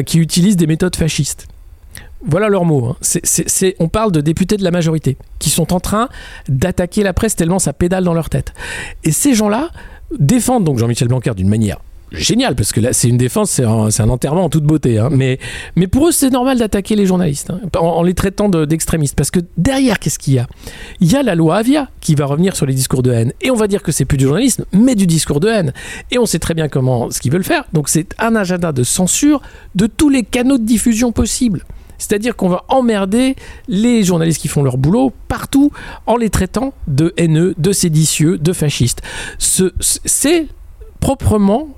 qui 0.04 0.18
utilisent 0.18 0.56
des 0.56 0.66
méthodes 0.66 0.96
fascistes. 0.96 1.46
Voilà 2.26 2.48
leurs 2.48 2.64
mots. 2.64 2.86
Hein. 2.86 3.72
On 3.78 3.88
parle 3.88 4.12
de 4.12 4.20
députés 4.20 4.56
de 4.56 4.64
la 4.64 4.70
majorité 4.70 5.16
qui 5.38 5.50
sont 5.50 5.72
en 5.72 5.80
train 5.80 6.08
d'attaquer 6.48 7.02
la 7.02 7.12
presse 7.12 7.36
tellement 7.36 7.58
ça 7.58 7.72
pédale 7.72 8.04
dans 8.04 8.14
leur 8.14 8.28
tête. 8.28 8.52
Et 9.04 9.12
ces 9.12 9.34
gens-là 9.34 9.70
défendent 10.18 10.64
donc 10.64 10.78
Jean-Michel 10.78 11.08
Blanquer 11.08 11.34
d'une 11.34 11.48
manière 11.48 11.78
génial 12.12 12.56
parce 12.56 12.72
que 12.72 12.80
là 12.80 12.92
c'est 12.92 13.08
une 13.08 13.16
défense, 13.16 13.50
c'est 13.50 13.64
un, 13.64 14.08
enterrement 14.08 14.44
en 14.44 14.48
toute 14.48 14.64
beauté. 14.64 14.98
Hein. 14.98 15.08
Mais, 15.12 15.38
mais 15.76 15.86
pour 15.86 16.08
eux 16.08 16.12
c'est 16.12 16.30
normal 16.30 16.58
d'attaquer 16.58 16.96
les 16.96 17.06
journalistes 17.06 17.50
hein, 17.50 17.60
en, 17.76 17.86
en, 17.86 18.02
les 18.02 18.14
traitant 18.14 18.48
d'extrémistes 18.48 19.14
parce 19.16 19.30
que 19.30 19.40
derrière 19.56 19.98
qu'est-ce 19.98 20.18
qu'il 20.18 20.34
y 20.34 20.38
a? 20.38 20.46
Il 21.00 21.10
y 21.10 21.16
a 21.16 21.22
la 21.22 21.34
loi 21.34 21.56
Avia 21.56 21.88
qui 22.00 22.14
va 22.14 22.26
revenir 22.26 22.56
sur 22.56 22.66
les 22.66 22.74
discours 22.74 23.02
de 23.02 23.12
haine 23.12 23.32
et 23.40 23.50
on 23.50 23.56
va 23.56 23.68
dire 23.68 23.82
que 23.82 23.92
c'est 23.92 24.04
plus 24.04 24.18
du 24.18 24.24
journalisme 24.24 24.64
mais 24.72 24.94
du 24.94 25.06
discours 25.06 25.40
de 25.40 25.48
haine 25.48 25.72
et 26.10 26.18
on 26.18 26.26
sait 26.26 26.38
très 26.38 26.54
bien 26.54 26.68
comment 26.68 27.10
ce 27.10 27.20
qu'ils 27.20 27.32
veulent 27.32 27.44
faire. 27.44 27.64
Donc 27.72 27.88
c'est 27.88 28.14
un 28.18 28.34
agenda 28.34 28.72
de 28.72 28.82
censure 28.82 29.40
de 29.74 29.86
tous 29.86 30.08
les 30.08 30.22
canaux 30.22 30.58
de 30.58 30.64
diffusion 30.64 31.12
possibles. 31.12 31.64
C'est-à-dire 32.00 32.34
qu'on 32.34 32.48
va 32.48 32.64
emmerder 32.68 33.36
les 33.68 34.02
journalistes 34.02 34.40
qui 34.40 34.48
font 34.48 34.62
leur 34.62 34.78
boulot 34.78 35.12
partout 35.28 35.70
en 36.06 36.16
les 36.16 36.30
traitant 36.30 36.72
de 36.88 37.14
haineux, 37.16 37.54
de 37.58 37.72
séditieux, 37.72 38.38
de 38.38 38.52
fascistes. 38.52 39.02
C'est 39.38 40.46
proprement 40.98 41.68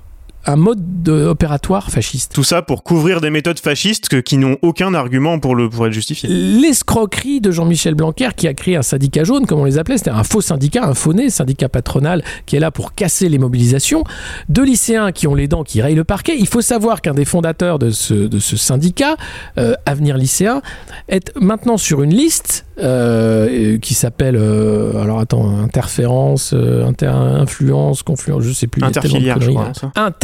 un 0.45 0.55
mode 0.55 1.03
de, 1.03 1.25
opératoire 1.25 1.89
fasciste. 1.89 2.33
Tout 2.33 2.43
ça 2.43 2.61
pour 2.61 2.83
couvrir 2.83 3.21
des 3.21 3.29
méthodes 3.29 3.59
fascistes 3.59 4.09
que, 4.09 4.17
qui 4.17 4.37
n'ont 4.37 4.57
aucun 4.61 4.93
argument 4.93 5.39
pour, 5.39 5.55
le, 5.55 5.69
pour 5.69 5.87
être 5.87 5.93
justifiées. 5.93 6.29
L'escroquerie 6.29 7.41
de 7.41 7.51
Jean-Michel 7.51 7.95
Blanquer 7.95 8.29
qui 8.35 8.47
a 8.47 8.53
créé 8.53 8.75
un 8.75 8.81
syndicat 8.81 9.23
jaune, 9.23 9.45
comme 9.45 9.59
on 9.59 9.65
les 9.65 9.77
appelait, 9.77 9.97
c'était 9.97 10.09
un 10.09 10.23
faux 10.23 10.41
syndicat, 10.41 10.85
un 10.85 10.93
faux 10.93 11.13
né, 11.13 11.29
syndicat 11.29 11.69
patronal 11.69 12.23
qui 12.45 12.55
est 12.55 12.59
là 12.59 12.71
pour 12.71 12.93
casser 12.93 13.29
les 13.29 13.37
mobilisations, 13.37 14.03
de 14.49 14.61
lycéens 14.61 15.11
qui 15.11 15.27
ont 15.27 15.35
les 15.35 15.47
dents 15.47 15.63
qui 15.63 15.81
rayent 15.81 15.95
le 15.95 16.03
parquet. 16.03 16.35
Il 16.37 16.47
faut 16.47 16.61
savoir 16.61 17.01
qu'un 17.01 17.13
des 17.13 17.25
fondateurs 17.25 17.79
de 17.79 17.91
ce, 17.91 18.13
de 18.13 18.39
ce 18.39 18.57
syndicat, 18.57 19.15
euh, 19.57 19.73
Avenir 19.85 20.17
Lycéen, 20.17 20.61
est 21.07 21.31
maintenant 21.39 21.77
sur 21.77 22.03
une 22.03 22.13
liste 22.13 22.65
euh, 22.79 23.77
qui 23.77 23.93
s'appelle 23.93 24.35
euh, 24.35 24.99
alors 24.99 25.19
attends 25.19 25.59
interférence 25.59 26.53
euh, 26.55 26.87
inter 26.87 27.05
influence 27.05 28.01
confluence 28.01 28.41
je 28.41 28.51
sais 28.51 28.65
plus 28.65 28.81
interfilière 28.81 29.39
je 29.39 29.51
crois, 29.51 29.71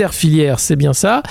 interfilière 0.09 0.59
c'est 0.59 0.75
bien 0.75 0.93
ça. 0.93 1.21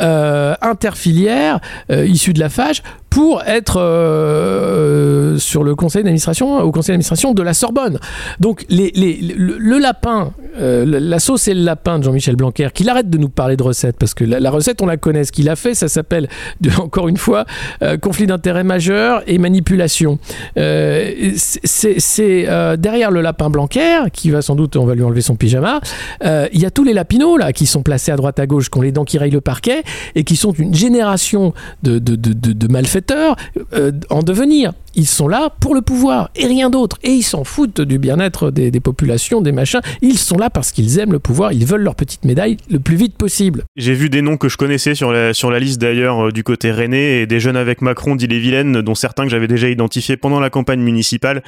Euh, 0.00 0.54
interfilière 0.60 1.60
issue 1.90 2.32
de 2.32 2.40
la 2.40 2.48
FAGE 2.48 2.82
pour 3.12 3.42
être 3.42 3.78
euh, 3.78 5.36
sur 5.36 5.64
le 5.64 5.74
conseil 5.74 6.02
d'administration, 6.02 6.60
au 6.60 6.72
conseil 6.72 6.94
d'administration 6.94 7.34
de 7.34 7.42
la 7.42 7.52
Sorbonne. 7.52 7.98
Donc 8.40 8.64
le, 8.70 9.78
lapin, 9.78 10.32
euh, 10.58 10.86
la 10.86 11.18
sauce 11.18 11.46
et 11.46 11.52
le 11.52 11.60
lapin 11.60 11.98
de 11.98 12.04
Jean-Michel 12.04 12.36
Blanquer, 12.36 12.68
qu'il 12.72 12.88
arrête 12.88 13.10
de 13.10 13.18
nous 13.18 13.28
parler 13.28 13.58
de 13.58 13.62
recettes, 13.62 13.96
parce 13.98 14.14
que 14.14 14.24
la, 14.24 14.50
recette, 14.50 14.80
on 14.80 14.86
la 14.86 14.96
connaît. 14.96 15.24
Ce 15.24 15.32
qu'il 15.32 15.50
a 15.50 15.56
fait, 15.56 15.74
ça 15.74 15.88
s'appelle, 15.88 16.26
encore 16.78 17.06
une 17.06 17.18
fois, 17.18 17.44
euh, 17.82 17.98
conflit 17.98 18.26
d'intérêts 18.26 18.64
majeur 18.64 19.22
et 19.26 19.36
manipulation. 19.36 20.18
Euh, 20.56 21.32
c'est 21.34 22.46
derrière 22.78 23.10
le 23.10 23.20
lapin 23.20 23.50
Blanquer, 23.50 24.04
qui 24.14 24.30
va 24.30 24.40
sans 24.40 24.54
doute, 24.54 24.76
on 24.76 24.86
va 24.86 24.94
lui 24.94 25.02
enlever 25.02 25.20
son 25.20 25.36
pyjama, 25.36 25.80
il 26.24 26.60
y 26.60 26.64
a 26.64 26.70
tous 26.70 26.84
les 26.84 26.94
lapinots 26.94 27.36
là 27.36 27.52
qui 27.52 27.66
sont 27.66 27.82
placés 27.82 28.10
à 28.10 28.16
droite 28.16 28.38
à 28.38 28.46
gauche, 28.46 28.70
qui 28.70 28.78
ont 28.78 28.82
les 28.82 28.92
dents 28.92 29.04
qui 29.04 29.18
rayent 29.18 29.30
le 29.30 29.42
parquet 29.42 29.82
et 30.14 30.24
qui 30.24 30.36
sont 30.36 30.52
une 30.52 30.74
génération 30.74 31.52
de, 31.82 31.98
de, 31.98 32.16
de, 32.16 32.32
de 32.32 32.68
euh, 33.10 33.92
en 34.10 34.22
devenir. 34.22 34.72
Ils 34.94 35.06
sont 35.06 35.28
là 35.28 35.50
pour 35.60 35.74
le 35.74 35.80
pouvoir 35.80 36.30
et 36.36 36.46
rien 36.46 36.68
d'autre. 36.68 36.98
Et 37.02 37.10
ils 37.10 37.22
s'en 37.22 37.44
foutent 37.44 37.80
du 37.80 37.98
bien-être 37.98 38.50
des, 38.50 38.70
populations, 38.80 39.40
des 39.40 39.52
machins. 39.52 39.80
Ils 40.02 40.18
sont 40.18 40.36
là 40.36 40.50
parce 40.50 40.70
qu'ils 40.70 40.98
aiment 40.98 41.12
le 41.12 41.18
pouvoir. 41.18 41.52
Ils 41.52 41.64
veulent 41.64 41.82
leur 41.82 41.94
petite 41.94 42.24
médaille 42.24 42.58
le 42.70 42.78
plus 42.78 42.96
vite 42.96 43.16
possible. 43.16 43.64
J'ai 43.76 43.94
vu 43.94 44.10
des 44.10 44.22
noms 44.22 44.36
que 44.36 44.48
je 44.48 44.56
connaissais 44.56 44.94
sur 44.94 45.12
la, 45.12 45.32
sur 45.32 45.50
la 45.50 45.58
liste 45.60 45.80
d'ailleurs 45.80 46.26
euh, 46.26 46.30
du 46.30 46.44
côté 46.44 46.70
rennais 46.70 47.22
et 47.22 47.26
des 47.26 47.40
jeunes 47.40 47.56
avec 47.56 47.80
Macron 47.80 48.16
d'Ille-et-Vilaine, 48.16 48.82
dont 48.82 48.94
certains 48.94 49.24
que 49.24 49.30
j'avais 49.30 49.48
déjà 49.48 49.68
identifiés 49.68 50.16
pendant 50.16 50.40
la 50.40 50.50
campagne 50.50 50.80
municipale, 50.80 51.42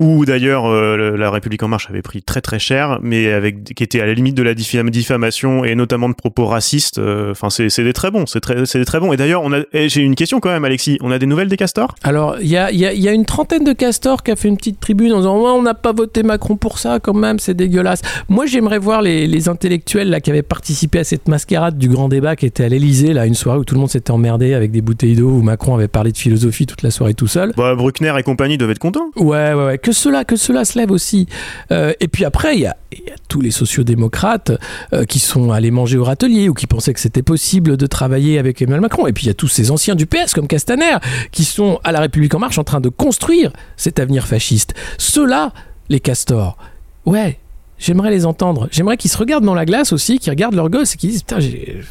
où 0.00 0.24
d'ailleurs 0.24 0.66
euh, 0.66 1.16
la 1.16 1.30
République 1.30 1.62
en 1.62 1.68
marche 1.68 1.88
avait 1.88 2.02
pris 2.02 2.22
très 2.22 2.40
très 2.40 2.58
cher, 2.58 2.98
mais 3.02 3.32
avec 3.32 3.62
qui 3.74 3.82
était 3.84 4.00
à 4.00 4.06
la 4.06 4.14
limite 4.14 4.34
de 4.34 4.42
la 4.42 4.54
diffam- 4.54 4.90
diffamation 4.90 5.64
et 5.64 5.74
notamment 5.74 6.08
de 6.08 6.14
propos 6.14 6.46
racistes. 6.46 6.98
euh, 6.98 7.30
Enfin, 7.30 7.48
c'est 7.50 7.68
c'est 7.68 7.84
des 7.84 7.92
très 7.92 8.10
bons, 8.10 8.26
c'est 8.26 8.40
très, 8.40 8.66
c'est 8.66 8.78
des 8.78 8.84
très 8.84 8.98
bons. 9.00 9.12
Et 9.12 9.16
d'ailleurs, 9.16 9.42
on 9.42 9.52
a, 9.52 9.58
j'ai 9.72 10.00
une 10.00 10.14
question 10.16 10.40
quand 10.40 10.50
même, 10.50 10.64
Alexis. 10.64 10.98
On 11.00 11.10
a 11.10 11.18
des 11.18 11.26
nouvelles 11.26 11.48
des 11.48 11.56
castors? 11.56 11.94
Alors, 12.02 12.36
il 12.40 12.48
y 12.48 12.56
a, 12.56 12.70
il 12.72 12.78
y 12.78 12.86
a- 12.86 12.92
y 12.92 13.08
a 13.08 13.12
une 13.12 13.24
trentaine 13.24 13.62
de 13.64 13.72
castors 13.72 14.22
qui 14.22 14.30
a 14.32 14.36
fait 14.36 14.48
une 14.48 14.56
petite 14.56 14.80
tribune 14.80 15.12
en 15.12 15.18
disant 15.18 15.38
Ouais, 15.40 15.50
on 15.50 15.62
n'a 15.62 15.74
pas 15.74 15.92
voté 15.92 16.22
Macron 16.22 16.56
pour 16.56 16.78
ça, 16.78 16.98
quand 17.00 17.14
même, 17.14 17.38
c'est 17.38 17.54
dégueulasse. 17.54 18.02
Moi, 18.28 18.46
j'aimerais 18.46 18.78
voir 18.78 19.00
les, 19.02 19.26
les 19.26 19.48
intellectuels 19.48 20.10
là, 20.10 20.20
qui 20.20 20.30
avaient 20.30 20.42
participé 20.42 20.98
à 20.98 21.04
cette 21.04 21.28
mascarade 21.28 21.78
du 21.78 21.88
grand 21.88 22.08
débat 22.08 22.34
qui 22.36 22.46
était 22.46 22.64
à 22.64 22.68
l'Elysée, 22.68 23.12
là, 23.12 23.26
une 23.26 23.34
soirée 23.34 23.58
où 23.58 23.64
tout 23.64 23.74
le 23.74 23.80
monde 23.80 23.90
s'était 23.90 24.10
emmerdé 24.10 24.54
avec 24.54 24.70
des 24.72 24.82
bouteilles 24.82 25.14
d'eau, 25.14 25.30
où 25.30 25.42
Macron 25.42 25.74
avait 25.76 25.88
parlé 25.88 26.10
de 26.12 26.18
philosophie 26.18 26.66
toute 26.66 26.82
la 26.82 26.90
soirée 26.90 27.14
tout 27.14 27.26
seul. 27.28 27.52
Bah, 27.56 27.74
Bruckner 27.76 28.12
et 28.18 28.22
compagnie 28.22 28.58
doivent 28.58 28.70
être 28.72 28.78
contents. 28.78 29.10
Ouais, 29.16 29.52
ouais, 29.54 29.64
ouais. 29.66 29.78
Que 29.84 29.92
cela, 29.92 30.24
que 30.24 30.36
cela 30.36 30.64
se 30.64 30.78
lève 30.78 30.90
aussi. 30.90 31.26
Euh, 31.70 31.92
et 32.00 32.08
puis 32.08 32.24
après, 32.24 32.56
il 32.56 32.62
y 32.62 32.66
a, 32.66 32.74
tous 33.28 33.42
les 33.42 33.50
sociodémocrates 33.50 34.52
euh, 34.94 35.04
qui 35.04 35.18
sont 35.18 35.52
allés 35.52 35.70
manger 35.70 35.98
au 35.98 36.04
râtelier 36.04 36.48
ou 36.48 36.54
qui 36.54 36.66
pensaient 36.66 36.94
que 36.94 37.00
c'était 37.00 37.22
possible 37.22 37.76
de 37.76 37.86
travailler 37.86 38.38
avec 38.38 38.62
Emmanuel 38.62 38.80
Macron. 38.80 39.06
Et 39.06 39.12
puis 39.12 39.24
il 39.24 39.26
y 39.26 39.30
a 39.30 39.34
tous 39.34 39.48
ces 39.48 39.70
anciens 39.70 39.94
du 39.94 40.06
PS 40.06 40.32
comme 40.32 40.48
Castaner 40.48 40.96
qui 41.32 41.44
sont 41.44 41.80
à 41.84 41.92
la 41.92 42.00
République 42.00 42.34
en 42.34 42.38
marche 42.38 42.56
en 42.56 42.64
train 42.64 42.80
de 42.80 42.88
construire 42.88 43.52
cet 43.76 43.98
avenir 43.98 44.26
fasciste. 44.26 44.72
Ceux-là, 44.96 45.52
les 45.90 46.00
castors, 46.00 46.56
ouais. 47.04 47.38
J'aimerais 47.76 48.10
les 48.10 48.24
entendre. 48.24 48.68
J'aimerais 48.70 48.96
qu'ils 48.96 49.10
se 49.10 49.18
regardent 49.18 49.44
dans 49.44 49.54
la 49.54 49.66
glace 49.66 49.92
aussi, 49.92 50.18
qu'ils 50.18 50.30
regardent 50.30 50.54
leurs 50.54 50.70
gosses 50.70 50.94
et 50.94 50.96
qu'ils 50.96 51.10
disent 51.10 51.24
Putain, 51.24 51.40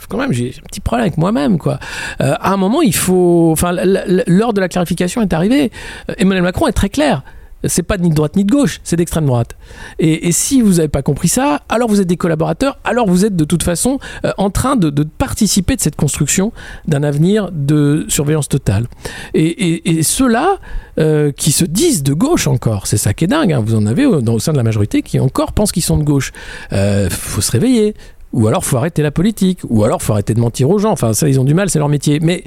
quand 0.10 0.17
même, 0.17 0.34
j'ai 0.34 0.56
un 0.58 0.65
petit 0.65 0.79
problème 0.79 1.06
avec 1.06 1.19
moi-même. 1.19 1.60
quoi. 1.60 1.77
Euh, 2.21 2.34
à 2.39 2.53
un 2.53 2.58
moment, 2.58 2.82
il 2.82 2.95
faut. 2.95 3.49
Enfin, 3.51 3.71
l'heure 3.73 4.53
de 4.53 4.62
la 4.62 4.69
clarification 4.69 5.21
est 5.21 5.34
arrivée. 5.34 5.71
Euh, 6.10 6.13
Emmanuel 6.17 6.41
Macron 6.41 6.67
est 6.67 6.71
très 6.71 6.89
clair 6.89 7.21
c'est 7.65 7.84
pas 7.84 7.97
ni 7.97 8.10
de 8.10 8.15
droite 8.15 8.36
ni 8.36 8.45
de 8.45 8.52
gauche, 8.52 8.80
c'est 8.84 8.95
d'extrême 8.95 9.26
droite. 9.26 9.56
Et, 9.99 10.32
si 10.32 10.62
vous 10.62 10.73
n'avez 10.73 10.88
pas 10.88 11.02
compris 11.02 11.28
ça, 11.28 11.62
alors 11.69 11.88
vous 11.88 12.02
êtes 12.02 12.08
des 12.08 12.17
collaborateurs, 12.17 12.78
alors 12.84 13.08
vous 13.08 13.26
êtes 13.26 13.36
de 13.36 13.45
toute 13.45 13.63
façon 13.63 13.99
euh, 14.26 14.32
en 14.38 14.49
train 14.49 14.76
de, 14.76 15.04
participer 15.04 15.76
de 15.76 15.82
cette 15.82 15.95
construction 15.95 16.52
d'un 16.88 17.04
avenir 17.04 17.49
de 17.52 18.06
surveillance 18.10 18.49
totale. 18.49 18.88
Et, 19.34 20.02
ceux-là 20.04 20.58
euh, 20.99 21.32
qui 21.32 21.52
se 21.52 21.65
disent 21.65 22.04
de 22.04 22.13
gauche 22.13 22.47
encore, 22.47 22.88
c'est 22.88 22.97
ça 22.97 23.13
qui 23.13 23.26
est 23.26 23.28
dingue, 23.28 23.54
hein, 23.54 23.63
vous 23.65 23.76
en 23.76 23.86
avez 23.86 24.06
au 24.06 24.39
sein 24.39 24.52
de 24.52 24.58
la 24.58 24.63
majorité 24.63 25.02
qui 25.02 25.19
encore 25.19 25.54
pensent 25.54 25.71
qu'ils 25.71 25.84
sont 25.84 25.97
de 25.97 26.04
gauche. 26.04 26.32
Euh, 26.71 27.10
faut 27.10 27.41
se 27.41 27.52
réveiller. 27.52 27.95
Ou 28.34 28.48
alors 28.48 28.65
faut 28.65 28.78
arrêter 28.78 29.02
la 29.04 29.12
politique, 29.12 29.60
ou 29.69 29.84
alors 29.84 30.02
faut 30.02 30.13
arrêter 30.13 30.34
de 30.34 30.39
mentir 30.39 30.69
aux 30.69 30.80
gens. 30.80 30.91
Enfin, 30.91 31.13
ça, 31.13 31.30
ils 31.30 31.39
ont 31.39 31.43
du 31.43 31.54
mal, 31.54 31.69
c'est 31.69 31.80
leur 31.80 31.89
métier. 31.89 32.19
Mais 32.19 32.43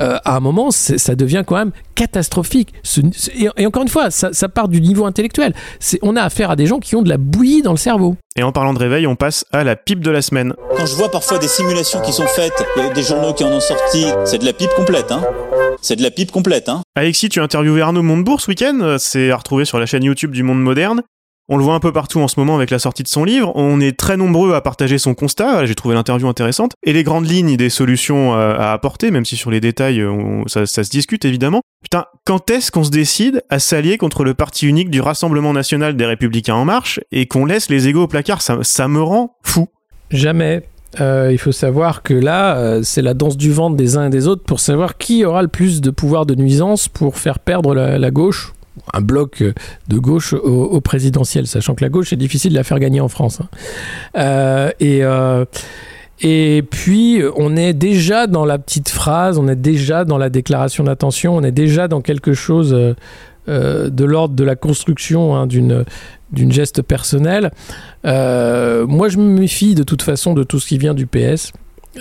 euh, 0.00 0.18
à 0.24 0.36
un 0.36 0.40
moment, 0.40 0.70
ça 0.70 1.14
devient 1.14 1.44
quand 1.46 1.54
même 1.56 1.70
catastrophique. 1.94 2.74
Ce- 2.82 3.00
et, 3.34 3.48
et 3.56 3.66
encore 3.66 3.82
une 3.82 3.88
fois, 3.88 4.10
ça, 4.10 4.30
ça 4.32 4.48
part 4.48 4.68
du 4.68 4.80
niveau 4.80 5.06
intellectuel. 5.06 5.54
On 6.02 6.16
a 6.16 6.22
affaire 6.22 6.50
à 6.50 6.56
des 6.56 6.66
gens 6.66 6.78
qui 6.80 6.96
ont 6.96 7.02
de 7.02 7.08
la 7.08 7.18
bouillie 7.18 7.62
dans 7.62 7.70
le 7.70 7.76
cerveau. 7.76 8.16
Et 8.36 8.42
en 8.42 8.52
parlant 8.52 8.72
de 8.74 8.78
réveil, 8.78 9.06
on 9.06 9.16
passe 9.16 9.44
à 9.52 9.64
la 9.64 9.74
pipe 9.76 10.00
de 10.00 10.10
la 10.10 10.22
semaine. 10.22 10.54
Quand 10.76 10.86
je 10.86 10.94
vois 10.94 11.10
parfois 11.10 11.38
des 11.38 11.48
simulations 11.48 12.00
qui 12.00 12.12
sont 12.12 12.26
faites, 12.26 12.52
il 12.76 12.82
y 12.82 12.86
a 12.86 12.90
des 12.92 13.02
journaux 13.02 13.32
qui 13.32 13.44
en 13.44 13.50
ont 13.52 13.60
sorti, 13.60 14.06
c'est 14.24 14.38
de 14.38 14.44
la 14.44 14.52
pipe 14.52 14.70
complète, 14.76 15.10
hein. 15.10 15.22
C'est 15.82 15.96
de 15.96 16.02
la 16.02 16.10
pipe 16.10 16.30
complète, 16.32 16.68
hein. 16.68 16.82
Alexis, 16.96 17.28
tu 17.28 17.40
as 17.40 17.42
interviewé 17.44 17.80
Arnaud 17.80 18.02
Montebourg 18.02 18.40
ce 18.40 18.48
week-end. 18.48 18.96
C'est 18.98 19.30
à 19.30 19.36
retrouver 19.36 19.64
sur 19.64 19.78
la 19.78 19.86
chaîne 19.86 20.02
YouTube 20.04 20.32
du 20.32 20.42
Monde 20.42 20.60
Moderne. 20.60 21.02
On 21.50 21.56
le 21.56 21.64
voit 21.64 21.72
un 21.72 21.80
peu 21.80 21.92
partout 21.92 22.20
en 22.20 22.28
ce 22.28 22.38
moment 22.38 22.56
avec 22.56 22.70
la 22.70 22.78
sortie 22.78 23.02
de 23.02 23.08
son 23.08 23.24
livre. 23.24 23.52
On 23.54 23.80
est 23.80 23.98
très 23.98 24.18
nombreux 24.18 24.52
à 24.52 24.60
partager 24.60 24.98
son 24.98 25.14
constat. 25.14 25.64
J'ai 25.64 25.74
trouvé 25.74 25.94
l'interview 25.94 26.28
intéressante. 26.28 26.72
Et 26.84 26.92
les 26.92 27.04
grandes 27.04 27.26
lignes 27.26 27.56
des 27.56 27.70
solutions 27.70 28.34
euh, 28.34 28.54
à 28.58 28.72
apporter, 28.72 29.10
même 29.10 29.24
si 29.24 29.36
sur 29.36 29.50
les 29.50 29.60
détails, 29.60 30.02
euh, 30.02 30.42
ça, 30.46 30.66
se 30.66 30.90
discute 30.90 31.24
évidemment. 31.24 31.62
Putain, 31.82 32.04
quand 32.26 32.50
est-ce 32.50 32.70
qu'on 32.70 32.84
se 32.84 32.90
décide 32.90 33.42
à 33.48 33.60
s'allier 33.60 33.96
contre 33.96 34.24
le 34.24 34.34
parti 34.34 34.66
unique 34.66 34.90
du 34.90 35.00
Rassemblement 35.00 35.54
National 35.54 35.96
des 35.96 36.04
Républicains 36.04 36.54
En 36.54 36.66
Marche 36.66 37.00
et 37.12 37.26
qu'on 37.26 37.46
laisse 37.46 37.70
les 37.70 37.88
égaux 37.88 38.02
au 38.02 38.08
placard? 38.08 38.42
Ça, 38.42 38.88
me 38.88 39.00
rend 39.00 39.36
fou. 39.42 39.68
Jamais. 40.10 40.64
Euh, 41.00 41.30
il 41.32 41.38
faut 41.38 41.52
savoir 41.52 42.02
que 42.02 42.12
là, 42.12 42.82
c'est 42.82 43.02
la 43.02 43.14
danse 43.14 43.38
du 43.38 43.52
ventre 43.52 43.76
des 43.76 43.96
uns 43.96 44.08
et 44.08 44.10
des 44.10 44.26
autres 44.26 44.44
pour 44.44 44.60
savoir 44.60 44.98
qui 44.98 45.24
aura 45.24 45.40
le 45.40 45.48
plus 45.48 45.80
de 45.80 45.90
pouvoir 45.90 46.26
de 46.26 46.34
nuisance 46.34 46.88
pour 46.88 47.16
faire 47.16 47.38
perdre 47.38 47.74
la 47.74 48.10
gauche, 48.10 48.52
un 48.92 49.00
bloc 49.00 49.42
de 49.42 49.98
gauche 49.98 50.32
au, 50.32 50.80
présidentiel, 50.80 51.46
sachant 51.46 51.74
que 51.74 51.84
la 51.84 51.90
gauche, 51.90 52.10
c'est 52.10 52.16
difficile 52.16 52.52
de 52.52 52.56
la 52.56 52.64
faire 52.64 52.78
gagner 52.78 53.00
en 53.00 53.08
France. 53.08 53.40
hein. 53.40 53.48
Euh, 54.16 54.70
et. 54.80 55.04
euh, 55.04 55.44
et 56.20 56.64
puis, 56.68 57.22
on 57.36 57.56
est 57.56 57.74
déjà 57.74 58.26
dans 58.26 58.44
la 58.44 58.58
petite 58.58 58.88
phrase, 58.88 59.38
on 59.38 59.46
est 59.46 59.54
déjà 59.54 60.04
dans 60.04 60.18
la 60.18 60.30
déclaration 60.30 60.82
d'intention, 60.82 61.36
on 61.36 61.44
est 61.44 61.52
déjà 61.52 61.86
dans 61.86 62.00
quelque 62.00 62.34
chose 62.34 62.76
euh, 63.48 63.88
de 63.88 64.04
l'ordre 64.04 64.34
de 64.34 64.42
la 64.42 64.56
construction 64.56 65.36
hein, 65.36 65.46
d'une 65.46 65.84
d'une 66.32 66.52
geste 66.52 66.82
personnel. 66.82 67.52
Euh, 68.04 68.86
moi, 68.86 69.08
je 69.08 69.18
me 69.18 69.38
méfie 69.38 69.74
de 69.74 69.82
toute 69.82 70.02
façon 70.02 70.34
de 70.34 70.42
tout 70.42 70.58
ce 70.58 70.66
qui 70.66 70.76
vient 70.76 70.92
du 70.92 71.06
PS. 71.06 71.52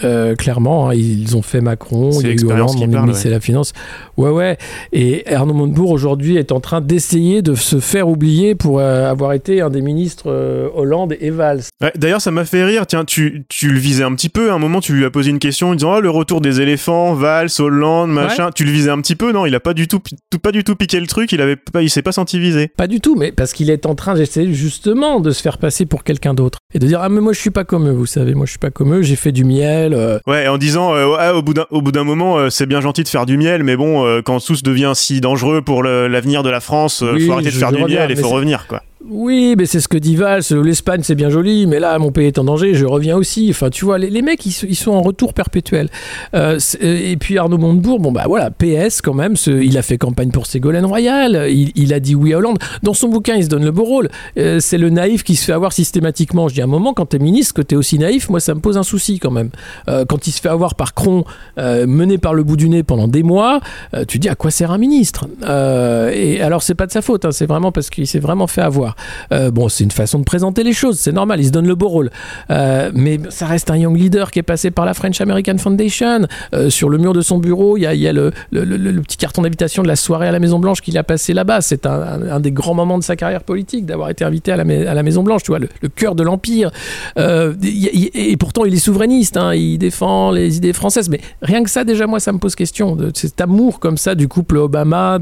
Euh, 0.03 0.35
clairement, 0.35 0.89
hein, 0.89 0.93
ils 0.93 1.35
ont 1.37 1.41
fait 1.41 1.61
Macron, 1.61 2.11
il 2.21 2.27
y 2.27 2.29
a 2.29 2.33
eu 2.33 2.45
Hollande, 2.45 2.77
parle, 2.91 3.05
ennemi, 3.05 3.15
c'est 3.15 3.29
la 3.29 3.39
finance. 3.39 3.73
Ouais, 4.17 4.29
ouais. 4.29 4.57
Et 4.93 5.23
Arnaud 5.33 5.53
Montebourg 5.53 5.89
aujourd'hui 5.91 6.37
est 6.37 6.51
en 6.51 6.59
train 6.59 6.81
d'essayer 6.81 7.41
de 7.41 7.55
se 7.55 7.79
faire 7.79 8.07
oublier 8.07 8.53
pour 8.53 8.79
euh, 8.79 9.09
avoir 9.09 9.33
été 9.33 9.61
un 9.61 9.69
des 9.69 9.81
ministres 9.81 10.25
euh, 10.27 10.69
Hollande 10.75 11.15
et 11.19 11.29
Valls. 11.31 11.61
Ouais, 11.81 11.91
D'ailleurs, 11.95 12.21
ça 12.21 12.31
m'a 12.31 12.45
fait 12.45 12.63
rire. 12.63 12.85
Tiens, 12.85 13.05
tu, 13.05 13.45
tu 13.49 13.69
le 13.71 13.79
visais 13.79 14.03
un 14.03 14.13
petit 14.13 14.29
peu. 14.29 14.51
À 14.51 14.53
un 14.55 14.59
moment, 14.59 14.81
tu 14.81 14.93
lui 14.93 15.05
as 15.05 15.09
posé 15.09 15.29
une 15.31 15.39
question 15.39 15.69
en 15.69 15.75
disant 15.75 15.93
ah, 15.93 15.99
le 15.99 16.09
retour 16.09 16.41
des 16.41 16.61
éléphants, 16.61 17.13
Valls, 17.13 17.49
Hollande, 17.59 18.11
machin. 18.11 18.51
Tu 18.53 18.65
le 18.65 18.71
visais 18.71 18.89
un 18.91 19.01
petit 19.01 19.15
peu, 19.15 19.31
non? 19.31 19.45
Il 19.45 19.55
a 19.55 19.59
pas 19.59 19.73
du 19.73 19.87
tout, 19.87 19.99
tout- 20.29 20.39
pas 20.39 20.51
du 20.51 20.63
tout 20.63 20.75
piqué 20.75 20.99
le 20.99 21.07
truc. 21.07 21.31
Il 21.31 21.41
avait 21.41 21.55
pas, 21.55 21.81
il 21.81 21.89
s'est 21.89 22.01
pas 22.03 22.11
senti 22.11 22.39
visé. 22.39 22.67
Pas 22.77 22.87
du 22.87 22.99
tout, 22.99 23.15
mais 23.15 23.31
parce 23.31 23.53
qu'il 23.53 23.69
est 23.69 23.85
en 23.85 23.95
train 23.95 24.13
d'essayer 24.15 24.53
justement 24.53 25.19
de 25.19 25.31
se 25.31 25.41
faire 25.41 25.57
passer 25.57 25.85
pour 25.85 26.03
quelqu'un 26.03 26.33
d'autre 26.33 26.59
et 26.73 26.79
de 26.79 26.85
dire 26.87 26.99
ah 27.01 27.09
mais 27.09 27.21
moi 27.21 27.33
je 27.33 27.39
suis 27.39 27.49
pas 27.51 27.63
comme 27.63 27.87
eux, 27.87 27.93
vous 27.93 28.05
savez, 28.05 28.33
moi 28.35 28.45
je 28.45 28.51
suis 28.51 28.59
pas 28.59 28.69
comme 28.71 28.93
eux, 28.93 29.01
j'ai 29.01 29.15
fait 29.15 29.31
du 29.31 29.43
miel. 29.43 29.76
Euh, 29.77 30.19
Ouais, 30.27 30.47
en 30.47 30.57
disant 30.57 30.95
euh, 30.95 31.33
au 31.33 31.41
bout 31.41 31.53
d'un, 31.53 31.65
au 31.69 31.81
bout 31.81 31.91
d'un 31.91 32.03
moment, 32.03 32.37
euh, 32.37 32.49
c'est 32.49 32.65
bien 32.65 32.81
gentil 32.81 33.03
de 33.03 33.07
faire 33.07 33.25
du 33.25 33.37
miel, 33.37 33.63
mais 33.63 33.75
bon, 33.75 34.21
quand 34.23 34.43
tout 34.43 34.55
devient 34.63 34.93
si 34.95 35.21
dangereux 35.21 35.61
pour 35.61 35.83
l'avenir 35.83 36.43
de 36.43 36.49
la 36.49 36.59
France, 36.59 37.03
Oui, 37.03 37.25
faut 37.25 37.33
arrêter 37.33 37.51
de 37.51 37.55
faire 37.55 37.71
du 37.71 37.83
miel 37.83 38.11
et 38.11 38.15
faut 38.15 38.29
revenir, 38.29 38.67
quoi. 38.67 38.81
Oui, 39.05 39.53
mais 39.55 39.67
c'est 39.67 39.79
ce 39.79 39.87
que 39.87 39.97
dit 39.97 40.15
Valls. 40.15 40.41
L'Espagne, 40.63 41.01
c'est 41.03 41.13
bien 41.13 41.29
joli, 41.29 41.67
mais 41.67 41.79
là, 41.79 41.99
mon 41.99 42.11
pays 42.11 42.25
est 42.25 42.39
en 42.39 42.43
danger, 42.43 42.73
je 42.73 42.83
reviens 42.85 43.15
aussi. 43.15 43.47
Enfin, 43.51 43.69
tu 43.69 43.85
vois, 43.85 43.99
les, 43.99 44.21
mecs, 44.23 44.43
ils, 44.45 44.75
sont- 44.75 44.91
en 44.91 45.01
retour 45.01 45.33
perpétuel. 45.35 45.89
Euh, 46.33 46.55
c'est- 46.57 46.81
et 46.81 47.15
puis 47.15 47.37
Arnaud 47.37 47.59
Montebourg, 47.59 47.99
bon, 47.99 48.11
bah 48.11 48.23
voilà, 48.27 48.49
PS 48.49 49.01
quand 49.03 49.13
même, 49.13 49.35
il 49.45 49.77
a 49.77 49.83
fait 49.83 49.99
campagne 49.99 50.31
pour 50.31 50.47
Ségolène 50.47 50.85
Royal, 50.85 51.47
il, 51.51 51.93
a 51.93 51.99
dit 51.99 52.15
oui 52.15 52.33
à 52.33 52.37
Hollande. 52.39 52.57
Dans 52.81 52.95
son 52.95 53.07
bouquin, 53.09 53.35
il 53.35 53.43
se 53.43 53.49
donne 53.49 53.63
le 53.65 53.71
beau 53.71 53.83
rôle. 53.83 54.09
Euh, 54.39 54.59
c'est 54.59 54.79
le 54.79 54.89
naïf 54.89 55.23
qui 55.23 55.35
se 55.35 55.45
fait 55.45 55.53
avoir 55.53 55.73
systématiquement. 55.73 56.47
Je 56.47 56.55
dis 56.55 56.61
à 56.61 56.63
un 56.63 56.67
moment, 56.67 56.93
quand 56.95 57.05
t'es 57.05 57.19
ministre, 57.19 57.53
que 57.53 57.61
t'es 57.61 57.75
aussi 57.75 57.99
naïf, 57.99 58.29
moi, 58.29 58.39
ça 58.39 58.55
me 58.55 58.61
pose 58.61 58.77
un 58.79 58.83
souci 58.83 59.19
quand 59.19 59.31
même. 59.31 59.51
Euh, 59.89 60.05
quand 60.05 60.25
il 60.25 60.31
se 60.31 60.41
fait 60.41 60.49
avoir 60.49 60.73
par 60.73 60.95
Cron, 60.95 61.23
euh, 61.59 61.85
mené 61.85 62.17
par 62.17 62.33
le 62.33 62.43
bout 62.43 62.57
du 62.57 62.67
nez 62.67 62.81
pendant 62.81 63.07
des 63.07 63.21
mois, 63.23 63.59
euh, 63.93 64.05
tu 64.07 64.17
dis 64.17 64.27
à 64.29 64.33
quoi 64.35 64.49
sert 64.49 64.71
un 64.71 64.79
ministre? 64.79 65.27
Euh, 65.43 66.09
Et 66.15 66.41
alors, 66.41 66.63
c'est 66.63 66.73
pas 66.75 66.87
de 66.87 66.91
sa 66.91 67.03
faute, 67.03 67.25
hein, 67.25 67.31
c'est 67.31 67.45
vraiment 67.45 67.71
parce 67.71 67.91
qu'il 67.91 68.07
s'est 68.07 68.19
vraiment 68.19 68.47
fait 68.47 68.61
avoir. 68.61 68.86
Euh, 69.31 69.51
bon, 69.51 69.69
c'est 69.69 69.83
une 69.83 69.91
façon 69.91 70.19
de 70.19 70.23
présenter 70.23 70.63
les 70.63 70.73
choses, 70.73 70.99
c'est 70.99 71.11
normal, 71.11 71.39
il 71.39 71.45
se 71.45 71.51
donne 71.51 71.67
le 71.67 71.75
beau 71.75 71.87
rôle. 71.87 72.09
Euh, 72.49 72.91
mais 72.93 73.19
ça 73.29 73.45
reste 73.45 73.69
un 73.71 73.77
young 73.77 73.97
leader 73.97 74.31
qui 74.31 74.39
est 74.39 74.43
passé 74.43 74.71
par 74.71 74.85
la 74.85 74.93
French 74.93 75.21
American 75.21 75.57
Foundation. 75.57 76.27
Euh, 76.53 76.69
sur 76.69 76.89
le 76.89 76.97
mur 76.97 77.13
de 77.13 77.21
son 77.21 77.37
bureau, 77.37 77.77
il 77.77 77.81
y 77.81 78.07
a, 78.07 78.13
le, 78.13 78.31
petit 79.01 79.17
carton 79.17 79.41
d'invitation 79.41 79.83
de 79.83 79.87
la 79.87 79.95
soirée 79.95 80.27
à 80.27 80.31
la 80.31 80.39
Maison 80.39 80.59
Blanche 80.59 80.81
qu'il 80.81 80.97
a 80.97 81.03
passé 81.03 81.33
là-bas. 81.33 81.61
C'est 81.61 81.85
un, 81.85 82.39
des 82.39 82.51
grands 82.51 82.73
moments 82.73 82.97
de 82.97 83.03
sa 83.03 83.15
carrière 83.15 83.43
politique 83.43 83.85
d'avoir 83.85 84.09
été 84.09 84.23
invité 84.23 84.51
à 84.51 84.57
la, 84.57 85.03
Maison 85.03 85.23
Blanche, 85.23 85.43
tu 85.43 85.51
vois, 85.51 85.59
le, 85.59 85.67
cœur 85.89 86.15
de 86.15 86.23
l'empire. 86.23 86.71
Et 87.17 88.37
pourtant, 88.37 88.65
il 88.65 88.73
est 88.73 88.79
souverainiste, 88.79 89.37
hein, 89.37 89.53
il 89.53 89.77
défend 89.77 90.31
les 90.31 90.57
idées 90.57 90.73
françaises. 90.73 91.09
Mais 91.09 91.19
rien 91.41 91.63
que 91.63 91.69
ça, 91.69 91.83
déjà, 91.83 92.07
moi, 92.07 92.19
ça 92.19 92.31
me 92.31 92.39
pose 92.39 92.55
question. 92.55 92.97
Cet 93.13 93.41
amour 93.41 93.79
comme 93.79 93.97
ça 93.97 94.15
du 94.15 94.27
couple 94.27 94.57
Obama 94.57 95.17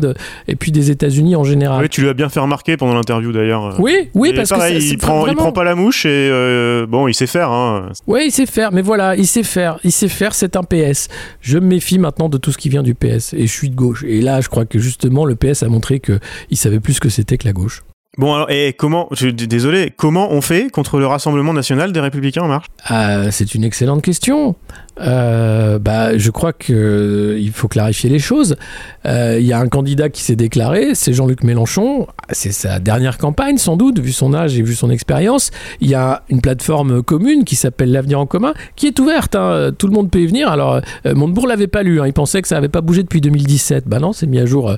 et 0.47 0.55
puis 0.55 0.71
des 0.71 0.91
États-Unis 0.91 1.35
en 1.35 1.43
général. 1.43 1.81
Oui, 1.81 1.89
tu 1.89 2.01
lui 2.01 2.09
as 2.09 2.13
bien 2.13 2.29
fait 2.29 2.39
remarquer 2.39 2.77
pendant 2.77 2.93
l'interview 2.93 3.31
d'ailleurs. 3.31 3.54
Oui, 3.79 4.09
oui, 4.13 4.29
Et 4.29 4.33
parce 4.33 4.49
pareil, 4.49 4.75
que 4.75 4.79
ça- 4.81 4.87
il 4.93 4.97
prend, 4.97 5.27
il 5.27 5.35
prend 5.35 5.51
pas 5.51 5.63
la 5.63 5.75
mouche 5.75 6.05
et 6.05 6.09
euh, 6.31 6.85
bon, 6.87 7.07
il 7.07 7.13
sait 7.13 7.27
faire. 7.27 7.49
Hein. 7.51 7.89
Oui, 8.07 8.23
il 8.27 8.31
sait 8.31 8.45
faire, 8.45 8.71
mais 8.71 8.81
voilà, 8.81 9.15
il 9.15 9.27
sait 9.27 9.43
faire, 9.43 9.79
il 9.83 9.91
sait 9.91 10.07
faire, 10.07 10.33
c'est 10.33 10.55
un 10.55 10.63
PS. 10.63 11.07
Je 11.41 11.57
me 11.57 11.65
méfie 11.67 11.99
maintenant 11.99 12.29
de 12.29 12.37
tout 12.37 12.51
ce 12.51 12.57
qui 12.57 12.69
vient 12.69 12.83
du 12.83 12.95
PS, 12.95 13.33
et 13.33 13.47
je 13.47 13.51
suis 13.51 13.69
de 13.69 13.75
gauche. 13.75 14.03
Et 14.07 14.21
là, 14.21 14.41
je 14.41 14.49
crois 14.49 14.65
que 14.65 14.79
justement, 14.79 15.25
le 15.25 15.35
PS 15.35 15.63
a 15.63 15.67
montré 15.67 15.99
qu'il 15.99 16.57
savait 16.57 16.79
plus 16.79 16.93
ce 16.93 16.99
que 16.99 17.09
c'était 17.09 17.37
que 17.37 17.45
la 17.47 17.53
gauche. 17.53 17.83
Bon 18.17 18.33
alors, 18.33 18.49
et 18.49 18.71
comment, 18.71 19.09
je, 19.11 19.27
désolé, 19.27 19.91
comment 19.97 20.31
on 20.31 20.39
fait 20.39 20.69
contre 20.69 20.99
le 20.99 21.05
Rassemblement 21.05 21.51
National 21.51 21.91
des 21.91 21.99
Républicains 21.99 22.43
en 22.43 22.47
marche? 22.47 22.67
Ah, 22.85 23.29
c'est 23.29 23.55
une 23.55 23.65
excellente 23.65 24.01
question. 24.01 24.55
Euh, 24.99 25.77
bah, 25.79 26.17
je 26.17 26.31
crois 26.31 26.53
que 26.53 26.73
euh, 26.73 27.49
faut 27.53 27.67
clarifier 27.67 28.09
les 28.09 28.19
choses. 28.19 28.55
Euh, 29.05 29.37
Il 29.39 29.45
y 29.45 29.53
a 29.53 29.59
un 29.59 29.67
candidat 29.67 30.09
qui 30.09 30.21
s'est 30.21 30.35
déclaré, 30.35 30.95
c'est 30.95 31.13
Jean-Luc 31.13 31.43
Mélenchon. 31.43 32.07
C'est 32.31 32.51
sa 32.51 32.79
dernière 32.79 33.17
campagne, 33.17 33.57
sans 33.57 33.77
doute, 33.77 33.99
vu 33.99 34.11
son 34.11 34.33
âge 34.33 34.57
et 34.57 34.61
vu 34.61 34.73
son 34.75 34.89
expérience. 34.89 35.51
Il 35.81 35.89
y 35.89 35.95
a 35.95 36.23
une 36.29 36.41
plateforme 36.41 37.03
commune 37.03 37.43
qui 37.43 37.55
s'appelle 37.55 37.91
l'Avenir 37.91 38.19
en 38.19 38.25
commun, 38.25 38.53
qui 38.75 38.87
est 38.87 38.99
ouverte. 38.99 39.35
hein. 39.35 39.71
Tout 39.77 39.87
le 39.87 39.93
monde 39.93 40.09
peut 40.09 40.19
y 40.21 40.27
venir. 40.27 40.49
Alors, 40.49 40.81
Montebourg 41.05 41.47
l'avait 41.47 41.67
pas 41.67 41.83
lu. 41.83 42.01
hein. 42.01 42.07
Il 42.07 42.13
pensait 42.13 42.41
que 42.41 42.47
ça 42.47 42.55
n'avait 42.55 42.69
pas 42.69 42.81
bougé 42.81 43.03
depuis 43.03 43.21
2017. 43.21 43.85
Bah 43.87 43.99
non, 43.99 44.13
c'est 44.13 44.27
mis 44.27 44.39
à 44.39 44.45
jour 44.45 44.75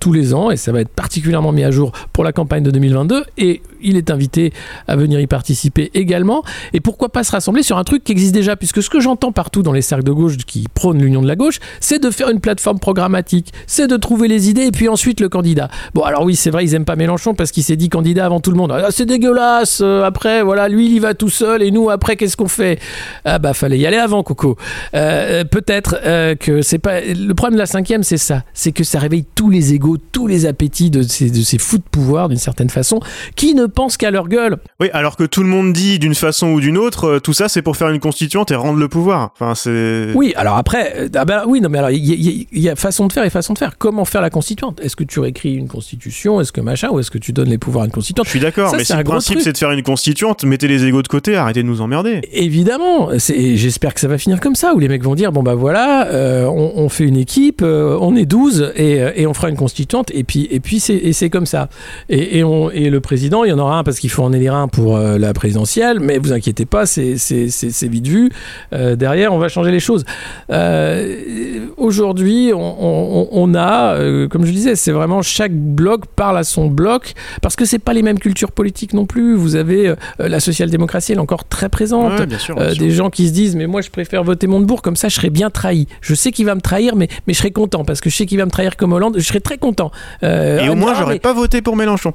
tous 0.00 0.12
les 0.12 0.34
ans 0.34 0.50
et 0.50 0.56
ça 0.56 0.72
va 0.72 0.80
être 0.80 0.88
particulièrement 0.90 1.52
mis 1.52 1.64
à 1.64 1.70
jour 1.70 1.92
pour 2.12 2.24
la 2.24 2.32
campagne 2.32 2.62
de 2.62 2.70
2022. 2.70 3.24
Et 3.38 3.62
il 3.80 3.96
est 3.96 4.10
invité 4.10 4.52
à 4.86 4.96
venir 4.96 5.18
y 5.20 5.26
participer 5.26 5.90
également. 5.94 6.42
Et 6.72 6.80
pourquoi 6.80 7.08
pas 7.10 7.24
se 7.24 7.32
rassembler 7.32 7.62
sur 7.62 7.78
un 7.78 7.84
truc 7.84 8.04
qui 8.04 8.12
existe 8.12 8.34
déjà 8.34 8.56
Puisque 8.56 8.82
ce 8.82 8.90
que 8.90 9.00
j'entends 9.00 9.32
partout 9.52 9.62
dans 9.62 9.72
les 9.72 9.82
cercles 9.82 10.04
de 10.04 10.12
gauche 10.12 10.38
qui 10.38 10.64
prônent 10.72 11.02
l'union 11.02 11.20
de 11.20 11.28
la 11.28 11.36
gauche, 11.36 11.58
c'est 11.78 12.02
de 12.02 12.10
faire 12.10 12.30
une 12.30 12.40
plateforme 12.40 12.78
programmatique, 12.78 13.52
c'est 13.66 13.86
de 13.86 13.98
trouver 13.98 14.26
les 14.26 14.48
idées 14.48 14.62
et 14.62 14.70
puis 14.70 14.88
ensuite 14.88 15.20
le 15.20 15.28
candidat. 15.28 15.68
Bon, 15.92 16.04
alors 16.04 16.22
oui, 16.24 16.36
c'est 16.36 16.48
vrai, 16.48 16.64
ils 16.64 16.74
aiment 16.74 16.86
pas 16.86 16.96
Mélenchon 16.96 17.34
parce 17.34 17.50
qu'il 17.50 17.62
s'est 17.62 17.76
dit 17.76 17.90
candidat 17.90 18.24
avant 18.24 18.40
tout 18.40 18.50
le 18.50 18.56
monde. 18.56 18.72
Ah, 18.72 18.86
c'est 18.90 19.04
dégueulasse. 19.04 19.80
euh, 19.82 20.04
après, 20.04 20.42
voilà, 20.42 20.70
lui, 20.70 20.86
il 20.86 20.94
y 20.94 20.98
va 21.00 21.12
tout 21.12 21.28
seul 21.28 21.62
et 21.62 21.70
nous, 21.70 21.90
après, 21.90 22.16
qu'est-ce 22.16 22.34
qu'on 22.34 22.48
fait? 22.48 22.78
Ah 23.26 23.38
bah, 23.38 23.52
fallait 23.52 23.78
y 23.78 23.86
aller 23.86 23.98
avant, 23.98 24.22
Coco. 24.22 24.56
Euh, 24.94 25.44
Peut-être 25.44 25.96
euh, 26.06 26.34
que 26.34 26.62
c'est 26.62 26.78
pas. 26.78 27.02
Le 27.02 27.34
problème 27.34 27.56
de 27.56 27.60
la 27.60 27.66
cinquième, 27.66 28.04
c'est 28.04 28.16
ça. 28.16 28.44
C'est 28.54 28.72
que 28.72 28.84
ça 28.84 29.00
réveille 29.00 29.26
tous 29.34 29.50
les 29.50 29.74
égaux, 29.74 29.98
tous 30.12 30.28
les 30.28 30.46
appétits 30.46 30.88
de 30.88 31.02
ces, 31.02 31.28
de 31.30 31.42
ces 31.42 31.58
fous 31.58 31.76
de 31.76 31.82
pouvoir, 31.82 32.30
d'une 32.30 32.38
certaine 32.38 32.70
façon, 32.70 33.00
qui 33.36 33.54
ne 33.54 33.66
pensent 33.66 33.98
qu'à 33.98 34.10
leur 34.10 34.28
gueule. 34.28 34.56
Oui, 34.80 34.88
alors 34.94 35.16
que 35.16 35.24
tout 35.24 35.42
le 35.42 35.48
monde 35.48 35.74
dit 35.74 35.98
d'une 35.98 36.14
façon 36.14 36.52
ou 36.52 36.60
d'une 36.60 36.78
autre, 36.78 37.18
tout 37.18 37.34
ça 37.34 37.50
c'est 37.50 37.60
pour 37.60 37.76
faire 37.76 37.90
une 37.90 38.00
constituante 38.00 38.50
et 38.50 38.54
rendre 38.54 38.78
le 38.78 38.88
pouvoir. 38.88 39.34
Enfin, 39.42 39.54
c'est. 39.54 40.08
Oui, 40.14 40.32
alors 40.36 40.56
après, 40.56 40.94
euh, 40.96 41.08
ah 41.14 41.24
ben 41.24 41.42
oui, 41.46 41.60
non, 41.60 41.68
mais 41.68 41.78
alors 41.78 41.90
il 41.90 42.04
y, 42.04 42.12
a- 42.12 42.68
y 42.70 42.72
y 42.72 42.76
façon 42.76 43.06
de 43.06 43.12
faire 43.12 43.24
et 43.24 43.30
façon 43.30 43.52
de 43.54 43.58
faire. 43.58 43.76
Comment 43.78 44.04
faire 44.04 44.22
la 44.22 44.30
constituante? 44.30 44.80
Est-ce 44.82 44.96
que 44.96 45.04
tu 45.04 45.20
réécris 45.20 45.54
une 45.54 45.68
constitution? 45.68 46.40
Est-ce 46.40 46.52
que 46.52 46.60
machin? 46.60 46.90
Ou 46.90 47.00
est-ce 47.00 47.10
que 47.10 47.18
tu 47.18 47.32
donnes 47.32 47.48
les 47.50 47.58
pouvoirs 47.58 47.82
à 47.82 47.86
une 47.86 47.92
constituante? 47.92 48.26
Je 48.26 48.30
suis 48.30 48.40
d'accord, 48.40 48.70
Ça, 48.70 48.76
mais 48.76 48.84
si 48.84 48.96
le 48.96 49.04
principe 49.04 49.40
c'est 49.40 49.52
de 49.52 49.58
faire 49.58 49.70
une 49.72 49.82
constituante, 49.82 50.44
mettez 50.44 50.68
les 50.68 50.84
égaux 50.84 51.02
de 51.02 51.08
côté, 51.08 51.36
arrêtez 51.36 51.62
de 51.62 51.68
nous 51.68 51.80
emmerder. 51.80 52.20
Évidemment, 52.32 53.10
c'est- 53.18 53.56
j'espère 53.56 53.94
que 53.94 54.00
ça 54.00 54.08
va 54.08 54.18
finir 54.18 54.40
comme 54.40 54.54
ça, 54.54 54.74
où 54.74 54.78
les 54.78 54.88
mecs 54.88 55.02
vont 55.04 55.14
dire 55.14 55.32
bon 55.32 55.42
bah 55.42 55.54
voilà, 55.54 56.06
euh, 56.08 56.44
on, 56.46 56.72
on 56.76 56.88
fait 56.88 57.04
une 57.04 57.16
équipe, 57.16 57.60
euh, 57.62 57.96
on 58.00 58.14
est 58.16 58.26
12 58.26 58.72
et, 58.76 59.00
et 59.16 59.26
on 59.26 59.34
fera 59.34 59.48
une 59.48 59.56
constituante, 59.56 60.10
et 60.14 60.24
puis, 60.24 60.48
et 60.50 60.60
puis 60.60 60.80
c'est, 60.80 60.94
et 60.96 61.12
c'est 61.12 61.30
comme 61.30 61.46
ça. 61.46 61.68
Et, 62.08 62.38
et, 62.38 62.44
on, 62.44 62.70
et 62.70 62.90
le 62.90 63.00
président, 63.00 63.44
il 63.44 63.50
y 63.50 63.52
en 63.52 63.58
aura 63.58 63.78
un 63.78 63.84
parce 63.84 63.98
qu'il 63.98 64.10
faut 64.10 64.22
en 64.22 64.32
élire 64.32 64.54
un 64.54 64.68
pour 64.68 64.96
euh, 64.96 65.18
la 65.18 65.32
présidentielle, 65.32 65.98
mais 66.00 66.18
vous 66.18 66.32
inquiétez 66.32 66.64
pas, 66.66 66.86
c'est, 66.86 67.16
c'est, 67.16 67.48
c'est, 67.48 67.70
c'est 67.70 67.88
vite 67.88 68.06
vu. 68.06 68.30
Derrière, 68.72 69.31
on 69.34 69.38
va 69.38 69.48
changer 69.48 69.70
les 69.70 69.80
choses. 69.80 70.04
Euh, 70.50 71.66
aujourd'hui, 71.76 72.52
on, 72.54 72.58
on- 72.60 73.28
on 73.32 73.54
a, 73.54 73.94
euh, 73.94 74.28
comme 74.28 74.44
je 74.44 74.52
disais, 74.52 74.76
c'est 74.76 74.92
vraiment 74.92 75.22
chaque 75.22 75.52
bloc 75.52 76.06
parle 76.16 76.38
à 76.38 76.44
son 76.44 76.66
bloc, 76.68 77.12
parce 77.40 77.56
que 77.56 77.64
c'est 77.64 77.78
pas 77.78 77.92
les 77.92 78.02
mêmes 78.02 78.18
cultures 78.18 78.52
politiques 78.52 78.92
non 78.94 79.06
plus. 79.06 79.34
Vous 79.34 79.56
avez 79.56 79.88
euh, 79.88 79.94
la 80.18 80.40
social-démocratie, 80.40 81.12
elle 81.12 81.18
est 81.18 81.22
encore 81.22 81.44
très 81.48 81.68
présente. 81.68 82.18
Ouais, 82.18 82.26
bien 82.26 82.38
sûr. 82.38 82.54
bien 82.56 82.70
sûr. 82.70 82.78
des 82.78 82.90
gens 82.90 83.10
qui 83.10 83.28
se 83.28 83.32
disent 83.32 83.56
mais 83.56 83.66
moi 83.66 83.80
je 83.80 83.90
préfère 83.90 84.24
voter 84.24 84.46
Montebourg 84.46 84.82
comme 84.82 84.96
ça 84.96 85.08
je 85.08 85.14
serai 85.14 85.30
bien 85.30 85.50
trahi 85.50 85.86
je 86.00 86.14
sais 86.14 86.32
qu'il 86.32 86.46
va 86.46 86.54
me 86.54 86.60
trahir 86.60 86.96
mais, 86.96 87.08
mais 87.26 87.32
je 87.34 87.38
serai 87.38 87.50
content 87.50 87.84
parce 87.84 88.00
que 88.00 88.10
je 88.10 88.16
sais 88.16 88.26
qu'il 88.26 88.38
va 88.38 88.44
me 88.46 88.50
trahir 88.50 88.76
comme 88.76 88.92
Hollande 88.92 89.16
je 89.18 89.24
serai 89.24 89.40
très 89.40 89.58
content 89.58 89.90
Et 90.22 90.68
au 90.68 90.74
moins, 90.74 90.92
dira, 90.92 90.94
j'aurais 91.00 91.14
mais- 91.14 91.20
pas 91.20 91.32
voté 91.32 91.62
pour 91.62 91.76
Mélenchon. 91.76 92.12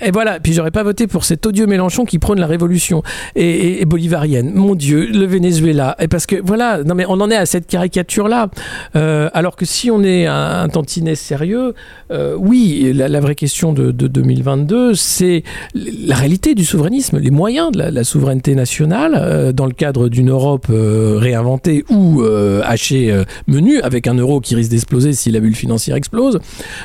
Et 0.00 0.10
voilà, 0.10 0.40
puis 0.40 0.52
j'aurais 0.52 0.70
pas 0.70 0.82
voté 0.82 1.06
pour 1.06 1.24
cet 1.24 1.46
odieux 1.46 1.66
Mélenchon 1.66 2.04
qui 2.04 2.18
prône 2.18 2.40
la 2.40 2.46
révolution 2.46 3.02
et, 3.36 3.84
bolivarienne. 3.84 4.52
Mon 4.54 4.74
Dieu, 4.74 5.06
le 5.06 5.26
Venezuela. 5.26 5.96
Et 6.00 6.08
parce 6.08 6.26
que 6.26 6.36
voilà, 6.42 6.82
non 6.84 6.94
mais 6.94 7.04
on 7.08 7.20
en 7.20 7.30
est 7.30 7.36
à 7.36 7.46
cette 7.46 7.66
caricature-là. 7.66 8.48
Euh, 8.96 9.28
alors 9.32 9.56
que 9.56 9.64
si 9.64 9.90
on 9.90 10.02
est 10.02 10.26
un, 10.26 10.68
tantinet 10.68 11.14
sérieux, 11.14 11.74
euh, 12.10 12.34
oui, 12.38 12.92
la, 12.94 13.20
vraie 13.20 13.34
question 13.34 13.72
de, 13.72 13.90
de 13.90 14.06
2022, 14.06 14.94
c'est 14.94 15.42
la 15.74 16.16
réalité 16.16 16.54
du 16.54 16.64
souverainisme, 16.64 17.18
les 17.18 17.30
moyens 17.30 17.70
de 17.72 17.78
la, 17.78 18.04
souveraineté 18.04 18.54
nationale 18.54 19.14
euh, 19.16 19.52
dans 19.52 19.66
le 19.66 19.72
cadre 19.72 20.08
d'une 20.08 20.30
Europe 20.30 20.66
réinventée 20.68 21.84
ou 21.88 22.22
hachée 22.64 23.12
euh, 23.12 23.24
menu 23.46 23.80
avec 23.80 24.06
un 24.06 24.14
euro 24.14 24.40
qui 24.40 24.54
risque 24.54 24.70
d'exploser 24.70 25.12
si 25.12 25.30
la 25.30 25.40
bulle 25.40 25.54
financière 25.54 25.96
explose. 25.96 26.40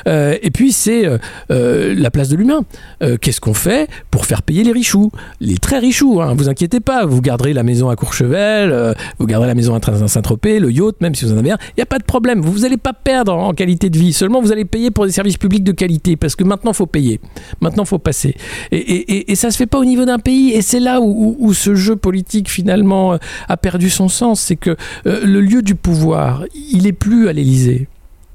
Et 0.06 0.50
puis 0.52 0.72
c'est 0.72 1.04
la 1.48 2.10
place 2.10 2.28
de 2.28 2.36
l'humain. 2.36 2.64
Euh, 3.08 3.16
Qu'est-ce 3.20 3.40
qu'on 3.40 3.54
fait 3.54 3.88
pour 4.10 4.26
faire 4.26 4.42
payer 4.42 4.64
les 4.64 4.72
richoux? 4.72 5.10
Les 5.40 5.56
très 5.56 5.78
richoux, 5.78 6.20
hein, 6.20 6.34
vous 6.36 6.48
inquiétez 6.48 6.80
pas, 6.80 7.06
vous 7.06 7.20
garderez 7.20 7.52
la 7.52 7.62
maison 7.62 7.88
à 7.88 7.96
Courchevel, 7.96 8.70
euh, 8.72 8.92
vous 9.18 9.26
garderez 9.26 9.48
la 9.48 9.54
maison 9.54 9.74
à 9.74 10.08
Saint-Tropez, 10.08 10.60
le 10.60 10.70
yacht, 10.70 11.00
même 11.00 11.14
si 11.14 11.24
vous 11.24 11.32
en 11.32 11.38
avez 11.38 11.52
un, 11.52 11.58
il 11.70 11.78
n'y 11.78 11.82
a 11.82 11.86
pas 11.86 11.98
de 11.98 12.04
problème, 12.04 12.40
vous 12.40 12.60
n'allez 12.60 12.76
pas 12.76 12.92
perdre 12.92 13.34
en 13.34 13.52
qualité 13.52 13.90
de 13.90 13.98
vie, 13.98 14.12
seulement 14.12 14.40
vous 14.40 14.52
allez 14.52 14.64
payer 14.64 14.90
pour 14.90 15.06
des 15.06 15.12
services 15.12 15.36
publics 15.36 15.64
de 15.64 15.72
qualité, 15.72 16.16
parce 16.16 16.36
que 16.36 16.44
maintenant 16.44 16.72
il 16.72 16.76
faut 16.76 16.86
payer, 16.86 17.20
maintenant 17.60 17.84
il 17.84 17.88
faut 17.88 17.98
passer. 17.98 18.34
Et, 18.72 19.34
ça 19.34 19.50
se 19.50 19.56
fait 19.56 19.66
pas 19.66 19.78
au 19.78 19.84
niveau 19.84 20.04
d'un 20.04 20.18
pays, 20.18 20.52
et 20.52 20.62
c'est 20.62 20.80
là 20.80 21.00
où, 21.00 21.52
ce 21.54 21.74
jeu 21.74 21.96
politique 21.96 22.50
finalement 22.50 23.14
euh, 23.14 23.18
a 23.48 23.56
perdu 23.56 23.90
son 23.90 24.08
sens, 24.08 24.40
c'est 24.40 24.56
que 24.56 24.76
le 25.04 25.40
lieu 25.40 25.62
du 25.62 25.74
pouvoir, 25.74 26.44
il 26.72 26.86
est 26.86 26.92
plus 26.92 27.28
à 27.28 27.32
l'Élysée. 27.32 27.88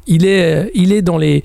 Il 0.07 0.25
est, 0.25 0.71
est 0.75 1.01
dans, 1.01 1.17
les, 1.17 1.43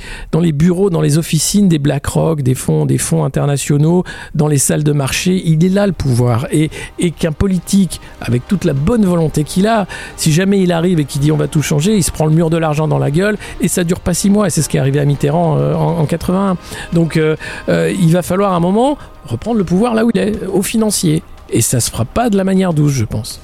bureaux, 0.52 0.90
dans 0.90 1.00
les 1.00 1.18
officines 1.18 1.68
des 1.68 1.78
BlackRock, 1.78 2.42
des 2.42 2.54
fonds, 2.54 2.86
des 2.86 2.98
fonds 2.98 3.24
internationaux, 3.24 4.04
dans 4.34 4.48
les 4.48 4.58
salles 4.58 4.84
de 4.84 4.92
marché. 4.92 5.40
Il 5.44 5.64
est 5.64 5.68
là 5.68 5.86
le 5.86 5.92
pouvoir. 5.92 6.46
Et, 6.50 6.70
qu'un 7.18 7.32
politique, 7.32 8.00
avec 8.20 8.46
toute 8.46 8.64
la 8.64 8.72
bonne 8.74 9.04
volonté 9.04 9.44
qu'il 9.44 9.66
a, 9.66 9.86
si 10.16 10.32
jamais 10.32 10.60
il 10.60 10.72
arrive 10.72 11.00
et 11.00 11.04
qu'il 11.04 11.20
dit 11.20 11.32
on 11.32 11.36
va 11.36 11.48
tout 11.48 11.62
changer, 11.62 11.96
il 11.96 12.02
se 12.02 12.10
prend 12.10 12.26
le 12.26 12.32
mur 12.32 12.50
de 12.50 12.56
l'argent 12.56 12.88
dans 12.88 12.98
la 12.98 13.10
gueule 13.10 13.38
et 13.60 13.68
ça 13.68 13.84
dure 13.84 14.00
pas 14.00 14.14
six 14.14 14.30
mois. 14.30 14.46
Et 14.46 14.50
c'est 14.50 14.62
ce 14.62 14.68
qui 14.68 14.76
est 14.76 14.80
arrivé 14.80 15.00
à 15.00 15.04
Mitterrand 15.04 15.56
euh, 15.56 15.74
en, 15.74 16.00
en 16.00 16.06
81. 16.06 16.56
Donc 16.92 17.16
euh, 17.16 17.36
euh, 17.68 17.92
il 17.98 18.12
va 18.12 18.22
falloir 18.22 18.52
à 18.52 18.56
un 18.56 18.60
moment 18.60 18.98
reprendre 19.24 19.58
le 19.58 19.64
pouvoir 19.64 19.94
là 19.94 20.04
où 20.04 20.10
il 20.12 20.20
est, 20.20 20.46
au 20.46 20.62
financier. 20.62 21.22
Et 21.50 21.60
ça 21.60 21.80
se 21.80 21.90
fera 21.90 22.04
pas 22.04 22.30
de 22.30 22.36
la 22.36 22.44
manière 22.44 22.74
douce, 22.74 22.92
je 22.92 23.04
pense. 23.04 23.40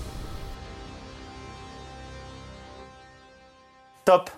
Top. 4.04 4.30